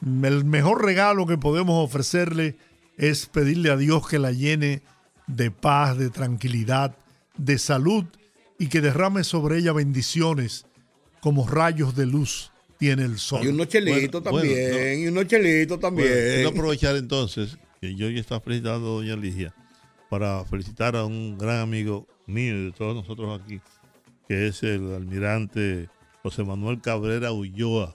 El 0.00 0.44
mejor 0.44 0.84
regalo 0.84 1.26
que 1.26 1.36
podemos 1.36 1.84
ofrecerle 1.84 2.56
es 2.96 3.26
pedirle 3.26 3.72
a 3.72 3.76
Dios 3.76 4.06
que 4.06 4.20
la 4.20 4.30
llene 4.30 4.82
de 5.26 5.50
paz, 5.50 5.98
de 5.98 6.10
tranquilidad, 6.10 6.96
de 7.36 7.58
salud 7.58 8.04
y 8.56 8.68
que 8.68 8.80
derrame 8.80 9.24
sobre 9.24 9.58
ella 9.58 9.72
bendiciones 9.72 10.66
como 11.20 11.48
rayos 11.48 11.96
de 11.96 12.06
luz 12.06 12.52
tiene 12.78 13.04
el 13.04 13.18
sol. 13.18 13.40
Y 13.44 13.48
unos 13.48 13.68
chelitos 13.68 14.22
Bueno, 14.22 14.38
también, 14.40 14.70
bueno, 14.70 14.86
no. 14.86 14.94
y 14.94 15.06
unos 15.08 15.26
chelitos 15.26 15.80
también. 15.80 16.08
Bueno, 16.08 16.34
quiero 16.34 16.48
aprovechar 16.50 16.96
entonces 16.96 17.56
que 17.80 17.94
yo 17.94 18.08
ya 18.10 18.20
estaba 18.20 18.40
felicitando 18.40 18.86
a 18.86 18.90
doña 18.96 19.16
Ligia 19.16 19.54
para 20.10 20.44
felicitar 20.44 20.96
a 20.96 21.04
un 21.04 21.36
gran 21.38 21.60
amigo 21.60 22.06
mío 22.26 22.54
y 22.56 22.64
de 22.66 22.72
todos 22.72 22.94
nosotros 22.94 23.40
aquí, 23.40 23.60
que 24.28 24.48
es 24.48 24.62
el 24.62 24.94
almirante 24.94 25.88
José 26.22 26.44
Manuel 26.44 26.80
Cabrera 26.80 27.32
Ulloa. 27.32 27.94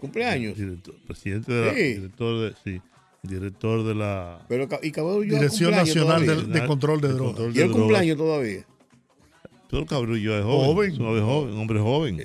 Cumpleaños. 0.00 0.56
Director- 0.56 0.94
presidente 1.06 1.52
de 1.52 1.66
la, 1.66 1.74
Sí. 1.74 1.82
director 1.94 2.40
de, 2.40 2.54
sí, 2.64 2.80
director 3.22 3.84
de 3.84 3.94
la 3.94 4.44
Pero, 4.48 4.68
ca- 4.68 4.78
y 4.82 4.92
Cabrera 4.92 5.18
Ulloa 5.18 5.38
Dirección 5.40 5.70
Nacional 5.72 6.24
de, 6.26 6.60
de 6.60 6.66
Control 6.66 7.00
de 7.00 7.08
Drogas. 7.08 7.26
control 7.34 7.50
Y 7.50 7.54
de 7.54 7.62
el 7.62 7.68
drogas. 7.68 7.82
cumpleaños 7.82 8.16
todavía. 8.16 8.66
Pero 9.70 9.86
Cabrera 9.86 10.12
Ulloa 10.14 10.38
es 10.38 10.44
joven, 10.44 10.66
Joven. 10.66 10.92
es 10.92 10.98
un 10.98 11.06
hombre 11.06 11.22
joven, 11.22 11.54
un 11.54 11.60
hombre 11.60 11.80
joven. 11.80 12.16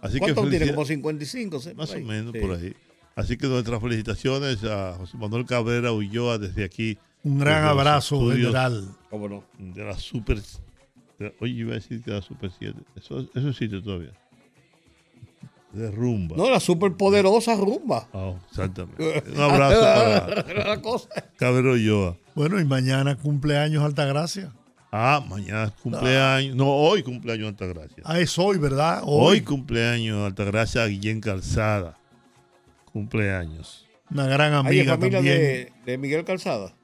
Así 0.00 0.14
que 0.14 0.20
¿Cuánto 0.20 0.42
tiene? 0.42 0.58
felicidad- 0.58 0.74
Como 0.74 0.86
55, 0.86 1.60
¿sí? 1.60 1.74
Más 1.74 1.90
o 1.92 2.00
menos 2.00 2.32
Sí. 2.32 2.38
por 2.40 2.52
ahí. 2.56 2.74
Así 3.16 3.36
que 3.36 3.46
nuestras 3.48 3.80
felicitaciones 3.80 4.62
a 4.64 4.94
José 4.94 5.16
Manuel 5.16 5.44
Cabrera 5.44 5.92
Ulloa 5.92 6.38
desde 6.38 6.64
aquí. 6.64 6.98
Un 7.24 7.38
gran 7.40 7.62
desde 7.62 7.68
abrazo, 7.70 8.30
general. 8.30 8.88
¿Cómo 9.10 9.28
no? 9.28 9.44
De 9.58 9.84
la 9.84 9.98
Super. 9.98 10.40
de- 11.18 11.34
oye, 11.40 11.52
iba 11.52 11.72
a 11.72 11.74
decir 11.74 12.00
que 12.02 12.12
la 12.12 12.22
Super 12.22 12.50
7. 12.56 12.78
Eso, 12.96 13.26
eso 13.34 13.48
existe 13.48 13.80
todavía. 13.82 14.12
De 15.72 15.90
rumba. 15.90 16.34
No, 16.36 16.48
la 16.48 16.60
superpoderosa 16.60 17.54
rumba. 17.56 18.08
Ah, 18.14 18.32
exactamente. 18.50 19.22
Un 19.34 19.40
abrazo 19.40 19.80
para 19.82 20.64
La 20.68 20.80
cosa. 20.80 21.08
Cabrera 21.36 21.72
Ulloa. 21.72 22.16
Bueno, 22.34 22.58
y 22.60 22.64
mañana 22.64 23.16
cumpleaños 23.16 23.82
Altagracia. 23.82 24.52
Ah, 24.90 25.22
mañana 25.28 25.70
cumpleaños. 25.82 26.56
No, 26.56 26.66
hoy 26.68 27.02
cumpleaños 27.02 27.48
Altagracia. 27.48 28.02
Ah, 28.06 28.18
es 28.20 28.38
hoy, 28.38 28.56
¿verdad? 28.58 29.02
Hoy, 29.04 29.42
cumpleaños 29.42 30.26
Altagracia 30.26 30.86
Guillén 30.86 31.20
Calzada. 31.20 31.98
Cumpleaños. 32.92 33.86
Una 34.10 34.26
gran 34.26 34.52
Hay 34.54 34.58
amiga 34.80 34.94
familia 34.94 35.18
también. 35.18 35.38
de, 35.38 35.72
de 35.84 35.98
Miguel 35.98 36.24
Calzada. 36.24 36.74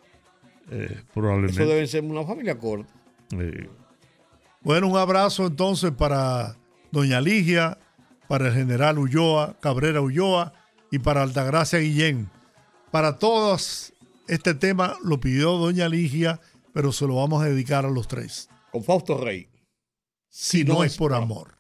Eh, 0.70 1.02
probablemente. 1.12 1.62
Eso 1.62 1.70
debe 1.70 1.86
ser 1.86 2.04
una 2.04 2.24
familia 2.24 2.58
corta. 2.58 2.92
Eh, 3.38 3.68
Bueno, 4.60 4.88
un 4.88 4.96
abrazo 4.98 5.46
entonces 5.46 5.90
para 5.92 6.56
doña 6.90 7.20
Ligia, 7.20 7.78
para 8.28 8.48
el 8.48 8.54
general 8.54 8.98
Ulloa, 8.98 9.56
Cabrera 9.60 10.00
Ulloa 10.00 10.52
y 10.90 10.98
para 10.98 11.22
Altagracia 11.22 11.78
Guillén. 11.78 12.28
Para 12.90 13.18
todos, 13.18 13.92
este 14.28 14.54
tema 14.54 14.96
lo 15.02 15.18
pidió 15.20 15.52
doña 15.52 15.88
Ligia, 15.88 16.40
pero 16.74 16.92
se 16.92 17.06
lo 17.06 17.14
vamos 17.14 17.42
a 17.42 17.46
dedicar 17.46 17.86
a 17.86 17.90
los 17.90 18.08
tres. 18.08 18.50
Con 18.72 18.82
Fausto 18.82 19.16
Rey. 19.16 19.48
Si 20.28 20.64
no, 20.64 20.82
es 20.82 20.96
por 20.96 21.14
amor. 21.14 21.54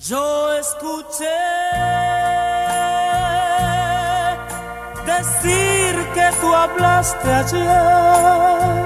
Yo 0.00 0.54
escuché 0.54 1.26
decir 5.04 5.94
que 6.14 6.30
tú 6.40 6.54
hablaste 6.54 7.30
ayer, 7.30 8.77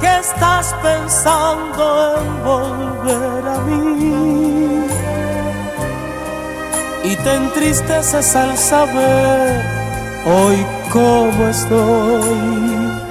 que 0.00 0.18
estás 0.18 0.74
pensando 0.82 2.16
en 2.18 2.44
volver 2.44 3.48
a 3.48 3.58
mí. 3.66 4.86
Y 7.04 7.16
te 7.16 7.34
entristeces 7.34 8.36
al 8.36 8.56
saber 8.56 9.62
hoy 10.26 10.66
cómo 10.90 11.48
estoy. 11.48 13.04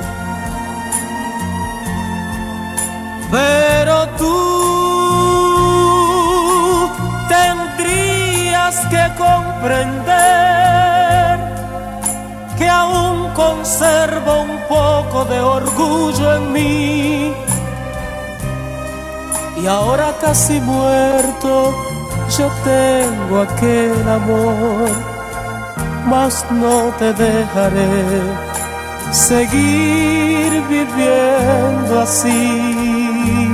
Pero 3.31 4.07
tú 4.19 4.33
tendrías 7.29 8.75
que 8.93 9.03
comprender 9.17 10.13
que 12.57 12.67
aún 12.69 13.12
conservo 13.33 14.41
un 14.41 14.57
poco 14.67 15.25
de 15.25 15.39
orgullo 15.39 16.35
en 16.35 16.51
mí. 16.51 17.33
Y 19.61 19.67
ahora 19.67 20.13
casi 20.19 20.59
muerto, 20.59 21.73
yo 22.37 22.49
tengo 22.63 23.41
aquel 23.41 24.09
amor, 24.09 24.89
mas 26.05 26.45
no 26.51 26.91
te 26.99 27.13
dejaré 27.13 28.21
seguir 29.11 30.61
viviendo 30.67 32.01
así. 32.01 33.49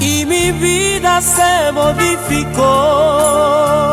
Y 0.00 0.26
mi 0.26 0.52
vida 0.52 1.20
se 1.20 1.72
modificó. 1.72 3.83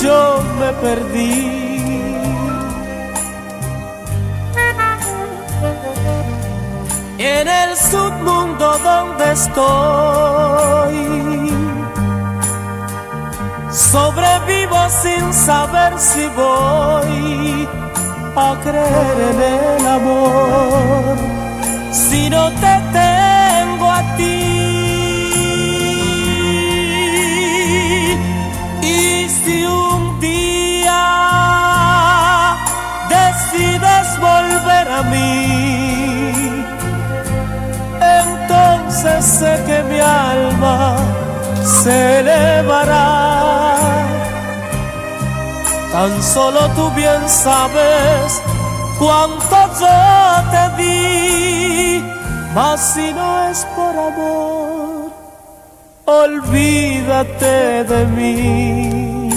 Yo 0.00 0.42
me 0.60 0.72
perdí. 0.74 1.58
En 7.18 7.48
el 7.48 7.76
submundo 7.76 8.78
donde 8.78 9.32
estoy. 9.32 10.98
Sobrevivo 13.72 14.88
sin 15.02 15.32
saber 15.32 15.98
si 15.98 16.28
voy 16.36 17.68
a 18.36 18.56
creer 18.62 19.16
en 19.30 19.42
el 19.42 19.86
amor 19.86 21.16
si 21.92 22.30
no 22.30 22.50
te 22.52 23.07
sé 39.20 39.62
que 39.66 39.82
mi 39.84 40.00
alma 40.00 40.96
se 41.64 42.20
elevará. 42.20 43.08
Tan 45.92 46.22
solo 46.22 46.68
tú 46.76 46.90
bien 46.90 47.28
sabes 47.28 48.40
cuánto 48.98 49.56
yo 49.80 49.98
te 50.52 50.82
di, 50.82 52.04
mas 52.54 52.80
si 52.94 53.12
no 53.12 53.48
es 53.48 53.66
por 53.74 53.94
amor, 54.08 55.10
olvídate 56.04 57.84
de 57.84 58.04
mí, 58.16 59.30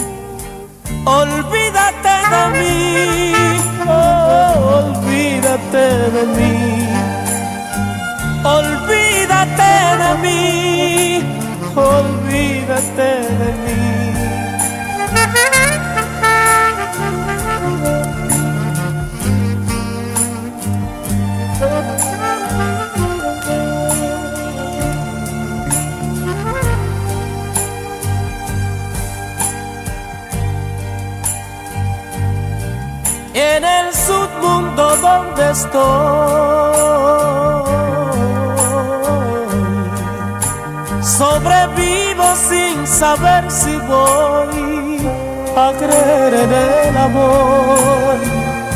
olvídate 1.06 2.16
de 2.34 2.44
mí, 2.58 3.34
oh, 3.88 4.54
olvídate 4.84 5.86
de 6.16 6.24
mí, 6.38 6.56
olvídate 8.44 9.11
mí, 10.16 11.24
olvídate 11.76 13.12
de 13.40 13.54
mí. 13.66 13.92
en 33.34 33.64
el 33.64 33.94
submundo 33.94 34.96
donde 34.98 35.52
estoy. 35.52 37.31
Sobrevivo 41.22 42.28
sin 42.50 42.88
saber 42.88 43.44
si 43.52 43.76
voy 43.94 44.98
a 45.56 45.72
creer 45.78 46.34
en 46.34 46.52
el 46.52 46.98
amor 46.98 48.18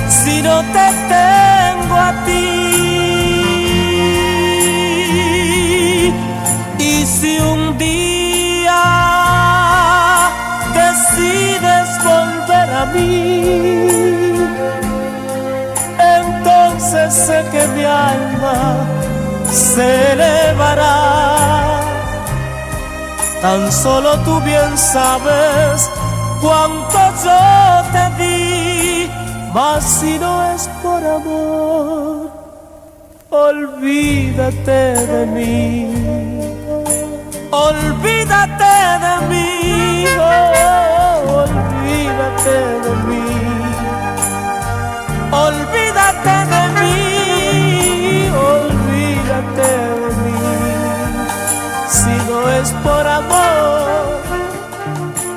si 0.08 0.43
no 0.43 0.62
te 0.76 0.88
tengo 1.16 1.96
a 1.98 2.14
ti. 2.28 2.43
Y 6.78 7.06
si 7.18 7.39
un 7.39 7.80
día 7.80 8.84
decides 10.82 11.89
volver 12.04 12.70
a 12.82 12.86
mí, 12.93 13.89
entonces 16.22 17.12
sé 17.12 17.43
que 17.52 17.68
mi 17.76 17.86
alma 17.86 18.86
se 19.52 20.12
elevará. 20.12 21.74
Tan 23.46 23.72
solo 23.72 24.18
tú 24.22 24.41
bien 24.41 24.76
sabes 24.76 25.91
cuánto 26.41 26.98
yo 27.24 27.41
te 27.93 28.06
di, 28.18 29.08
mas 29.54 29.84
si 29.84 30.18
no 30.18 30.34
es 30.52 30.68
por 30.82 31.06
amor, 31.06 32.32
olvídate 33.30 34.82
de 35.12 35.26
mí. 35.28 35.93
Olvídate 37.52 38.76
de 39.06 39.16
mí, 39.30 40.08
oh, 40.18 41.43
olvídate 41.43 42.58
de 42.86 42.93
mí. 43.10 43.28
Olvídate 45.46 46.36
de 46.54 46.64
mí, 46.80 46.96
olvídate 48.54 49.68
de 49.68 49.89
mí. 49.89 49.95
Es 52.48 52.72
por 52.84 53.06
amor, 53.08 54.22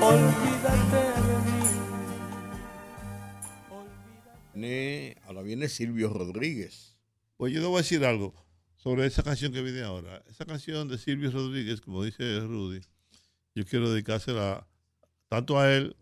olvídate 0.03 1.03
de 1.23 1.39
mí. 1.45 1.61
Viene- 4.55 5.17
ahora 5.25 5.43
viene 5.43 5.69
Silvio 5.69 6.11
Rodríguez. 6.11 6.97
Pues 7.37 7.53
yo 7.53 7.61
le 7.61 7.67
voy 7.67 7.77
a 7.77 7.83
decir 7.83 8.05
algo 8.05 8.35
sobre 8.77 9.07
esa 9.07 9.23
canción 9.23 9.53
que 9.53 9.63
viene 9.63 9.83
ahora. 9.83 10.23
Esa 10.29 10.45
canción 10.47 10.89
de 10.89 10.99
Silvio 10.99 11.31
Rodríguez, 11.31 11.81
como 11.81 12.05
dice 12.05 12.41
Rudy, 12.41 12.81
yo 13.55 13.65
quiero 13.65 13.91
dedicársela 13.91 14.67
tanto 15.29 15.59
a 15.59 15.73
él 15.75 15.97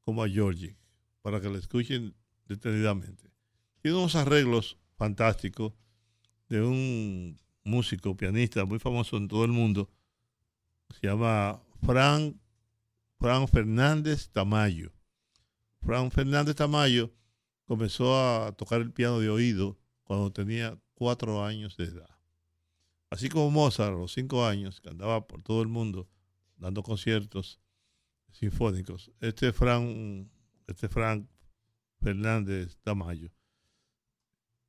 como 0.00 0.22
a 0.22 0.28
Georgie, 0.28 0.76
para 1.22 1.40
que 1.40 1.48
la 1.48 1.58
escuchen 1.58 2.14
detenidamente. 2.46 3.30
Tiene 3.82 3.96
unos 3.98 4.16
arreglos 4.16 4.78
fantásticos 4.96 5.72
de 6.48 6.62
un 6.62 7.38
músico, 7.64 8.16
pianista 8.16 8.64
muy 8.64 8.78
famoso 8.78 9.16
en 9.16 9.26
todo 9.28 9.44
el 9.44 9.50
mundo, 9.52 9.90
se 10.90 11.06
llama 11.06 11.62
Fran, 11.84 12.38
Fernández 13.48 14.28
Tamayo. 14.30 14.92
Fran 15.80 16.10
Fernández 16.10 16.56
Tamayo 16.56 17.12
comenzó 17.66 18.16
a 18.16 18.52
tocar 18.52 18.80
el 18.80 18.92
piano 18.92 19.20
de 19.20 19.30
oído 19.30 19.78
cuando 20.04 20.32
tenía 20.32 20.78
cuatro 20.94 21.44
años 21.44 21.76
de 21.76 21.84
edad. 21.84 22.10
Así 23.10 23.28
como 23.28 23.50
Mozart, 23.50 23.94
a 23.94 23.98
los 23.98 24.12
cinco 24.12 24.44
años, 24.44 24.80
que 24.80 24.88
andaba 24.88 25.26
por 25.26 25.42
todo 25.42 25.62
el 25.62 25.68
mundo 25.68 26.08
dando 26.56 26.82
conciertos 26.82 27.60
sinfónicos. 28.32 29.12
Este 29.20 29.52
Fran, 29.52 30.30
este 30.66 30.88
Fran 30.88 31.28
Fernández 32.00 32.76
Tamayo, 32.82 33.30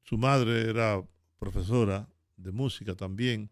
su 0.04 0.18
madre 0.18 0.70
era 0.70 1.04
profesora 1.40 2.08
de 2.38 2.52
música 2.52 2.96
también, 2.96 3.52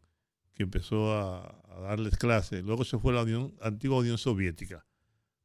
que 0.56 0.64
empezó 0.64 1.14
a, 1.14 1.62
darles 1.82 2.18
clases. 2.18 2.64
Luego 2.64 2.86
se 2.86 2.97
fue 2.97 3.12
a 3.12 3.24
la 3.24 3.49
antigua 3.62 3.97
Unión 3.97 4.18
Soviética. 4.18 4.86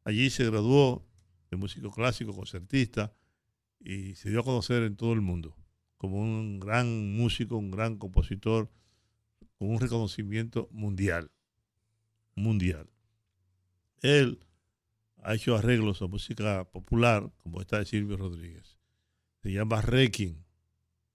Allí 0.04 0.30
se 0.30 0.46
graduó 0.46 1.04
de 1.50 1.56
músico 1.56 1.90
clásico, 1.90 2.32
concertista, 2.32 3.12
y 3.80 4.14
se 4.14 4.30
dio 4.30 4.40
a 4.40 4.44
conocer 4.44 4.84
en 4.84 4.96
todo 4.96 5.12
el 5.12 5.20
mundo 5.20 5.56
como 6.00 6.22
un 6.22 6.58
gran 6.60 7.14
músico, 7.14 7.58
un 7.58 7.70
gran 7.70 7.98
compositor, 7.98 8.70
con 9.58 9.68
un 9.68 9.80
reconocimiento 9.80 10.66
mundial. 10.72 11.30
Mundial. 12.34 12.88
Él 14.00 14.40
ha 15.22 15.34
hecho 15.34 15.54
arreglos 15.56 16.00
a 16.00 16.06
música 16.06 16.64
popular, 16.70 17.30
como 17.36 17.60
esta 17.60 17.80
de 17.80 17.84
Silvio 17.84 18.16
Rodríguez. 18.16 18.78
Se 19.42 19.52
llama 19.52 19.82
Requiem. 19.82 20.42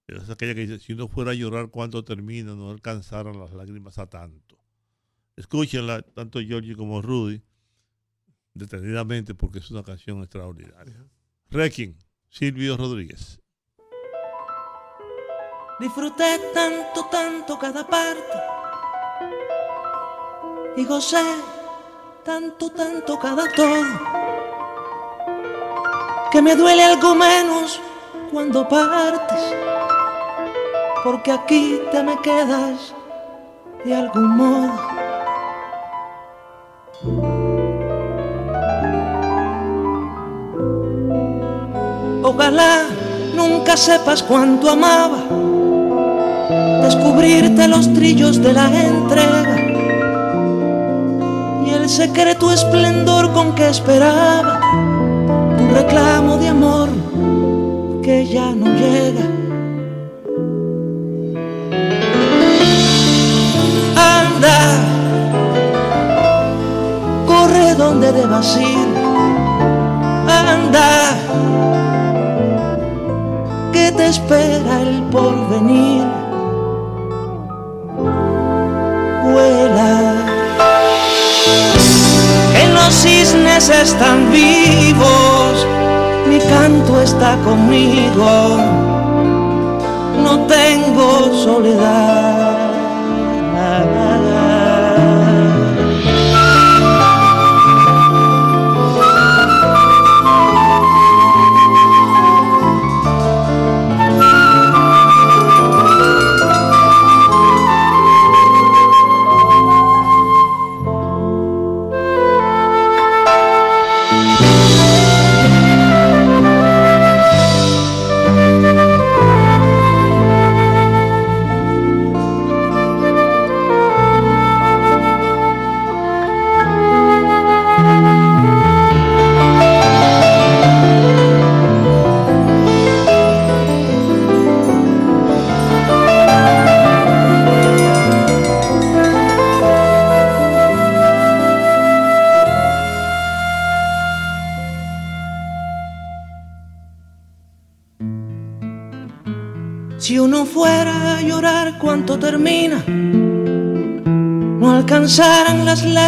Es 0.06 0.30
aquella 0.30 0.54
que 0.54 0.66
dice, 0.66 0.78
si 0.78 0.94
no 0.94 1.08
fuera 1.08 1.32
a 1.32 1.34
llorar 1.34 1.70
cuando 1.70 2.04
termina, 2.04 2.54
no 2.54 2.70
alcanzaran 2.70 3.38
las 3.40 3.52
lágrimas 3.52 3.98
a 3.98 4.06
tanto. 4.06 4.56
Escúchenla, 5.34 6.02
tanto 6.02 6.40
Giorgi 6.40 6.74
como 6.74 7.02
Rudy, 7.02 7.42
detenidamente, 8.54 9.34
porque 9.34 9.58
es 9.58 9.70
una 9.70 9.82
canción 9.82 10.22
extraordinaria. 10.22 11.04
Requiem, 11.50 11.96
Silvio 12.28 12.76
Rodríguez. 12.76 13.40
Disfruté 15.80 16.38
tanto, 16.54 17.06
tanto 17.10 17.58
cada 17.58 17.86
parte 17.86 18.38
y 20.76 20.84
gocé 20.84 21.22
tanto, 22.24 22.70
tanto 22.70 23.18
cada 23.18 23.50
todo 23.52 23.84
que 26.32 26.42
me 26.42 26.56
duele 26.56 26.82
algo 26.82 27.14
menos 27.14 27.80
cuando 28.30 28.68
partes, 28.68 29.75
porque 31.06 31.30
aquí 31.30 31.80
te 31.92 32.02
me 32.02 32.20
quedas 32.20 32.92
de 33.84 33.94
algún 33.94 34.36
modo. 34.36 34.72
Ojalá 42.24 42.86
nunca 43.36 43.76
sepas 43.76 44.20
cuánto 44.20 44.68
amaba 44.68 45.22
descubrirte 46.82 47.68
los 47.68 47.92
trillos 47.94 48.42
de 48.42 48.52
la 48.52 48.66
entrega 48.66 49.56
y 51.66 51.70
el 51.70 51.88
secreto 51.88 52.50
esplendor 52.50 53.32
con 53.32 53.54
que 53.54 53.68
esperaba 53.68 54.58
tu 55.56 55.72
reclamo 55.72 56.36
de 56.36 56.48
amor 56.48 56.88
que 58.02 58.26
ya 58.26 58.50
no 58.50 58.66
llega. 58.74 59.45
Donde 67.86 68.10
debas 68.10 68.56
ir. 68.56 68.88
Anda, 70.28 70.90
que 73.72 73.92
te 73.92 74.06
espera 74.06 74.74
el 74.86 75.02
porvenir. 75.14 76.04
Vuela, 79.24 79.92
que 82.52 82.64
los 82.76 82.92
cisnes 83.02 83.68
están 83.68 84.32
vivos, 84.32 85.54
mi 86.28 86.38
canto 86.40 87.00
está 87.00 87.36
conmigo, 87.44 88.30
no 90.24 90.32
tengo 90.56 91.08
soledad. 91.44 92.45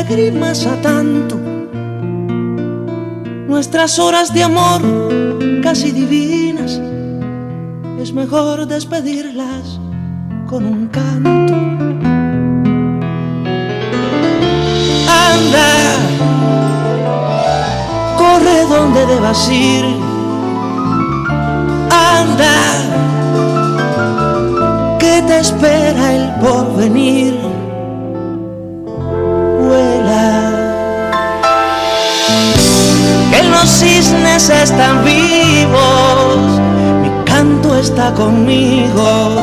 Lágrimas 0.08 0.64
a 0.64 0.80
tanto. 0.80 1.36
Nuestras 3.46 3.98
horas 3.98 4.32
de 4.32 4.42
amor 4.42 4.80
casi 5.62 5.92
divinas, 5.92 6.80
es 8.00 8.12
mejor 8.14 8.66
despedirlas 8.66 9.78
con 10.48 10.64
un 10.64 10.88
canto. 10.88 11.54
Anda, 15.30 15.72
corre 18.16 18.64
donde 18.66 19.06
debas 19.06 19.50
ir. 19.50 19.84
Anda 21.90 22.56
que 24.98 25.22
te 25.26 25.38
espera 25.40 26.14
el 26.14 26.30
porvenir. 26.40 27.37
Están 34.46 35.04
vivos, 35.04 36.60
mi 37.02 37.10
canto 37.24 37.74
está 37.74 38.14
conmigo, 38.14 39.34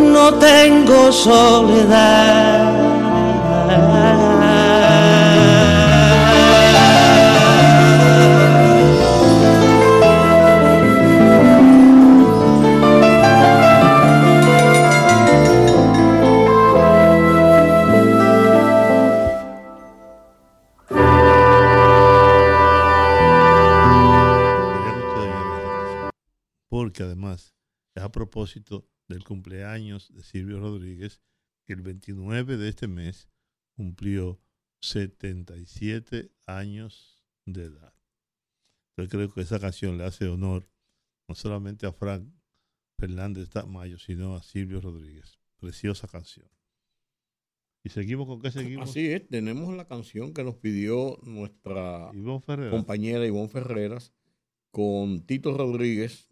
no 0.00 0.34
tengo 0.34 1.12
soledad. 1.12 2.83
Propósito 28.44 28.86
del 29.08 29.24
cumpleaños 29.24 30.14
de 30.14 30.22
Silvio 30.22 30.60
Rodríguez, 30.60 31.22
que 31.64 31.72
el 31.72 31.80
29 31.80 32.58
de 32.58 32.68
este 32.68 32.88
mes 32.88 33.30
cumplió 33.74 34.38
77 34.80 36.30
años 36.46 37.24
de 37.46 37.64
edad. 37.64 37.94
Yo 38.98 39.08
creo 39.08 39.32
que 39.32 39.40
esa 39.40 39.58
canción 39.58 39.96
le 39.96 40.04
hace 40.04 40.28
honor 40.28 40.68
no 41.26 41.34
solamente 41.34 41.86
a 41.86 41.92
Frank 41.92 42.28
Fernández 42.98 43.48
Mayo, 43.66 43.98
sino 43.98 44.36
a 44.36 44.42
Silvio 44.42 44.82
Rodríguez. 44.82 45.38
Preciosa 45.56 46.06
canción. 46.06 46.48
¿Y 47.82 47.88
seguimos 47.88 48.26
con 48.26 48.42
qué 48.42 48.50
seguimos? 48.50 48.90
Así 48.90 49.06
es, 49.06 49.26
tenemos 49.26 49.74
la 49.74 49.86
canción 49.86 50.34
que 50.34 50.44
nos 50.44 50.56
pidió 50.56 51.18
nuestra 51.22 52.12
Ferreras. 52.44 52.70
compañera 52.70 53.26
Ivonne 53.26 53.48
Ferreras 53.48 54.12
con 54.70 55.22
Tito 55.22 55.56
Rodríguez, 55.56 56.28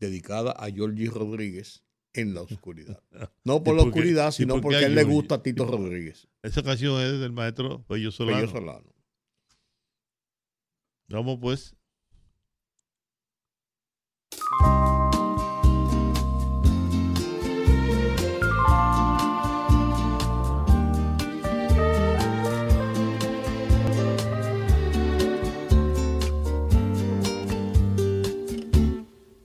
dedicada 0.00 0.52
a 0.52 0.70
Georgie 0.70 1.10
Rodríguez 1.10 1.84
en 2.12 2.34
la 2.34 2.42
oscuridad. 2.42 3.02
No 3.44 3.62
por 3.62 3.74
¿Y 3.74 3.78
la 3.78 3.84
oscuridad, 3.84 4.30
sino 4.32 4.60
porque 4.60 4.78
a 4.78 4.86
él 4.86 4.94
le 4.94 5.04
gusta 5.04 5.36
a 5.36 5.42
Tito 5.42 5.64
Rodríguez. 5.64 6.28
Esa 6.42 6.62
canción 6.62 7.00
es 7.00 7.20
del 7.20 7.32
maestro 7.32 7.84
Bello 7.88 8.10
Solano. 8.10 8.36
Bello 8.38 8.50
Solano. 8.50 8.94
Vamos 11.08 11.38
pues. 11.40 11.76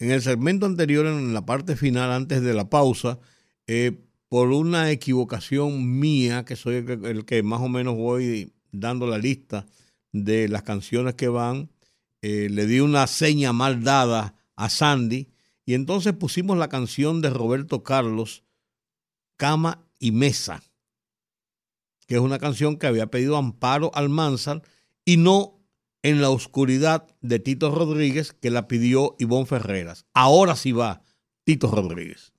En 0.00 0.10
el 0.10 0.22
segmento 0.22 0.66
anterior, 0.66 1.06
en 1.06 1.34
la 1.34 1.44
parte 1.44 1.76
final, 1.76 2.12
antes 2.12 2.42
de 2.42 2.54
la 2.54 2.70
pausa, 2.70 3.18
eh, 3.66 4.00
por 4.28 4.50
una 4.50 4.90
equivocación 4.90 5.98
mía, 5.98 6.44
que 6.44 6.54
soy 6.54 6.76
el 6.76 7.24
que, 7.24 7.42
más 7.42 7.60
o 7.60 7.68
menos 7.68 7.96
voy 7.96 8.52
dando 8.70 9.06
la 9.06 9.18
lista 9.18 9.66
de 10.12 10.48
las 10.48 10.62
canciones 10.62 11.14
que 11.14 11.28
van, 11.28 11.70
eh, 12.22 12.48
le 12.50 12.66
di 12.66 12.80
una 12.80 13.06
seña 13.06 13.52
mal 13.52 13.82
dada 13.82 14.34
a 14.56 14.68
Sandy 14.68 15.28
y 15.64 15.74
entonces 15.74 16.12
pusimos 16.14 16.56
la 16.58 16.68
canción 16.68 17.20
de 17.20 17.30
Roberto 17.30 17.82
Carlos, 17.82 18.44
Cama 19.36 19.84
y 19.98 20.12
Mesa, 20.12 20.62
que 22.06 22.16
es 22.16 22.20
una 22.20 22.38
canción 22.38 22.76
que 22.76 22.86
había 22.86 23.10
pedido 23.10 23.36
Amparo 23.36 23.90
Almanzar 23.94 24.62
y 25.04 25.16
no 25.16 25.57
en 26.02 26.20
la 26.20 26.30
oscuridad 26.30 27.06
de 27.20 27.38
Tito 27.38 27.70
Rodríguez 27.70 28.32
que 28.32 28.50
la 28.50 28.68
pidió 28.68 29.16
Ivonne 29.18 29.46
Ferreras. 29.46 30.06
Ahora 30.14 30.56
sí 30.56 30.72
va 30.72 31.02
Tito 31.44 31.70
Rodríguez. 31.70 32.32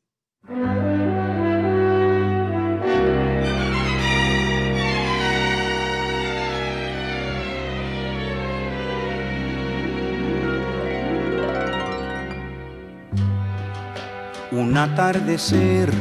un 14.51 14.75
atardecer 14.75 15.91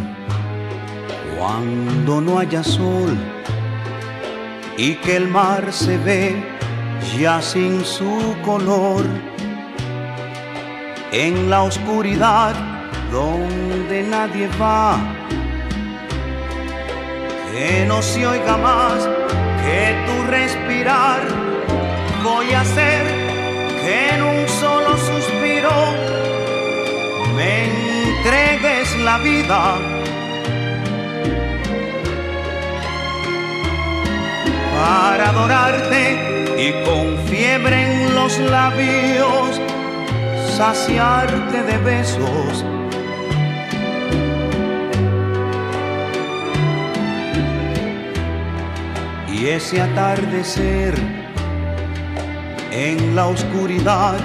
cuando 1.39 2.21
no 2.21 2.39
haya 2.39 2.65
sol 2.65 3.17
y 4.77 4.95
que 4.97 5.17
el 5.17 5.29
mar 5.29 5.73
se 5.73 5.99
ve 5.99 6.58
ya 7.19 7.41
sin 7.41 7.85
su 7.85 8.37
color 8.45 9.05
en 11.13 11.51
la 11.51 11.63
oscuridad 11.63 12.55
donde 13.11 14.03
nadie 14.03 14.49
va 14.61 14.99
que 17.53 17.85
no 17.87 18.03
se 18.03 18.27
oiga 18.27 18.57
más 18.57 19.09
que 19.65 19.97
tu 20.07 20.31
respirar 20.31 21.21
voy 22.23 22.53
a 22.53 22.61
hacer 22.61 23.07
que 23.83 24.11
en 24.15 24.23
un 24.23 24.49
solo 24.49 24.97
suspiro 24.97 26.19
entregues 28.29 28.97
la 28.99 29.19
vida. 29.19 29.98
Para 34.79 35.31
adorarte 35.31 36.45
y 36.57 36.70
con 36.85 37.18
fiebre 37.26 37.83
en 37.83 38.14
los 38.14 38.39
labios, 38.39 39.61
saciarte 40.57 41.64
de 41.64 41.79
besos. 41.79 42.64
Y 49.29 49.49
ese 49.49 49.83
atardecer 49.83 50.95
en 52.70 53.16
la 53.16 53.26
oscuridad, 53.26 54.20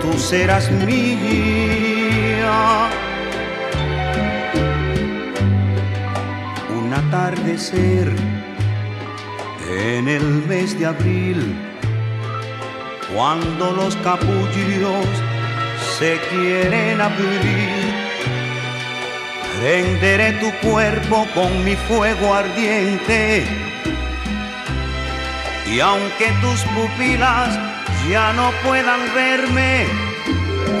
tú 0.00 0.16
serás 0.16 0.70
mía. 0.70 2.52
Un 6.78 6.94
atardecer 6.94 8.29
en 9.78 10.08
el 10.08 10.24
mes 10.46 10.78
de 10.78 10.86
abril, 10.86 11.54
cuando 13.14 13.72
los 13.72 13.94
capullos 13.96 15.06
se 15.98 16.18
quieren 16.30 17.00
abrir, 17.00 17.70
prenderé 19.60 20.32
tu 20.34 20.50
cuerpo 20.68 21.26
con 21.34 21.64
mi 21.64 21.76
fuego 21.76 22.34
ardiente. 22.34 23.44
Y 25.66 25.78
aunque 25.80 26.32
tus 26.40 26.62
pupilas 26.74 27.58
ya 28.10 28.32
no 28.32 28.50
puedan 28.64 29.00
verme, 29.14 29.86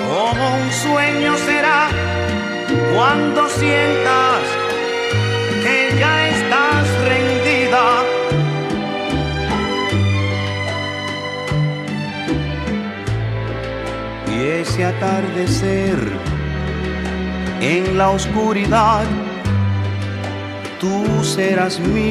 como 0.08 0.56
un 0.56 0.72
sueño 0.72 1.36
será 1.36 1.88
cuando 2.94 3.48
sientas 3.48 4.40
que 5.62 5.94
ya 5.98 6.28
estás 6.28 6.59
ese 14.80 14.86
atardecer 14.86 15.98
en 17.60 17.98
la 17.98 18.10
oscuridad, 18.10 19.04
tú 20.80 21.04
serás 21.22 21.78
mía. 21.80 22.10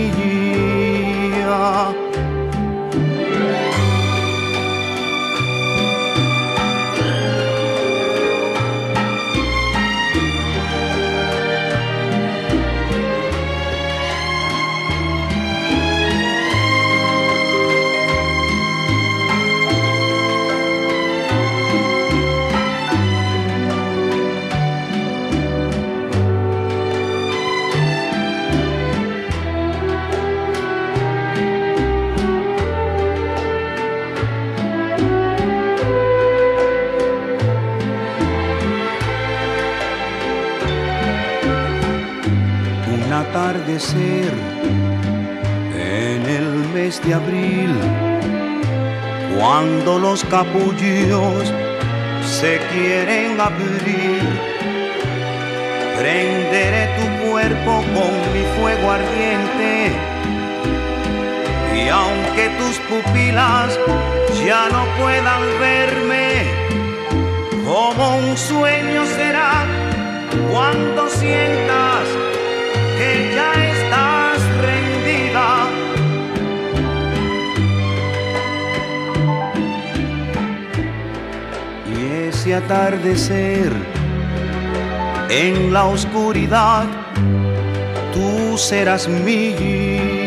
Atardecer 43.50 44.32
en 45.74 46.26
el 46.38 46.50
mes 46.72 47.02
de 47.04 47.16
abril, 47.16 47.74
cuando 49.39 49.97
los 49.97 50.24
capullos 50.26 51.52
se 52.24 52.60
quieren 52.72 53.41
abrir, 53.41 54.22
prenderé 55.97 56.89
tu 56.97 57.30
cuerpo 57.30 57.84
con 57.95 58.12
mi 58.34 58.43
fuego 58.56 58.91
ardiente. 58.91 59.91
Y 61.76 61.89
aunque 61.89 62.50
tus 62.60 62.78
pupilas 62.89 63.80
ya 64.45 64.70
no 64.70 64.86
puedan 65.02 65.41
verme, 65.60 66.43
como 67.66 68.18
un 68.18 68.38
sueño 68.38 69.06
será 69.06 69.66
cuando 70.52 71.10
sientas 71.10 72.39
que 73.00 73.32
ya 73.34 73.52
estás 73.76 74.39
rendida. 74.68 75.47
Y 81.89 82.28
ese 82.28 82.56
atardecer 82.56 83.72
en 85.30 85.72
la 85.72 85.86
oscuridad, 85.86 86.88
tú 88.14 88.58
serás 88.58 89.08
mía. 89.08 90.18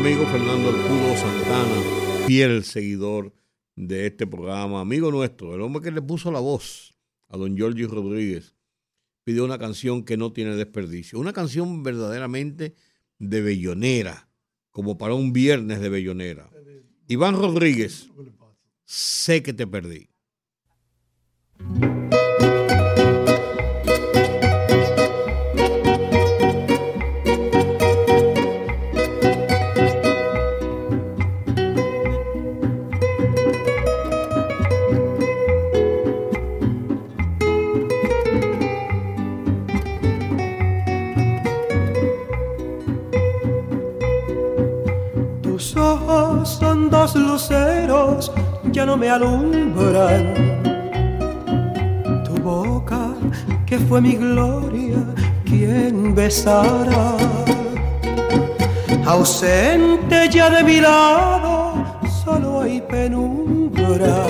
Amigo 0.00 0.24
Fernando 0.28 0.70
Arturo 0.70 1.14
Santana, 1.14 2.26
fiel 2.26 2.64
seguidor 2.64 3.34
de 3.76 4.06
este 4.06 4.26
programa, 4.26 4.80
amigo 4.80 5.10
nuestro, 5.10 5.54
el 5.54 5.60
hombre 5.60 5.82
que 5.82 5.90
le 5.90 6.00
puso 6.00 6.32
la 6.32 6.40
voz 6.40 6.96
a 7.28 7.36
don 7.36 7.54
Giorgio 7.54 7.86
Rodríguez, 7.86 8.54
pidió 9.24 9.44
una 9.44 9.58
canción 9.58 10.02
que 10.02 10.16
no 10.16 10.32
tiene 10.32 10.56
desperdicio, 10.56 11.18
una 11.18 11.34
canción 11.34 11.82
verdaderamente 11.82 12.74
de 13.18 13.42
bellonera, 13.42 14.30
como 14.70 14.96
para 14.96 15.12
un 15.12 15.34
viernes 15.34 15.80
de 15.82 15.90
bellonera. 15.90 16.48
Iván 17.06 17.34
Rodríguez, 17.34 18.08
sé 18.86 19.42
que 19.42 19.52
te 19.52 19.66
perdí. 19.66 20.08
Dos 47.12 47.22
luceros, 47.22 48.32
ya 48.72 48.86
no 48.86 48.96
me 48.96 49.08
alumbran. 49.08 50.34
Tu 52.24 52.40
boca, 52.42 53.14
que 53.66 53.78
fue 53.78 54.00
mi 54.00 54.16
gloria, 54.16 54.98
quien 55.44 56.14
besará. 56.14 57.16
Ausente 59.06 60.28
ya 60.30 60.50
de 60.50 60.62
mi 60.62 60.80
lado, 60.80 61.84
solo 62.24 62.60
hay 62.60 62.80
penumbra. 62.80 64.26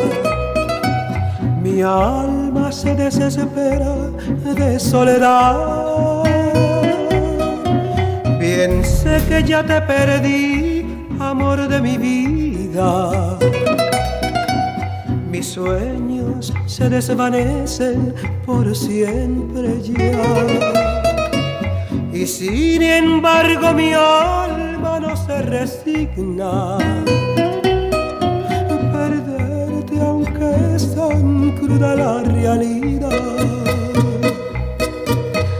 Mi 1.62 1.82
alma 1.82 2.72
se 2.72 2.94
desespera 2.94 3.94
de 4.54 4.78
soledad. 4.78 6.24
Bien 8.38 8.82
sé 8.84 9.20
que 9.28 9.44
ya 9.44 9.62
te 9.62 9.80
perdí, 9.82 10.86
amor 11.18 11.68
de 11.68 11.80
mi 11.80 11.98
Mis 15.28 15.46
sueños 15.48 16.52
se 16.66 16.88
desvanecen 16.88 18.14
por 18.46 18.76
siempre 18.76 19.82
ya. 19.82 20.22
Y 22.12 22.26
sin 22.26 22.82
embargo 22.82 23.72
mi 23.74 23.92
alma 23.92 25.00
no 25.00 25.16
se 25.16 25.42
resigna. 25.42 26.78
Perderte 28.92 30.00
aunque 30.00 30.76
es 30.76 30.94
tan 30.94 31.50
cruda 31.56 31.96
la 31.96 32.22
realidad. 32.22 33.10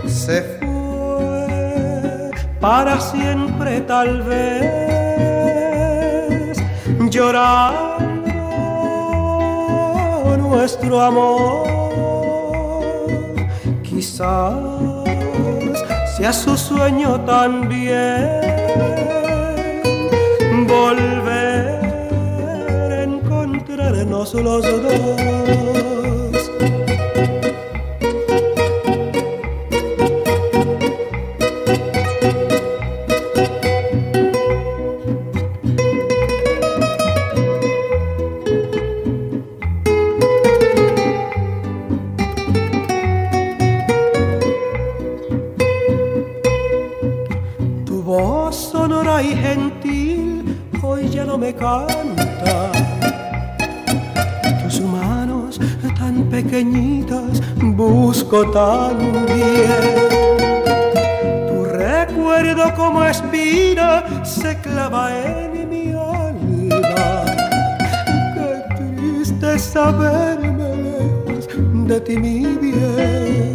Se 0.07 0.43
fue 0.43 2.31
para 2.61 3.01
siempre 3.01 3.81
tal 3.81 4.23
vez 4.23 5.00
llorando 7.21 8.07
nuestro 10.39 11.01
amor. 11.03 11.69
Quizás 13.83 14.55
sea 16.17 16.33
su 16.33 16.57
sueño 16.57 17.21
también. 17.27 18.27
Volver 20.67 21.81
a 22.91 23.03
encontrarnos 23.03 24.33
los 24.35 24.63
dos. 24.63 25.70
Sonora 48.53 49.23
y 49.23 49.35
gentil 49.35 50.59
hoy 50.83 51.09
ya 51.09 51.25
no 51.25 51.39
me 51.39 51.55
canta. 51.55 52.73
Tus 54.63 54.81
manos 54.81 55.61
tan 55.99 56.25
pequeñitas 56.25 57.41
busco 57.57 58.51
también. 58.51 59.69
Tu 61.49 61.65
recuerdo 61.65 62.75
como 62.75 63.05
espina 63.05 64.05
se 64.25 64.57
clava 64.59 65.11
en 65.17 65.69
mi 65.69 65.93
alma. 65.93 67.25
Qué 68.35 68.65
triste 68.77 69.59
saberme 69.59 70.77
lejos 70.77 71.49
de 71.89 72.01
ti, 72.01 72.17
mi 72.17 72.47
bien. 72.57 73.55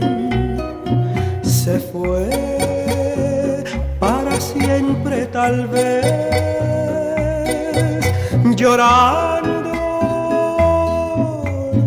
Se 1.44 1.80
fue 1.80 2.55
tal 5.36 5.68
vez, 5.68 6.06
llorando 8.56 9.52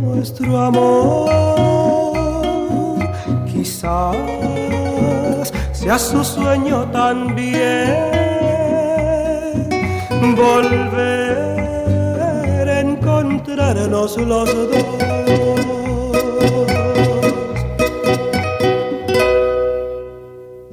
nuestro 0.02 0.58
amor. 0.58 1.30
Quizás 3.50 4.16
sea 5.72 5.98
su 5.98 6.22
sueño 6.22 6.84
también, 6.92 7.96
volver 10.36 11.48
a 12.68 12.80
encontrarnos 12.80 14.18
los 14.18 14.54
dos. 14.54 15.57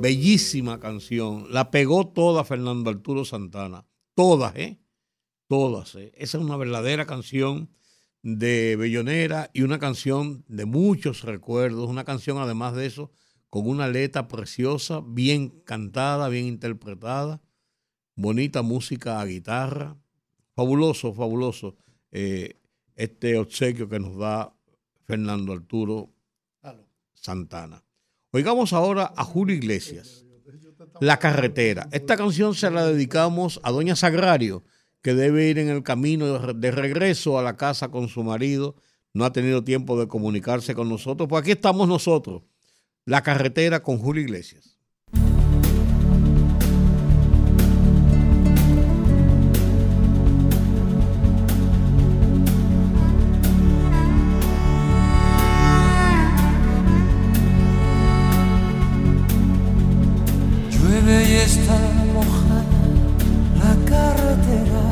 Bellísima 0.06 0.80
canción. 0.80 1.48
La 1.50 1.72
pegó 1.72 2.08
toda 2.08 2.44
Fernando 2.44 2.92
Arturo 2.92 3.26
Santana. 3.26 3.88
Todas, 4.14 4.56
¿eh? 4.56 4.78
Todas. 5.48 5.96
¿eh? 5.96 6.12
Esa 6.16 6.38
es 6.38 6.44
una 6.44 6.58
verdadera 6.58 7.08
canción 7.08 7.72
de 8.22 8.76
Bellonera 8.76 9.50
y 9.52 9.64
una 9.64 9.80
canción 9.80 10.46
de 10.48 10.66
muchos 10.66 11.24
recuerdos. 11.24 11.90
Una 11.90 12.04
canción, 12.04 12.38
además 12.38 12.76
de 12.76 12.86
eso, 12.86 13.10
con 13.50 13.68
una 13.68 13.88
letra 13.88 14.28
preciosa, 14.28 15.02
bien 15.04 15.50
cantada, 15.66 16.30
bien 16.30 16.46
interpretada. 16.46 17.42
Bonita 18.16 18.62
música 18.62 19.20
a 19.20 19.26
guitarra. 19.26 19.98
Fabuloso, 20.56 21.16
fabuloso. 21.16 21.78
eh, 22.12 22.62
este 22.96 23.40
obsequio 23.40 23.90
que 23.90 24.00
nos 24.00 24.16
da 24.20 24.56
Fernando 25.08 25.52
Arturo 25.52 26.14
Santana. 27.16 27.85
Oigamos 28.36 28.74
ahora 28.74 29.14
a 29.16 29.24
Julio 29.24 29.56
Iglesias, 29.56 30.26
La 31.00 31.20
Carretera. 31.20 31.88
Esta 31.94 32.18
canción 32.18 32.54
se 32.54 32.70
la 32.70 32.86
dedicamos 32.86 33.62
a 33.64 33.72
Doña 33.72 33.96
Sagrario, 33.96 34.66
que 35.02 35.14
debe 35.14 35.48
ir 35.48 35.58
en 35.58 35.70
el 35.70 35.84
camino 35.84 36.26
de 36.34 36.40
re- 36.40 36.54
de 36.54 36.72
regreso 36.72 37.40
a 37.40 37.42
la 37.42 37.56
casa 37.56 37.88
con 37.88 38.10
su 38.10 38.26
marido. 38.26 38.76
No 39.14 39.24
ha 39.24 39.32
tenido 39.32 39.64
tiempo 39.64 39.98
de 39.98 40.10
comunicarse 40.10 40.76
con 40.76 40.90
nosotros. 40.90 41.30
Pues 41.30 41.44
aquí 41.44 41.52
estamos 41.52 41.88
nosotros. 41.88 42.44
La 43.06 43.24
Carretera 43.24 43.82
con 43.82 44.00
Julio 44.00 44.22
Iglesias. 44.24 44.75
Está 61.46 61.78
mojada 62.14 62.64
la 63.62 63.74
carretera. 63.86 64.84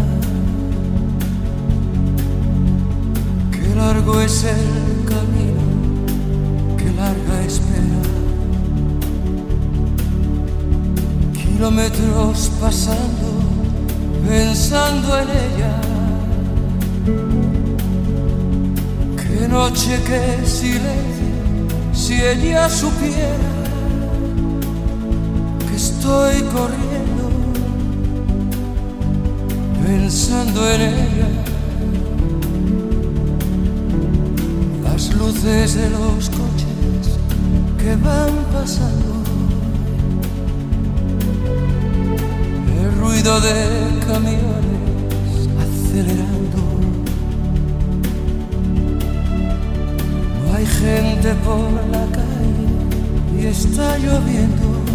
Qué 3.51 3.75
largo 3.75 4.21
es 4.21 4.43
el 4.43 5.05
camino, 5.13 5.63
qué 6.77 6.91
larga 7.01 7.35
espera. 7.49 8.03
Kilómetros 11.33 12.51
pasando, 12.61 13.29
pensando 14.27 15.09
en 15.21 15.29
ella. 15.45 15.75
Qué 19.21 19.47
noche, 19.47 19.99
qué 20.05 20.45
silencio, 20.45 21.33
si 21.93 22.21
ella 22.21 22.69
supiera 22.69 23.72
estoy 25.75 26.41
corriendo 26.43 27.23
pensando 29.83 30.69
en 30.71 30.81
ella. 30.81 31.29
Las 34.83 35.13
luces 35.15 35.75
de 35.75 35.89
los 35.89 36.29
coches 36.29 37.19
que 37.77 37.95
van 37.95 38.33
pasando, 38.53 39.13
el 42.81 42.99
ruido 42.99 43.41
de 43.41 43.99
camiones 44.07 45.49
acelerando. 45.65 46.61
No 50.45 50.55
hay 50.55 50.65
gente 50.65 51.33
por 51.45 51.71
la 51.91 52.05
calle 52.17 53.41
y 53.41 53.45
está 53.47 53.97
lloviendo. 53.97 54.92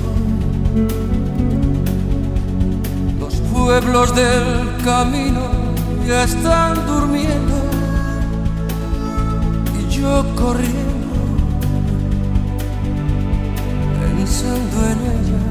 Los 3.19 3.35
pueblos 3.53 4.15
del 4.15 4.77
camino 4.85 5.41
ya 6.07 6.25
están 6.25 6.87
durmiendo 6.87 7.55
y 9.79 9.89
yo 9.91 10.25
corriendo 10.37 10.89
pensando 14.01 14.77
en 14.93 14.99
ella. 15.17 15.43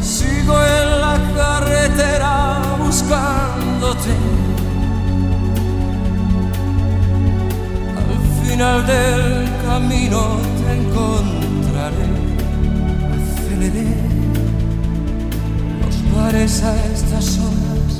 Sigo 0.00 0.54
en 0.62 1.00
la 1.00 1.16
carretera 1.36 2.62
buscándote. 2.78 4.14
Al 7.96 8.46
final 8.46 8.86
del 8.86 9.48
camino 9.66 10.53
Aceleré. 13.16 13.94
Los 15.80 15.96
bares 16.14 16.62
a 16.62 16.74
estas 16.92 17.38
horas 17.38 17.92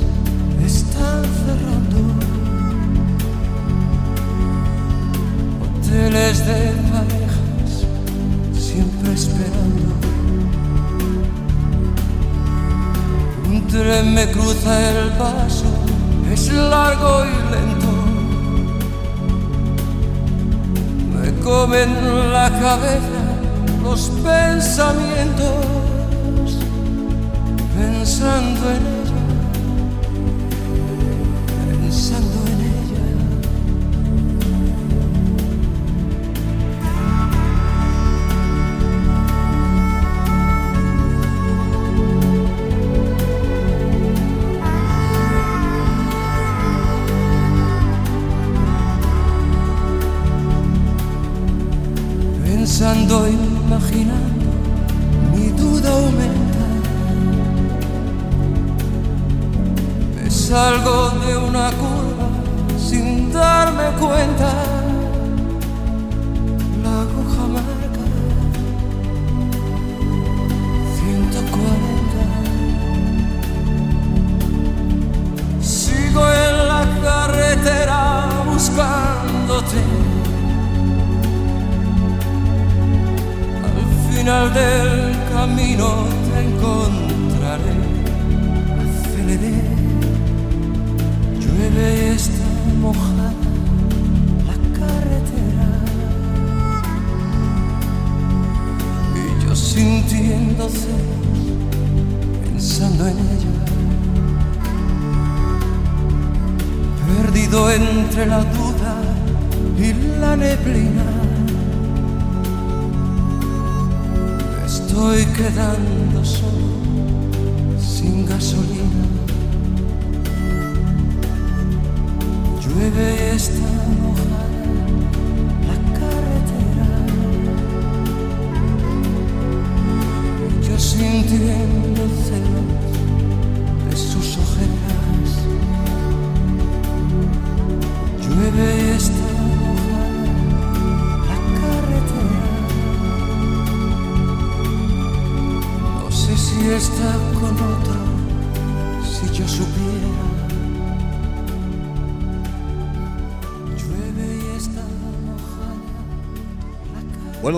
están 0.65 1.23
cerrando. 1.43 1.99
Hoteles 5.61 6.37
de 6.45 6.59
parejas 6.91 7.71
siempre 8.53 9.13
esperando. 9.13 9.85
Un 13.47 13.67
tren 13.67 14.13
me 14.13 14.25
cruza 14.31 14.71
el 14.91 15.09
paso, 15.13 15.65
es 16.33 16.51
largo 16.51 17.25
y 17.25 17.35
lento. 17.53 17.91
Me 21.13 21.29
comen 21.43 21.89
la 22.33 22.49
cabeza 22.49 23.14
los 23.85 24.09
pensamientos, 24.23 25.45
pensando 27.77 28.71
en 28.71 29.04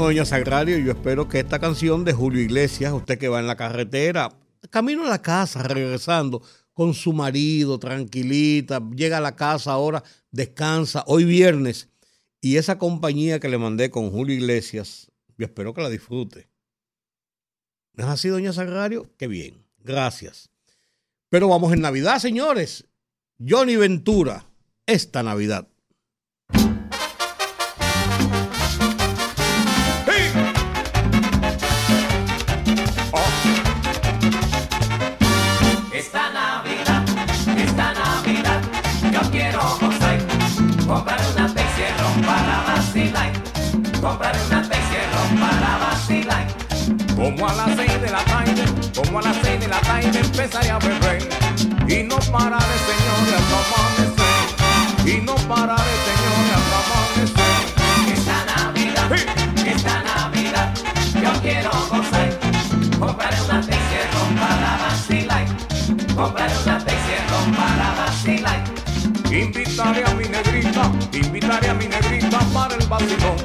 doña 0.07 0.23
Sagrario, 0.23 0.77
yo 0.77 0.93
espero 0.93 1.27
que 1.27 1.39
esta 1.39 1.59
canción 1.59 2.05
de 2.05 2.13
Julio 2.13 2.41
Iglesias, 2.41 2.93
usted 2.93 3.17
que 3.17 3.27
va 3.27 3.41
en 3.41 3.47
la 3.47 3.57
carretera, 3.57 4.39
camino 4.69 5.05
a 5.05 5.09
la 5.09 5.21
casa, 5.21 5.63
regresando 5.63 6.41
con 6.71 6.93
su 6.93 7.11
marido, 7.11 7.77
tranquilita, 7.77 8.81
llega 8.95 9.17
a 9.17 9.21
la 9.21 9.35
casa 9.35 9.73
ahora, 9.73 10.01
descansa, 10.31 11.03
hoy 11.07 11.25
viernes, 11.25 11.89
y 12.39 12.55
esa 12.55 12.77
compañía 12.77 13.41
que 13.41 13.49
le 13.49 13.57
mandé 13.57 13.89
con 13.89 14.09
Julio 14.09 14.33
Iglesias, 14.33 15.11
yo 15.37 15.45
espero 15.45 15.73
que 15.73 15.81
la 15.81 15.89
disfrute. 15.89 16.47
¿No 17.91 18.05
es 18.05 18.09
así, 18.09 18.29
doña 18.29 18.53
Sagrario? 18.53 19.13
Qué 19.17 19.27
bien, 19.27 19.65
gracias. 19.79 20.49
Pero 21.27 21.49
vamos 21.49 21.73
en 21.73 21.81
Navidad, 21.81 22.19
señores. 22.19 22.87
Johnny 23.45 23.75
Ventura, 23.75 24.49
esta 24.85 25.21
Navidad. 25.21 25.67
Comprar 44.01 44.35
una 44.45 44.61
Peixerón 44.61 45.39
para 45.39 45.77
vacilar. 45.77 46.47
Como 47.15 47.47
a 47.47 47.53
las 47.53 47.75
seis 47.75 48.01
de 48.01 48.09
la 48.11 48.23
tarde, 48.25 48.63
como 48.95 49.19
a 49.19 49.21
las 49.23 49.35
seis 49.41 49.59
de 49.59 49.67
la 49.67 49.79
tarde 49.81 50.19
empezaré 50.19 50.69
a 50.69 50.79
beber 50.79 51.27
y 51.87 52.03
no 52.03 52.17
pararé, 52.31 52.77
señores, 52.85 53.33
hasta 53.37 53.57
amanecer. 53.65 54.33
Y 55.05 55.21
no 55.21 55.35
pararé, 55.35 55.95
señores, 56.07 56.57
hasta 56.57 56.77
amanecer. 56.83 57.57
Esta 58.13 58.37
Navidad, 58.45 59.11
esta 59.65 60.03
Navidad, 60.03 60.73
yo 61.21 61.41
quiero 61.41 61.71
gozar. 61.89 62.29
Comprar 62.99 63.33
una 63.45 63.61
Peixerón 63.61 64.35
para 64.35 64.77
vacilar. 64.83 65.45
Comprar 66.15 66.51
una 66.65 66.77
Peixerón 66.79 67.51
para 67.55 67.95
vacilar. 67.95 68.63
Invitaré 69.31 70.03
a 70.05 70.13
mi 70.13 70.23
negrita, 70.23 70.91
invitaré 71.13 71.69
a 71.69 71.73
mi 71.73 71.87
negrita 71.87 72.39
para 72.53 72.75
el 72.75 72.87
vacilón, 72.87 73.35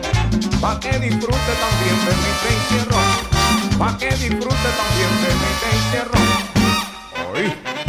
pa' 0.63 0.79
que 0.79 0.97
disfrute 1.01 1.53
también 1.65 1.99
de 2.07 2.13
mi 2.23 2.33
Peixerón, 2.43 3.11
pa' 3.81 3.99
que 3.99 4.11
disfrute 4.11 4.69
también 4.81 5.13
de 5.23 5.31
mi 5.41 5.51
Peixerón. 5.61 6.29
Oí. 7.35 7.82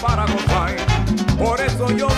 Para 0.00 0.24
gozar. 0.26 0.76
Por 1.38 1.60
eso 1.60 1.90
yo 1.90 2.08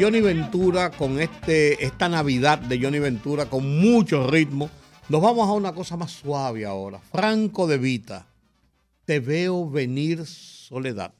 Johnny 0.00 0.20
Ventura 0.20 0.90
con 0.90 1.20
este, 1.20 1.84
esta 1.84 2.08
Navidad 2.08 2.58
de 2.58 2.80
Johnny 2.80 2.98
Ventura 2.98 3.46
con 3.46 3.80
mucho 3.80 4.26
ritmo. 4.28 4.70
Nos 5.08 5.20
vamos 5.20 5.48
a 5.48 5.52
una 5.52 5.74
cosa 5.74 5.96
más 5.96 6.10
suave 6.10 6.64
ahora. 6.64 6.98
Franco 6.98 7.66
de 7.66 7.78
Vita. 7.78 8.26
Te 9.04 9.20
veo 9.20 9.68
venir 9.68 10.24
soledad. 10.26 11.12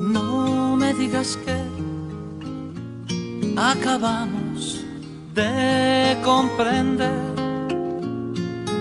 No 0.00 0.76
me 0.76 0.94
digas 0.94 1.36
que 1.44 1.56
acabamos 3.56 4.35
de 5.36 6.16
comprender 6.24 7.12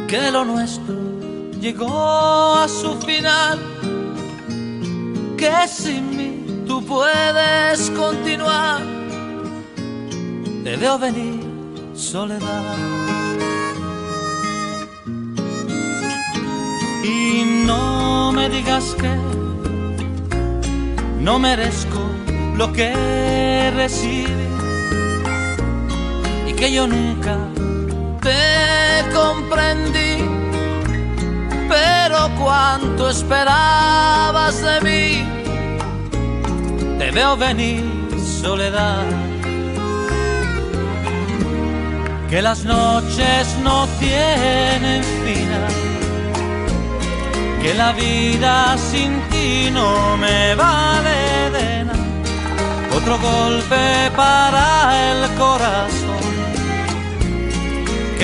que 0.07 0.31
lo 0.31 0.45
nuestro 0.45 0.95
llegó 1.59 2.55
a 2.55 2.67
su 2.69 2.93
final, 3.01 3.59
que 5.37 5.67
sin 5.67 6.15
mí 6.15 6.63
tú 6.65 6.81
puedes 6.85 7.91
continuar. 7.91 8.81
Te 10.63 10.77
veo 10.77 10.97
venir 10.97 11.41
soledad. 11.93 12.63
Y 17.03 17.43
no 17.67 18.31
me 18.31 18.49
digas 18.49 18.95
que 18.95 19.13
no 21.19 21.37
merezco 21.37 21.99
lo 22.55 22.71
que 22.71 23.71
recibí 23.75 24.44
que 26.55 26.71
yo 26.71 26.87
nunca 26.87 27.37
te 28.21 29.13
comprendí. 29.13 30.23
Pero 31.67 32.29
cuánto 32.41 33.09
esperabas 33.09 34.61
de 34.61 34.81
mí, 34.81 35.25
te 36.97 37.11
veo 37.11 37.35
venir 37.35 37.83
soledad. 38.41 39.05
Que 42.29 42.41
las 42.41 42.65
noches 42.65 43.55
no 43.63 43.87
tienen 43.99 45.03
final, 45.03 45.73
que 47.61 47.73
la 47.73 47.91
vida 47.93 48.77
sin 48.77 49.21
ti 49.29 49.69
no 49.71 50.17
me 50.17 50.55
vale 50.55 51.49
de 51.51 51.85
nada. 51.85 51.99
Otro 52.97 53.19
golpe 53.19 54.11
para 54.15 55.11
el 55.11 55.29
corazón 55.35 56.04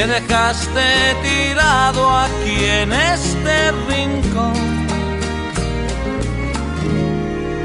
que 0.01 0.07
dejaste 0.07 1.15
tirado 1.21 2.09
aquí 2.09 2.65
en 2.65 2.91
este 2.91 3.71
rincón. 3.87 4.53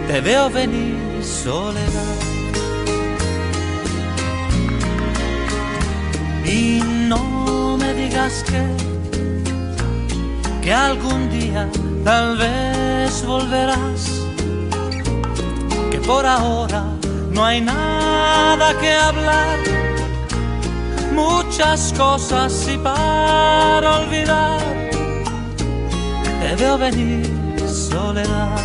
Te 0.07 0.21
veo 0.21 0.51
venir 0.51 1.25
soledad. 1.25 2.17
Y 6.45 6.83
no 7.09 7.79
me 7.79 7.95
digas 7.95 8.45
que, 8.49 8.63
que 10.63 10.75
algún 10.75 11.31
día 11.31 11.67
tal 12.05 12.37
vez 12.37 13.25
volverás, 13.25 14.03
que 15.91 15.99
por 16.01 16.27
ahora 16.27 16.85
no 17.31 17.47
hay 17.47 17.63
nada 17.63 18.79
que 18.79 18.93
hablar, 18.93 19.59
muchas 21.57 21.95
cosas 21.97 22.69
y 22.69 22.77
para 22.77 24.01
olvidar, 24.01 24.61
te 26.43 26.55
veo 26.57 26.77
venir 26.77 27.27
soledad. 27.67 28.59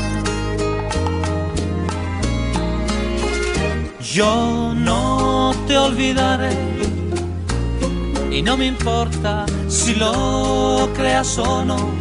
Yo 4.02 4.74
no 4.76 5.54
te 5.68 5.78
olvidaré 5.78 6.52
y 8.30 8.42
no 8.42 8.58
me 8.58 8.66
importa 8.66 9.46
si 9.70 9.96
lo 9.96 10.90
creas 10.94 11.38
o 11.38 11.64
no. 11.64 11.92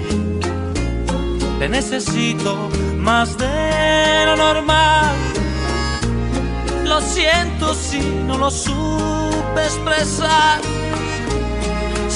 Te 1.60 1.68
necesito 1.68 2.68
más 2.98 3.38
de 3.38 4.24
lo 4.26 4.34
normal. 4.34 5.14
Lo 6.84 7.00
siento 7.00 7.74
si 7.74 8.00
no 8.26 8.36
lo 8.36 8.50
supe 8.50 9.62
expresar. 9.62 10.79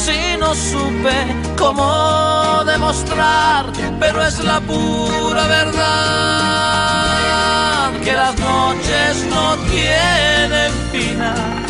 Si 0.05 0.37
no 0.39 0.55
supe 0.55 1.17
cómo 1.57 2.63
demostrar, 2.67 3.67
pero 3.99 4.23
es 4.23 4.39
la 4.45 4.61
pura 4.61 5.47
verdad 5.47 5.85
que 8.05 8.13
las 8.13 8.39
noches 8.39 9.27
no 9.31 9.57
tienen 9.71 10.73
final 10.93 11.65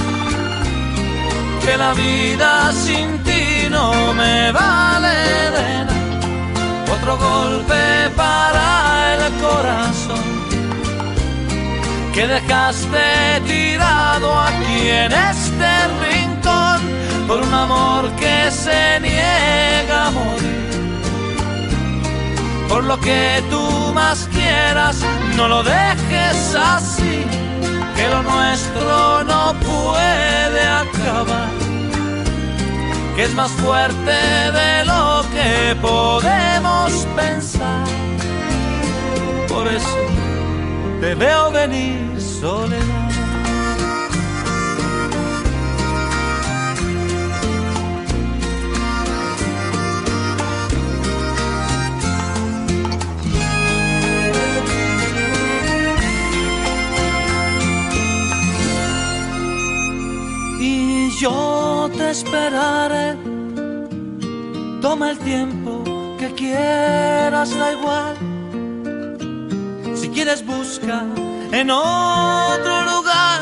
que 1.65 1.77
la 1.77 1.94
vida 1.94 2.73
sin 2.73 3.23
ti 3.23 3.69
no 3.70 4.12
me 4.15 4.52
vale 4.52 5.16
de 5.56 5.85
nada. 5.85 6.93
Otro 6.93 7.16
golpe 7.16 8.11
para 8.16 9.15
el 9.15 9.32
corazón 9.35 10.24
que 12.12 12.27
dejaste 12.27 13.40
tirado 13.47 14.39
aquí 14.40 14.89
en 14.89 15.12
este 15.12 15.89
rincón 16.02 16.34
por 17.27 17.41
un 17.41 17.55
amor 17.55 18.11
que 18.17 18.51
se 18.51 19.01
niega 19.01 20.07
a 20.07 20.11
morir. 20.11 20.65
Por 22.69 22.85
lo 22.85 22.99
que 23.01 23.43
tú 23.51 23.93
más 23.95 24.29
quieras, 24.33 24.97
no 25.37 25.49
lo 25.49 25.63
dejes 25.63 26.55
así 26.55 27.25
que 27.97 28.09
lo 28.09 28.23
nuestro 28.23 29.25
no 29.25 29.55
puede 29.61 30.63
acabar, 30.67 31.49
que 33.15 33.25
es 33.25 33.35
más 33.35 33.51
fuerte 33.53 34.17
de 34.59 34.85
lo 34.85 35.25
que 35.33 35.77
podemos 35.81 37.07
pensar. 37.17 37.87
Por 39.49 39.69
eso 39.69 39.99
te 41.01 41.15
veo 41.15 41.51
venir 41.53 42.21
soledad. 42.21 43.04
Yo 61.25 61.91
te 61.97 62.11
esperaré. 62.11 63.17
Toma 64.83 65.13
el 65.13 65.19
tiempo 65.19 65.83
que 66.19 66.29
quieras, 66.35 67.49
da 67.59 67.73
igual. 67.73 68.15
Si 69.95 70.07
quieres 70.11 70.45
busca 70.45 70.97
en 71.51 71.71
otro 71.71 72.75
lugar. 72.93 73.41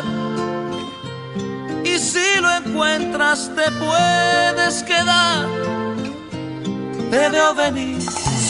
Y 1.84 1.98
si 1.98 2.28
lo 2.40 2.50
encuentras 2.60 3.50
te 3.56 3.66
puedes 3.84 4.74
quedar. 4.84 5.48
Te 7.10 7.28
veo 7.34 7.52
venir 7.54 8.00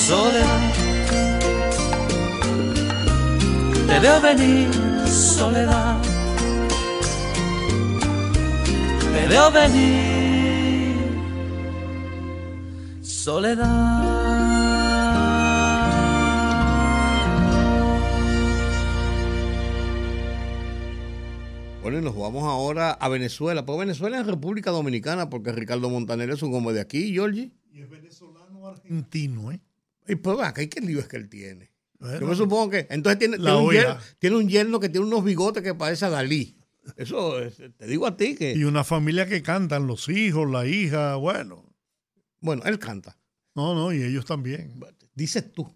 soledad. 0.09 0.63
Te 3.89 3.99
veo 3.99 4.21
venir, 4.21 4.69
soledad. 5.09 5.92
Te 9.13 9.29
veo 9.29 9.51
venir, 9.51 10.03
Bueno, 21.83 21.99
y 21.99 22.03
nos 22.03 22.17
vamos 22.17 22.45
ahora 22.45 22.93
a 22.93 23.09
Venezuela. 23.09 23.67
Pues 23.67 23.79
Venezuela 23.79 24.21
es 24.21 24.27
República 24.27 24.71
Dominicana 24.71 25.29
porque 25.29 25.53
Ricardo 25.53 25.91
Montaner 25.91 26.31
es 26.31 26.43
un 26.43 26.55
hombre 26.55 26.75
de 26.75 26.81
aquí, 26.81 27.13
Georgie. 27.13 27.53
Y 27.73 27.83
es 27.83 27.91
venezolano 27.91 28.69
argentino, 28.69 29.53
¿eh? 29.53 29.61
Y 30.07 30.15
pues 30.15 30.39
acá, 30.41 30.67
¿qué 30.67 30.81
lío 30.81 31.01
es 31.01 31.09
que 31.09 31.17
él 31.17 31.29
tiene? 31.29 31.71
Bueno, 31.99 32.21
Yo 32.21 32.27
me 32.27 32.35
supongo 32.35 32.71
que. 32.71 32.87
Entonces 32.91 33.19
tiene, 33.19 33.37
la 33.39 33.53
tiene, 33.53 33.67
un 33.67 33.73
yerno, 33.73 33.97
tiene 34.19 34.37
un 34.37 34.49
yerno 34.49 34.81
que 34.81 34.89
tiene 34.89 35.07
unos 35.07 35.25
bigotes 35.25 35.63
que 35.63 35.75
parece 35.75 36.05
a 36.05 36.11
Dalí. 36.11 36.57
Eso 36.97 37.39
es- 37.41 37.57
te 37.77 37.87
digo 37.87 38.07
a 38.07 38.17
ti 38.17 38.35
que. 38.35 38.53
Y 38.55 38.65
una 38.65 38.85
familia 38.85 39.27
que 39.27 39.43
cantan, 39.43 39.87
los 39.87 40.09
hijos, 40.09 40.51
la 40.51 40.67
hija, 40.67 41.17
bueno. 41.17 41.75
Bueno, 42.41 42.63
él 42.65 42.79
canta. 42.79 43.19
No, 43.55 43.75
no, 43.75 43.93
y 43.93 44.03
ellos 44.03 44.25
también. 44.25 44.81
Dices 45.15 45.53
tú. 45.53 45.73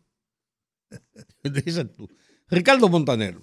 Dices 1.45 1.93
tú. 1.93 2.09
Ricardo 2.49 2.89
Montaner 2.89 3.39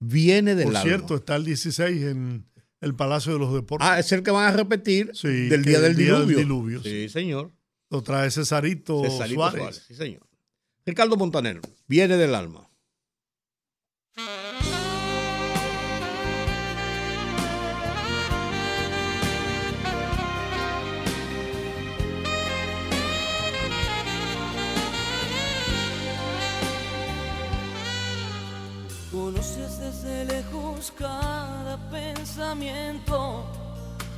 viene 0.00 0.54
del 0.54 0.66
Por 0.66 0.76
alma. 0.76 0.88
cierto, 0.88 1.14
está 1.16 1.36
el 1.36 1.44
16 1.44 2.02
en 2.04 2.46
el 2.80 2.94
Palacio 2.94 3.32
de 3.34 3.38
los 3.38 3.52
Deportes. 3.54 3.86
Ah, 3.88 3.98
es 3.98 4.10
el 4.12 4.22
que 4.22 4.30
van 4.30 4.52
a 4.52 4.56
repetir 4.56 5.10
Sí, 5.14 5.28
del 5.48 5.64
día 5.64 5.76
el 5.78 5.82
del 5.82 5.96
día 5.96 6.12
del 6.18 6.26
diluvio. 6.28 6.38
diluvio, 6.38 6.82
Sí, 6.82 7.08
señor. 7.08 7.52
Lo 7.90 8.02
trae 8.02 8.30
Cesarito, 8.30 9.02
Cesarito 9.04 9.34
Suárez. 9.36 9.60
Suárez, 9.60 9.84
Sí, 9.86 9.94
señor. 9.94 10.26
Ricardo 10.86 11.16
Montaner 11.16 11.60
viene 11.86 12.16
del 12.16 12.34
alma. 12.34 12.68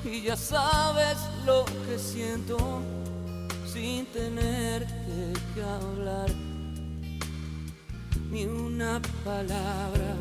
Y 0.04 0.22
ya 0.22 0.36
sabes 0.36 1.18
lo 1.44 1.64
que 1.64 1.98
siento 1.98 2.56
sin 3.66 4.06
tenerte 4.06 5.32
que 5.54 5.62
hablar 5.62 6.30
ni 8.30 8.44
una 8.44 9.02
palabra. 9.24 10.14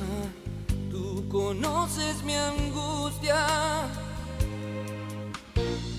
Ah, 0.00 0.28
tú 0.90 1.28
conoces 1.28 2.22
mi 2.22 2.34
angustia, 2.34 3.46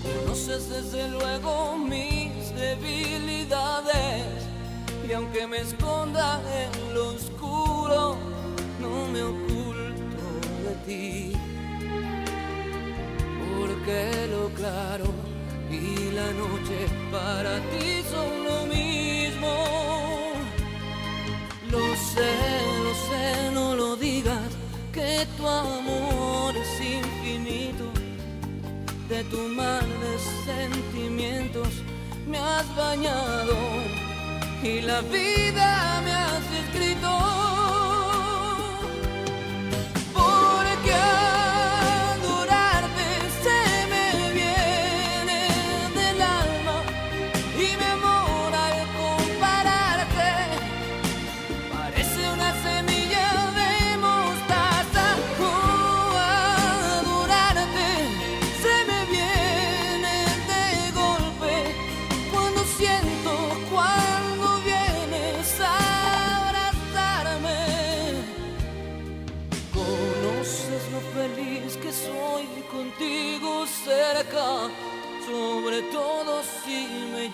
conoces 0.02 0.68
desde 0.68 1.08
luego 1.08 1.76
mis 1.76 2.52
debilidades. 2.54 4.24
Y 5.08 5.12
aunque 5.12 5.46
me 5.46 5.58
esconda 5.60 6.40
en 6.52 6.94
lo 6.94 7.10
oscuro, 7.10 8.16
no 8.80 9.06
me 9.12 9.22
oculto 9.22 9.57
Porque 13.58 14.26
lo 14.30 14.48
claro 14.54 15.04
y 15.70 16.12
la 16.12 16.32
noche 16.32 16.78
para 17.12 17.56
ti 17.70 18.02
son 18.10 18.44
lo 18.48 18.66
mismo. 18.66 19.52
Lo 21.70 21.84
sé, 22.12 22.32
lo 22.84 22.94
sé, 23.08 23.50
no 23.52 23.74
lo 23.74 23.96
digas, 23.96 24.50
que 24.90 25.26
tu 25.36 25.46
amor 25.46 26.56
es 26.56 26.80
infinito. 26.80 27.84
De 29.10 29.24
tu 29.24 29.38
mar 29.48 29.84
de 29.84 30.18
sentimientos 30.46 31.68
me 32.26 32.38
has 32.38 32.66
bañado 32.76 33.56
y 34.62 34.80
la 34.80 35.02
vida 35.02 36.00
me 36.02 36.12
has 36.12 36.44
escrito. 36.62 37.27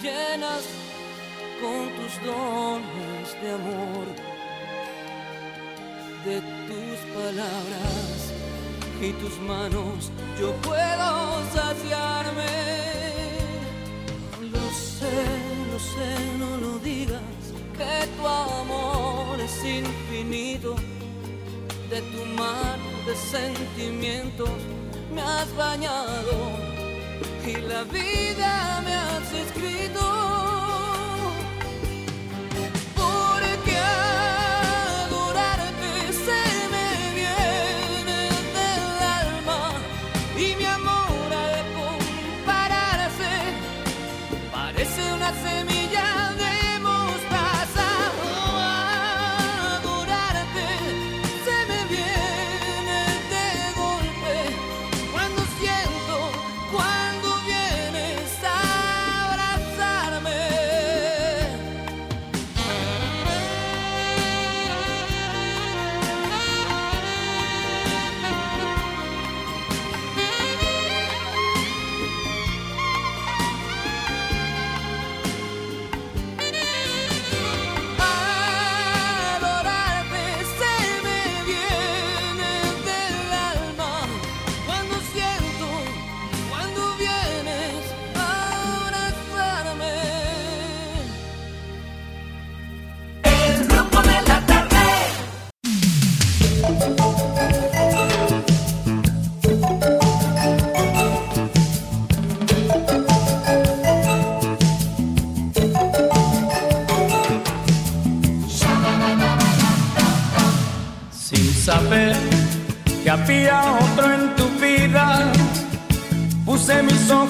Llenas 0.05 0.65
con 1.63 1.89
tus 1.97 2.15
dones 2.27 3.27
de 3.41 3.51
amor, 3.53 4.07
de 6.27 6.37
tus 6.69 6.99
palabras 7.17 8.33
y 9.01 9.13
tus 9.13 9.39
manos 9.41 10.13
yo 10.39 10.53
puedo 10.57 11.11
saciarme. 11.55 12.53
Lo 14.53 14.67
sé, 14.93 15.17
lo 15.73 15.79
sé, 15.79 16.11
no 16.39 16.51
lo 16.59 16.79
digas, 16.81 17.43
que 17.79 18.07
tu 18.17 18.29
amor 18.29 19.41
es 19.41 19.57
infinito. 19.65 20.77
De 21.89 22.01
tu 22.13 22.25
mar 22.37 22.79
de 23.07 23.15
sentimientos 23.15 24.51
me 25.15 25.23
has 25.23 25.55
bañado 25.57 26.74
y 27.47 27.57
la 27.61 27.85
vida 27.85 28.83
me 28.85 28.95
has 28.95 29.33
escrito. 29.33 30.54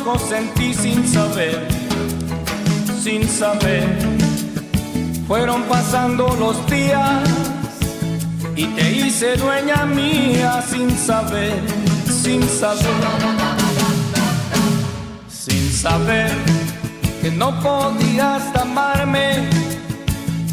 Ojos 0.06 0.22
sin 0.80 1.06
saber, 1.06 1.66
sin 3.02 3.28
saber 3.28 4.14
Fueron 5.26 5.62
pasando 5.62 6.28
los 6.38 6.66
días 6.66 7.22
y 8.54 8.66
te 8.66 8.92
hice 8.92 9.36
dueña 9.36 9.86
mía 9.86 10.62
sin 10.68 10.90
saber, 10.96 11.54
sin 12.06 12.46
saber, 12.46 12.84
sin 15.28 15.72
saber 15.72 16.30
que 17.22 17.30
no 17.30 17.58
podías 17.60 18.42
amarme. 18.54 19.48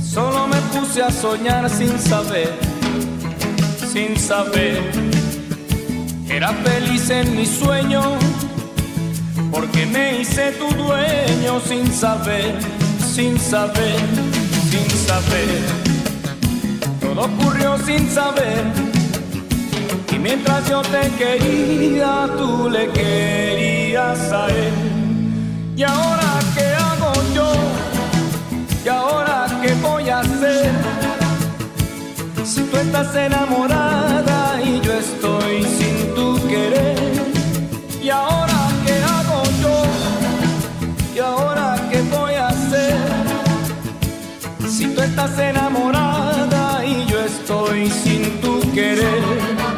Solo 0.01 0.47
me 0.47 0.57
puse 0.73 1.03
a 1.03 1.11
soñar 1.11 1.69
sin 1.69 1.99
saber, 1.99 2.53
sin 3.91 4.17
saber. 4.17 4.79
Era 6.29 6.53
feliz 6.53 7.09
en 7.09 7.35
mi 7.35 7.45
sueño 7.45 8.01
porque 9.61 9.85
me 9.85 10.21
hice 10.21 10.53
tu 10.53 10.67
dueño 10.73 11.59
sin 11.59 11.85
saber, 11.93 12.55
sin 13.13 13.39
saber, 13.39 13.99
sin 14.71 14.89
saber. 14.89 15.61
Todo 16.99 17.25
ocurrió 17.25 17.77
sin 17.85 18.09
saber. 18.09 18.63
Y 20.11 20.17
mientras 20.17 20.67
yo 20.67 20.81
te 20.81 21.03
quería, 21.11 22.27
tú 22.39 22.71
le 22.71 22.89
querías 22.89 24.31
a 24.31 24.47
él. 24.47 24.73
¿Y 25.77 25.83
ahora 25.83 26.39
qué 26.55 26.65
hago 26.87 27.13
yo? 27.35 27.53
¿Y 28.83 28.89
ahora 28.89 29.45
qué 29.61 29.73
voy 29.75 30.09
a 30.09 30.21
hacer? 30.21 30.71
Si 32.43 32.63
tú 32.63 32.77
estás 32.77 33.15
enamorada 33.15 34.59
y 34.63 34.81
yo 34.81 34.93
estoy 34.93 35.63
sin 35.77 36.15
tu 36.15 36.47
querer. 36.47 36.97
¿Y 38.01 38.09
ahora 38.09 38.50
estás 45.03 45.37
enamorada 45.39 46.85
y 46.85 47.05
yo 47.05 47.19
estoy 47.21 47.89
sin 47.89 48.39
tu 48.41 48.59
querer. 48.71 49.70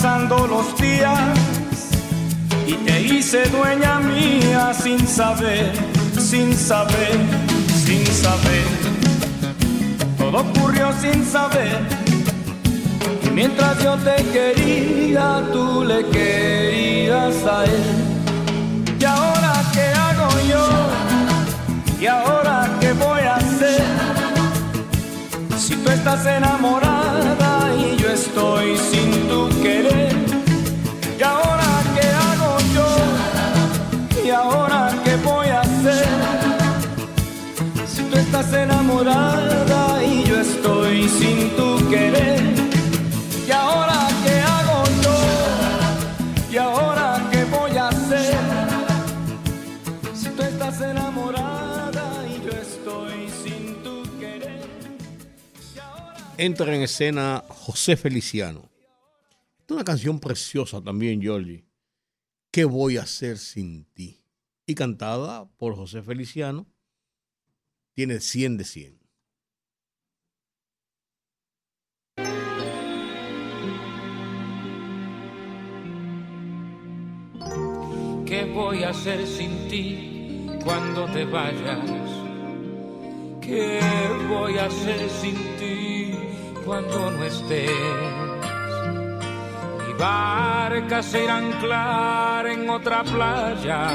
Pasando 0.00 0.46
los 0.46 0.80
días 0.80 1.18
y 2.66 2.72
te 2.72 3.02
hice 3.02 3.44
dueña 3.50 4.00
mía 4.00 4.72
sin 4.72 5.06
saber, 5.06 5.72
sin 6.18 6.56
saber, 6.56 7.18
sin 7.84 8.06
saber. 8.06 8.64
Todo 10.16 10.38
ocurrió 10.38 10.90
sin 11.02 11.22
saber. 11.22 11.80
Y 13.26 13.28
mientras 13.28 13.82
yo 13.84 13.94
te 13.98 14.16
quería, 14.32 15.42
tú 15.52 15.84
le 15.84 16.06
querías 16.08 17.34
a 17.44 17.64
él. 17.64 17.84
¿Y 18.98 19.04
ahora 19.04 19.52
qué 19.74 19.86
hago 20.04 20.30
yo? 20.48 20.66
¿Y 22.00 22.06
ahora 22.06 22.70
qué 22.80 22.94
voy 22.94 23.20
a 23.20 23.34
hacer? 23.34 23.82
Si 25.58 25.76
tú 25.76 25.90
estás 25.90 26.24
enamorada 26.24 27.49
estoy 28.30 28.76
sin 28.76 29.10
tu 29.28 29.48
querer. 29.60 30.14
¿Y 31.18 31.22
ahora 31.22 31.68
qué 31.94 32.06
hago 32.24 32.58
yo? 32.74 34.24
¿Y 34.24 34.30
ahora 34.30 34.90
qué 35.04 35.16
voy 35.16 35.48
a 35.48 35.60
hacer? 35.60 36.06
Si 37.86 38.02
tú 38.04 38.16
estás 38.16 38.52
enamorada 38.52 40.04
y 40.04 40.24
yo 40.24 40.40
estoy 40.40 41.08
sin 41.08 41.50
tu 41.56 41.88
querer. 41.90 42.59
Entra 56.42 56.74
en 56.74 56.80
escena 56.80 57.44
José 57.50 57.98
Feliciano. 57.98 58.70
Es 59.58 59.70
una 59.70 59.84
canción 59.84 60.18
preciosa 60.18 60.80
también, 60.80 61.20
Georgie. 61.20 61.66
¿Qué 62.50 62.64
voy 62.64 62.96
a 62.96 63.02
hacer 63.02 63.36
sin 63.36 63.84
ti? 63.92 64.24
Y 64.64 64.74
cantada 64.74 65.50
por 65.58 65.76
José 65.76 66.00
Feliciano. 66.02 66.66
Tiene 67.92 68.20
100 68.20 68.56
de 68.56 68.64
100. 68.64 69.00
¿Qué 78.24 78.50
voy 78.54 78.82
a 78.84 78.88
hacer 78.88 79.26
sin 79.26 79.68
ti 79.68 80.46
cuando 80.64 81.04
te 81.12 81.26
vayas? 81.26 81.86
¿Qué 83.42 83.78
voy 84.26 84.56
a 84.56 84.64
hacer 84.64 85.10
sin 85.10 85.34
ti 85.58 86.29
cuando 86.64 87.10
no 87.10 87.24
estés? 87.24 87.70
Mi 89.86 89.92
barca 89.98 91.02
se 91.02 91.24
irá 91.24 91.34
a 91.34 91.38
anclar 91.38 92.46
en 92.46 92.70
otra 92.70 93.02
playa 93.04 93.88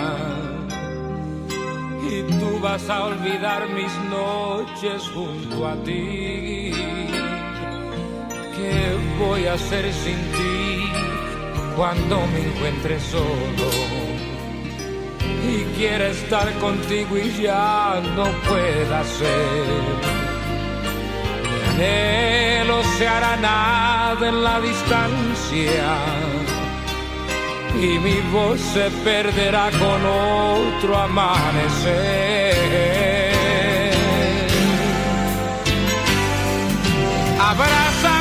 y 2.10 2.24
tú 2.40 2.60
vas 2.62 2.90
a 2.90 3.06
olvidar 3.06 3.68
mis 3.70 3.94
noches 4.10 5.10
junto 5.14 5.68
a 5.68 5.76
ti. 5.84 6.72
¿Qué 8.56 8.98
voy 9.20 9.48
a 9.48 9.54
hacer 9.54 9.92
sin 9.94 10.20
ti 10.38 10.92
cuando 11.76 12.26
me 12.28 12.40
encuentre 12.48 13.00
solo? 13.00 13.96
y 15.48 15.64
quiere 15.78 16.10
estar 16.12 16.52
contigo 16.60 17.18
y 17.18 17.44
ya 17.44 18.02
no 18.16 18.26
pueda 18.48 19.04
ser. 19.04 20.25
Anhelo 21.76 22.82
se 22.98 23.06
hará 23.06 23.36
nada 23.36 24.30
en 24.30 24.44
la 24.44 24.62
distancia 24.62 25.98
y 27.78 28.00
mi 28.00 28.22
voz 28.32 28.62
se 28.62 28.90
perderá 29.04 29.70
con 29.72 30.06
otro 30.06 30.98
amanecer. 30.98 32.56
Abrázame, 37.42 38.15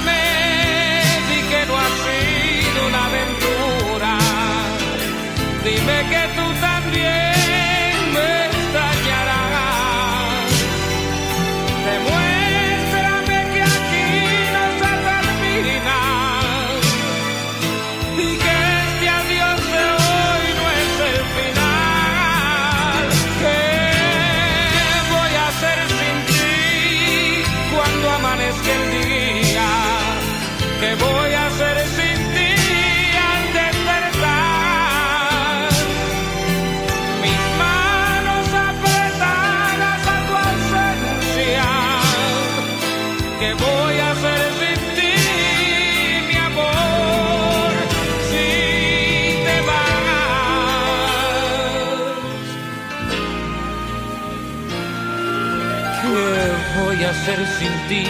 hacer 57.25 57.47
sin 57.59 57.75
ti 57.89 58.05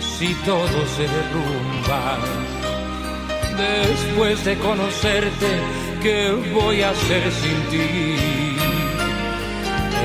si 0.00 0.34
todo 0.44 0.78
se 0.96 1.02
derrumba? 1.02 2.18
Después 3.56 4.44
de 4.44 4.58
conocerte, 4.58 5.50
¿qué 6.02 6.32
voy 6.52 6.82
a 6.82 6.90
hacer 6.90 7.32
sin 7.32 7.62
ti? 7.70 8.16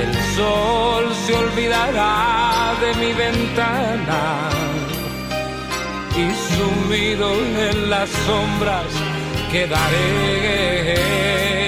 El 0.04 0.14
sol 0.36 1.04
se 1.26 1.34
olvidará 1.34 2.76
de 2.84 2.94
mi 3.02 3.12
ventana 3.14 4.22
y 6.16 6.32
sumido 6.54 7.28
en 7.34 7.90
las 7.90 8.10
sombras 8.10 8.94
quedaré 9.52 11.61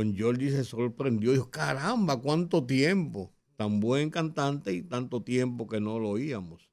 Don 0.00 0.16
Jordi 0.16 0.48
se 0.48 0.64
sorprendió, 0.64 1.32
dijo, 1.32 1.50
caramba, 1.50 2.22
cuánto 2.22 2.64
tiempo, 2.64 3.34
tan 3.56 3.80
buen 3.80 4.08
cantante 4.08 4.72
y 4.72 4.82
tanto 4.82 5.22
tiempo 5.22 5.66
que 5.66 5.78
no 5.78 5.98
lo 5.98 6.08
oíamos. 6.08 6.70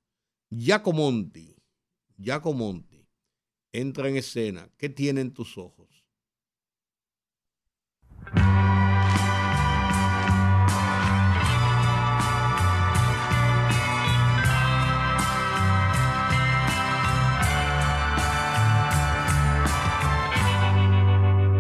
Giacomonti, 0.50 1.58
Giacomonti, 2.18 3.06
entra 3.74 4.08
en 4.08 4.16
escena, 4.16 4.70
¿qué 4.78 4.88
tienen 4.88 5.34
tus 5.34 5.58
ojos? 5.58 5.77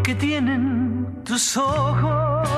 que 0.07 0.15
tienen 0.15 1.21
tus 1.25 1.57
ojos. 1.57 2.49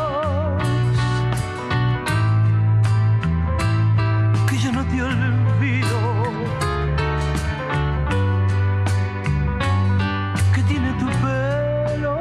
Que 4.48 4.56
yo 4.64 4.72
no 4.72 4.84
te 4.86 5.02
olvido. 5.02 6.00
Que 10.54 10.62
tiene 10.70 10.90
tu 11.02 11.08
pelo. 11.24 12.18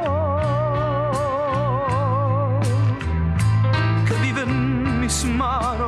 Que 4.07 4.15
vive 4.25 4.43
en 4.45 5.01
mis 5.01 5.25
manos. 5.27 5.88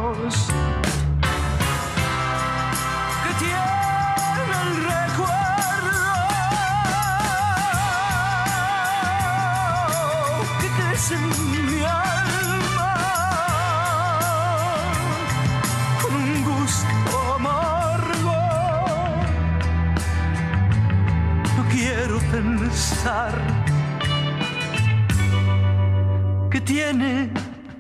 que 26.51 26.61
tiene 26.61 27.31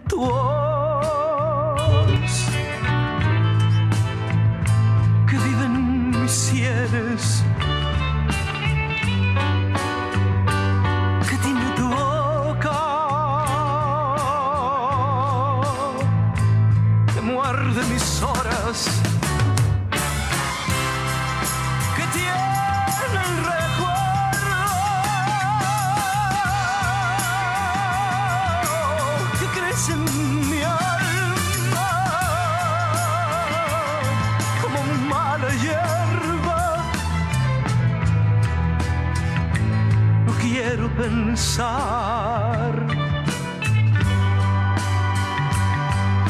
tu 0.08 0.16
voz 0.16 1.40
que 5.28 5.36
viven 5.38 6.10
mis 6.10 6.30
sieres 6.30 7.39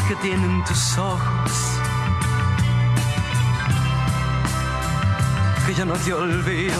que 0.09 0.17
tienen 0.17 0.65
tus 0.65 0.99
ojos, 0.99 1.53
que 5.67 5.75
ya 5.75 5.85
no 5.85 5.95
te 5.95 6.13
olvido. 6.13 6.75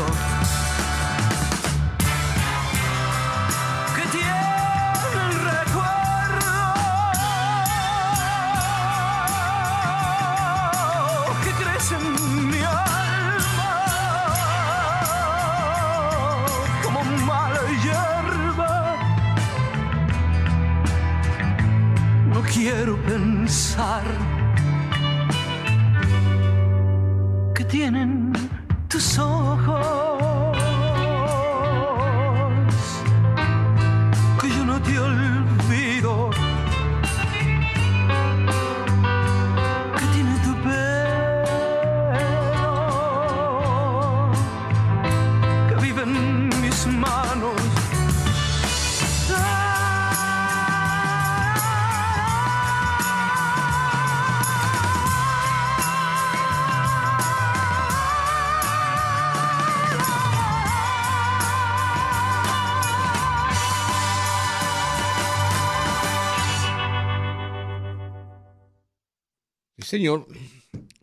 señor 69.91 70.29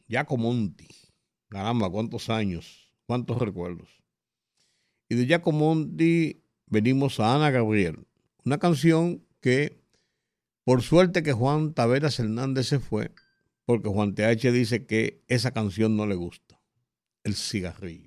Giacomonti, 0.08 0.88
caramba, 1.50 1.90
cuántos 1.90 2.30
años, 2.30 2.90
cuántos 3.06 3.38
recuerdos. 3.38 3.90
Y 5.10 5.16
de 5.16 5.26
Giacomonti 5.26 6.42
venimos 6.68 7.20
a 7.20 7.36
Ana 7.36 7.52
Gabriel, 7.52 8.08
una 8.46 8.60
canción 8.60 9.26
que 9.42 9.82
por 10.64 10.84
suerte 10.84 11.22
que 11.22 11.34
Juan 11.34 11.74
Taveras 11.74 12.18
Hernández 12.18 12.68
se 12.68 12.80
fue, 12.80 13.12
porque 13.66 13.90
Juan 13.90 14.16
TH 14.16 14.54
dice 14.54 14.86
que 14.86 15.22
esa 15.28 15.52
canción 15.52 15.98
no 15.98 16.08
le 16.08 16.16
gusta, 16.16 16.62
El 17.26 17.36
cigarrillo. 17.36 18.07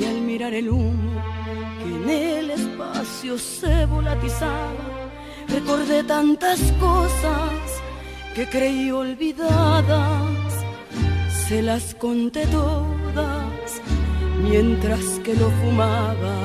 y 0.00 0.04
al 0.04 0.20
mirar 0.20 0.54
el 0.54 0.68
humo 0.68 1.22
que 1.78 1.88
en 1.94 2.10
el 2.10 2.50
espacio 2.50 3.38
se 3.38 3.86
volatizaba, 3.86 5.10
recordé 5.48 6.02
tantas 6.04 6.60
cosas 6.80 7.52
que 8.34 8.48
creí 8.48 8.90
olvidadas, 8.90 10.52
se 11.46 11.62
las 11.62 11.94
conté 11.94 12.46
todas 12.46 13.80
mientras 14.42 15.04
que 15.24 15.34
lo 15.34 15.50
fumaba. 15.62 16.36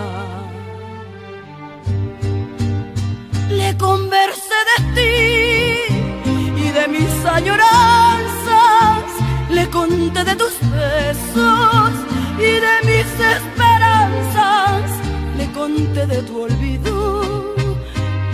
Le 3.50 3.76
conversé 3.78 4.60
de 4.72 4.78
ti 4.96 6.64
y 6.64 6.70
de 6.70 6.88
mis 6.88 7.26
añoranzas, 7.26 9.04
le 9.50 9.68
conté 9.70 10.24
de 10.24 10.36
tus 10.36 10.54
besos 10.72 12.09
y 12.40 12.60
de 12.66 12.76
mis 12.90 13.10
esperanzas. 13.36 14.90
Le 15.38 15.52
conté 15.52 16.06
de 16.08 16.22
tu 16.24 16.44
olvido, 16.44 17.56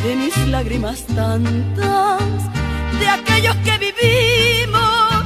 de 0.04 0.16
mis 0.16 0.38
lágrimas 0.48 1.04
tantas, 1.16 2.22
de 3.00 3.08
aquellos 3.08 3.56
que 3.58 3.78
vivimos 3.78 5.26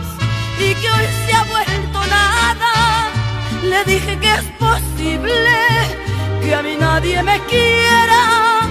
y 0.60 0.74
que 0.76 0.88
hoy 0.96 1.08
se 1.26 1.34
ha 1.34 1.44
vuelto 1.44 2.00
nada. 2.08 2.74
Le 3.64 3.84
dije 3.86 4.18
que 4.20 4.32
es 4.34 4.46
posible 4.58 5.56
que 6.42 6.56
a 6.56 6.62
mí 6.62 6.76
nadie 6.80 7.22
me 7.24 7.40
quiera, 7.42 8.62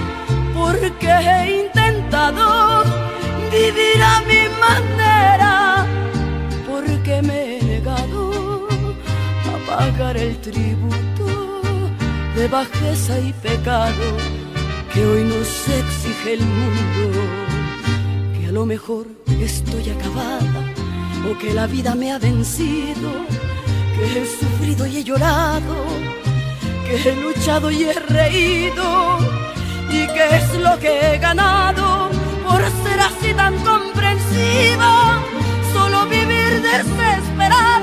porque 0.53 1.07
he 1.07 1.65
intentado 1.65 2.83
vivir 3.51 4.01
a 4.03 4.21
mi 4.21 4.43
manera, 4.59 5.68
pagar 9.79 10.17
el 10.17 10.35
tributo 10.41 11.27
de 12.35 12.47
bajeza 12.49 13.17
y 13.17 13.31
pecado 13.31 14.07
que 14.91 15.05
hoy 15.05 15.23
nos 15.23 15.49
exige 15.81 16.33
el 16.33 16.41
mundo, 16.41 17.19
que 18.35 18.47
a 18.47 18.51
lo 18.51 18.65
mejor 18.65 19.05
estoy 19.49 19.85
acabada 19.89 20.61
o 21.29 21.37
que 21.37 21.53
la 21.53 21.65
vida 21.67 21.95
me 21.95 22.11
ha 22.11 22.19
vencido, 22.19 23.09
que 23.95 24.03
he 24.19 24.25
sufrido 24.39 24.85
y 24.85 24.97
he 24.97 25.03
llorado, 25.05 25.75
que 26.85 26.95
he 27.09 27.15
luchado 27.15 27.71
y 27.71 27.83
he 27.83 27.93
reído 27.93 28.87
y 29.97 29.99
que 30.13 30.25
es 30.39 30.47
lo 30.65 30.77
que 30.77 30.91
he 31.05 31.17
ganado 31.19 32.09
por 32.45 32.61
ser 32.83 32.99
así 33.09 33.33
tan 33.33 33.55
comprensiva, 33.69 34.91
solo 35.73 36.05
vivir 36.07 36.51
desesperada 36.69 37.78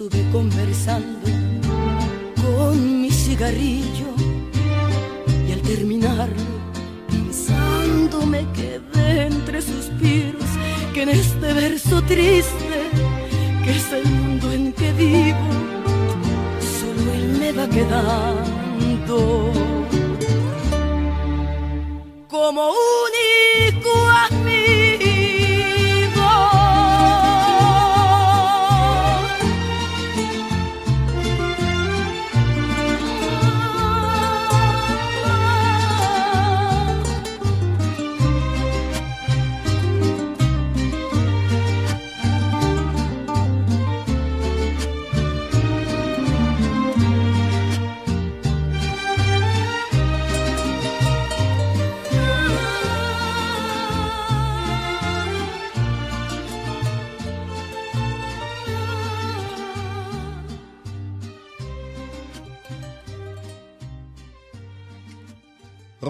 estuve 0.00 0.24
conversando 0.32 1.28
con 2.40 3.02
mi 3.02 3.10
cigarrillo 3.10 4.06
y 5.46 5.52
al 5.52 5.60
terminarlo 5.60 6.42
pensando 7.06 8.24
me 8.24 8.50
quedé 8.52 9.26
entre 9.26 9.60
suspiros 9.60 10.42
que 10.94 11.02
en 11.02 11.10
este 11.10 11.52
verso 11.52 12.00
triste 12.04 12.78
que 13.62 13.70
es 13.76 13.92
el 13.92 14.06
mundo 14.06 14.50
en 14.52 14.72
que 14.72 14.90
vivo 14.94 15.48
solo 16.80 17.12
él 17.12 17.36
me 17.38 17.52
va 17.52 17.68
quedando. 17.68 19.52
Como 22.26 22.62
único 22.68 23.19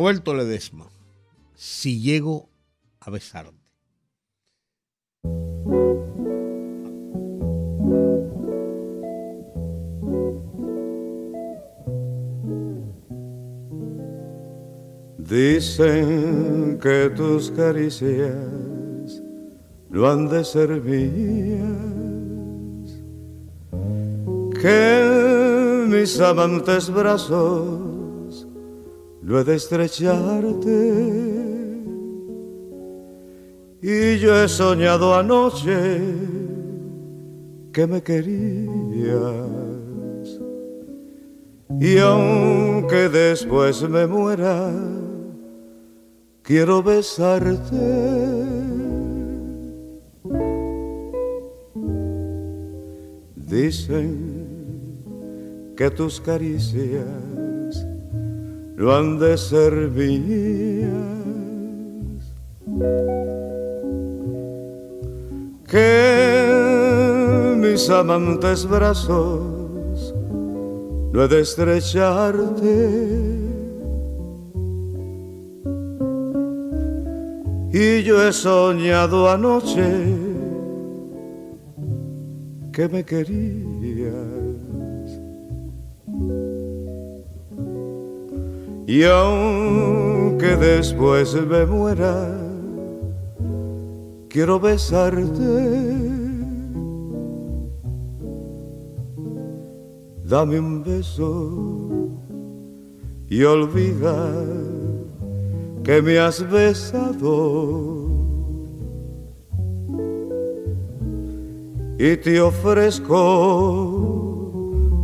Roberto 0.00 0.32
Ledesma, 0.32 0.86
si 1.54 2.00
llego 2.00 2.48
a 3.00 3.10
besarte. 3.10 3.52
Dicen 15.18 16.78
que 16.80 17.10
tus 17.14 17.50
caricias 17.50 19.22
no 19.90 20.08
han 20.08 20.30
de 20.30 20.44
ser 20.46 20.80
mías, 20.80 21.68
que 24.62 25.84
mis 25.88 26.18
amantes 26.20 26.88
brazos 26.88 27.99
no 29.30 29.38
he 29.38 29.44
de 29.44 29.54
estrecharte. 29.54 31.04
Y 33.80 34.18
yo 34.18 34.42
he 34.42 34.48
soñado 34.48 35.14
anoche 35.14 36.00
que 37.72 37.86
me 37.86 38.02
querías. 38.02 38.66
Y 41.80 41.98
aunque 41.98 43.08
después 43.08 43.88
me 43.88 44.04
muera, 44.08 44.72
quiero 46.42 46.82
besarte. 46.82 47.76
Dicen 53.36 54.40
que 55.76 55.88
tus 55.88 56.20
caricias 56.20 57.29
no 58.80 58.94
han 58.94 59.18
de 59.18 59.36
ser 59.36 59.74
mías. 59.90 60.90
Que 65.68 67.56
mis 67.58 67.90
amantes 67.90 68.64
brazos 68.66 70.14
no 71.12 71.22
he 71.22 71.28
de 71.28 71.40
estrecharte. 71.40 72.76
Y 77.72 78.02
yo 78.02 78.26
he 78.26 78.32
soñado 78.32 79.30
anoche 79.30 79.88
que 82.72 82.88
me 82.88 83.04
querías. 83.04 83.69
Y 88.90 89.04
aunque 89.04 90.56
después 90.56 91.32
me 91.46 91.64
muera, 91.64 92.26
quiero 94.28 94.58
besarte. 94.58 95.30
Dame 100.24 100.58
un 100.58 100.82
beso 100.82 101.52
y 103.28 103.44
olvida 103.44 104.28
que 105.84 106.02
me 106.02 106.18
has 106.18 106.42
besado. 106.50 108.08
Y 111.96 112.16
te 112.16 112.40
ofrezco 112.40 113.14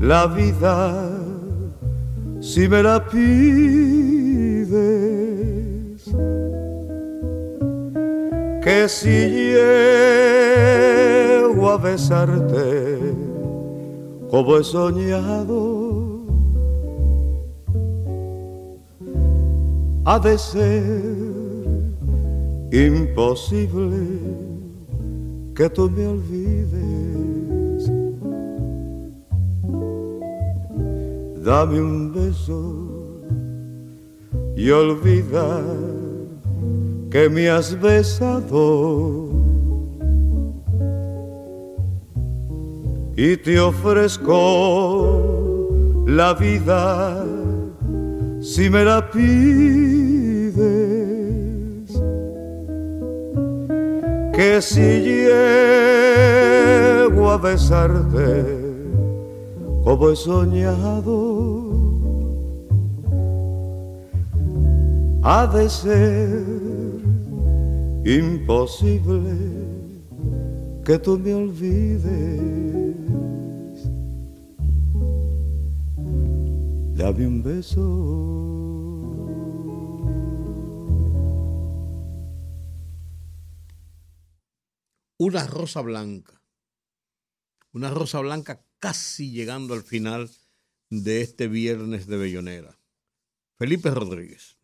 la 0.00 0.26
vida 0.26 1.15
si 2.46 2.68
me 2.68 2.80
la 2.80 3.04
pides. 3.04 3.26
Que 8.62 8.88
si 8.88 9.16
llego 11.42 11.70
a 11.70 11.76
besarte 11.76 12.98
como 14.30 14.58
he 14.58 14.64
soñado, 14.64 16.20
ha 20.04 20.18
de 20.20 20.38
ser 20.38 20.84
imposible 22.72 24.02
que 25.54 25.68
tú 25.70 25.90
me 25.90 26.06
olvides. 26.06 27.15
Dame 31.46 31.80
un 31.80 32.12
beso 32.12 32.60
y 34.56 34.68
olvida 34.68 35.62
que 37.08 37.28
me 37.30 37.48
has 37.48 37.80
besado. 37.80 39.28
Y 43.16 43.36
te 43.36 43.60
ofrezco 43.60 44.34
la 46.04 46.34
vida 46.34 47.24
si 48.40 48.68
me 48.68 48.84
la 48.84 49.08
pides. 49.08 50.66
Que 54.34 54.60
si 54.60 55.00
llego 55.28 56.10
a 57.30 57.38
besarte 57.38 58.55
como 59.86 60.10
he 60.10 60.16
soñado, 60.16 61.14
ha 65.22 65.46
de 65.46 65.70
ser 65.70 66.42
imposible 68.04 69.38
que 70.84 70.98
tú 70.98 71.16
me 71.16 71.32
olvides. 71.34 72.40
Dame 76.96 77.26
un 77.28 77.42
beso. 77.44 77.86
Una 85.18 85.46
rosa 85.46 85.80
blanca. 85.80 86.42
Una 87.72 87.90
rosa 87.90 88.18
blanca 88.18 88.65
casi 88.78 89.30
llegando 89.30 89.74
al 89.74 89.82
final 89.82 90.30
de 90.90 91.20
este 91.20 91.48
viernes 91.48 92.06
de 92.06 92.16
Bellonera. 92.16 92.78
Felipe 93.58 93.90
Rodríguez. 93.90 94.56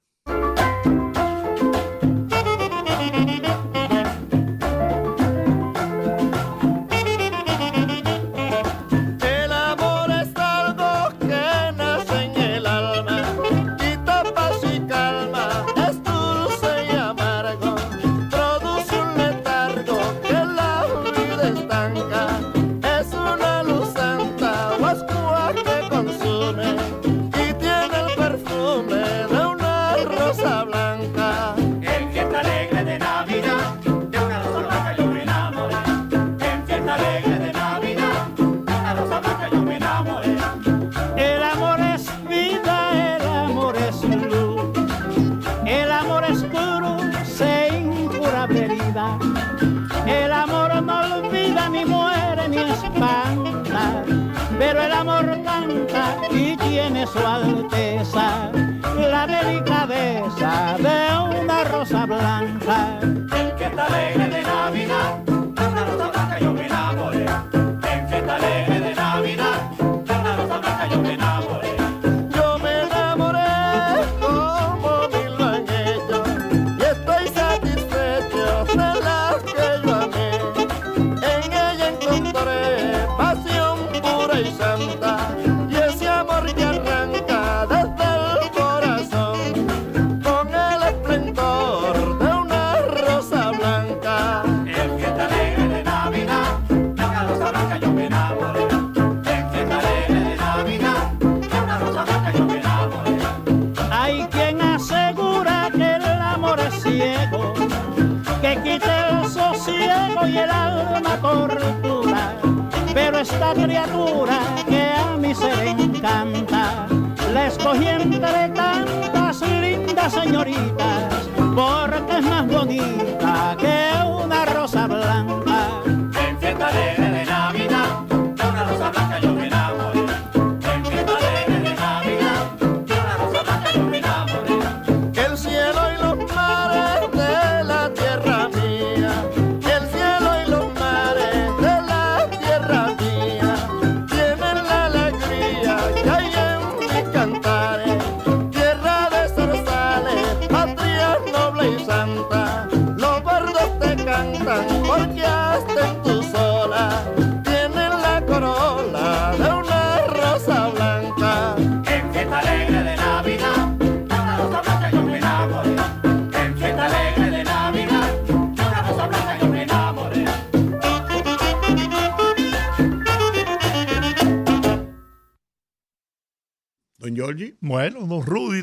Su 57.06 57.18
alteza. 57.18 58.50
La 59.10 59.26
delicadeza 59.26 60.76
de 60.78 61.40
una 61.40 61.64
rosa 61.64 62.06
blanca. 62.06 62.98
En 63.02 63.58
fiesta 63.58 63.86
alegre 63.86 64.28
de 64.28 64.42
Navidad, 64.42 65.31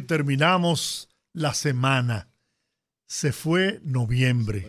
terminamos 0.09 1.07
la 1.33 1.53
semana. 1.53 2.29
Se 3.05 3.31
fue 3.31 3.79
noviembre. 3.83 4.67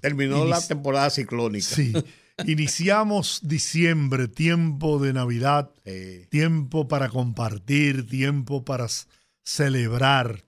Terminó 0.00 0.44
la 0.44 0.64
temporada 0.64 1.10
ciclónica. 1.10 1.66
Sí. 1.66 1.92
Iniciamos 2.46 3.40
diciembre, 3.42 4.28
tiempo 4.28 5.00
de 5.00 5.12
Navidad, 5.12 5.72
tiempo 6.30 6.86
para 6.86 7.08
compartir, 7.08 8.08
tiempo 8.08 8.64
para 8.64 8.86
celebrar, 9.42 10.44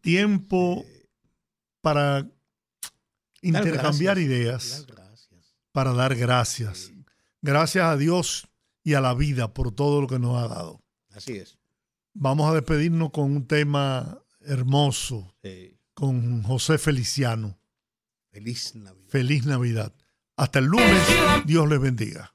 tiempo 0.00 0.86
para 1.82 2.26
intercambiar 3.42 4.16
gracias, 4.16 4.18
ideas, 4.18 4.86
para 5.72 5.92
dar 5.92 6.16
gracias. 6.16 6.90
Gracias 7.42 7.84
a 7.84 7.98
Dios 7.98 8.48
y 8.82 8.94
a 8.94 9.02
la 9.02 9.12
vida 9.12 9.52
por 9.52 9.74
todo 9.74 10.00
lo 10.00 10.06
que 10.06 10.18
nos 10.18 10.42
ha 10.42 10.48
dado. 10.48 10.80
Así 11.14 11.36
es. 11.36 11.57
Vamos 12.20 12.50
a 12.50 12.54
despedirnos 12.54 13.12
con 13.12 13.30
un 13.30 13.46
tema 13.46 14.20
hermoso, 14.40 15.36
con 15.94 16.42
José 16.42 16.76
Feliciano. 16.76 17.60
Feliz 18.32 18.74
Navidad. 18.74 19.08
Feliz 19.08 19.46
Navidad. 19.46 19.94
Hasta 20.36 20.58
el 20.58 20.64
lunes. 20.64 21.00
Dios 21.46 21.68
les 21.68 21.80
bendiga. 21.80 22.34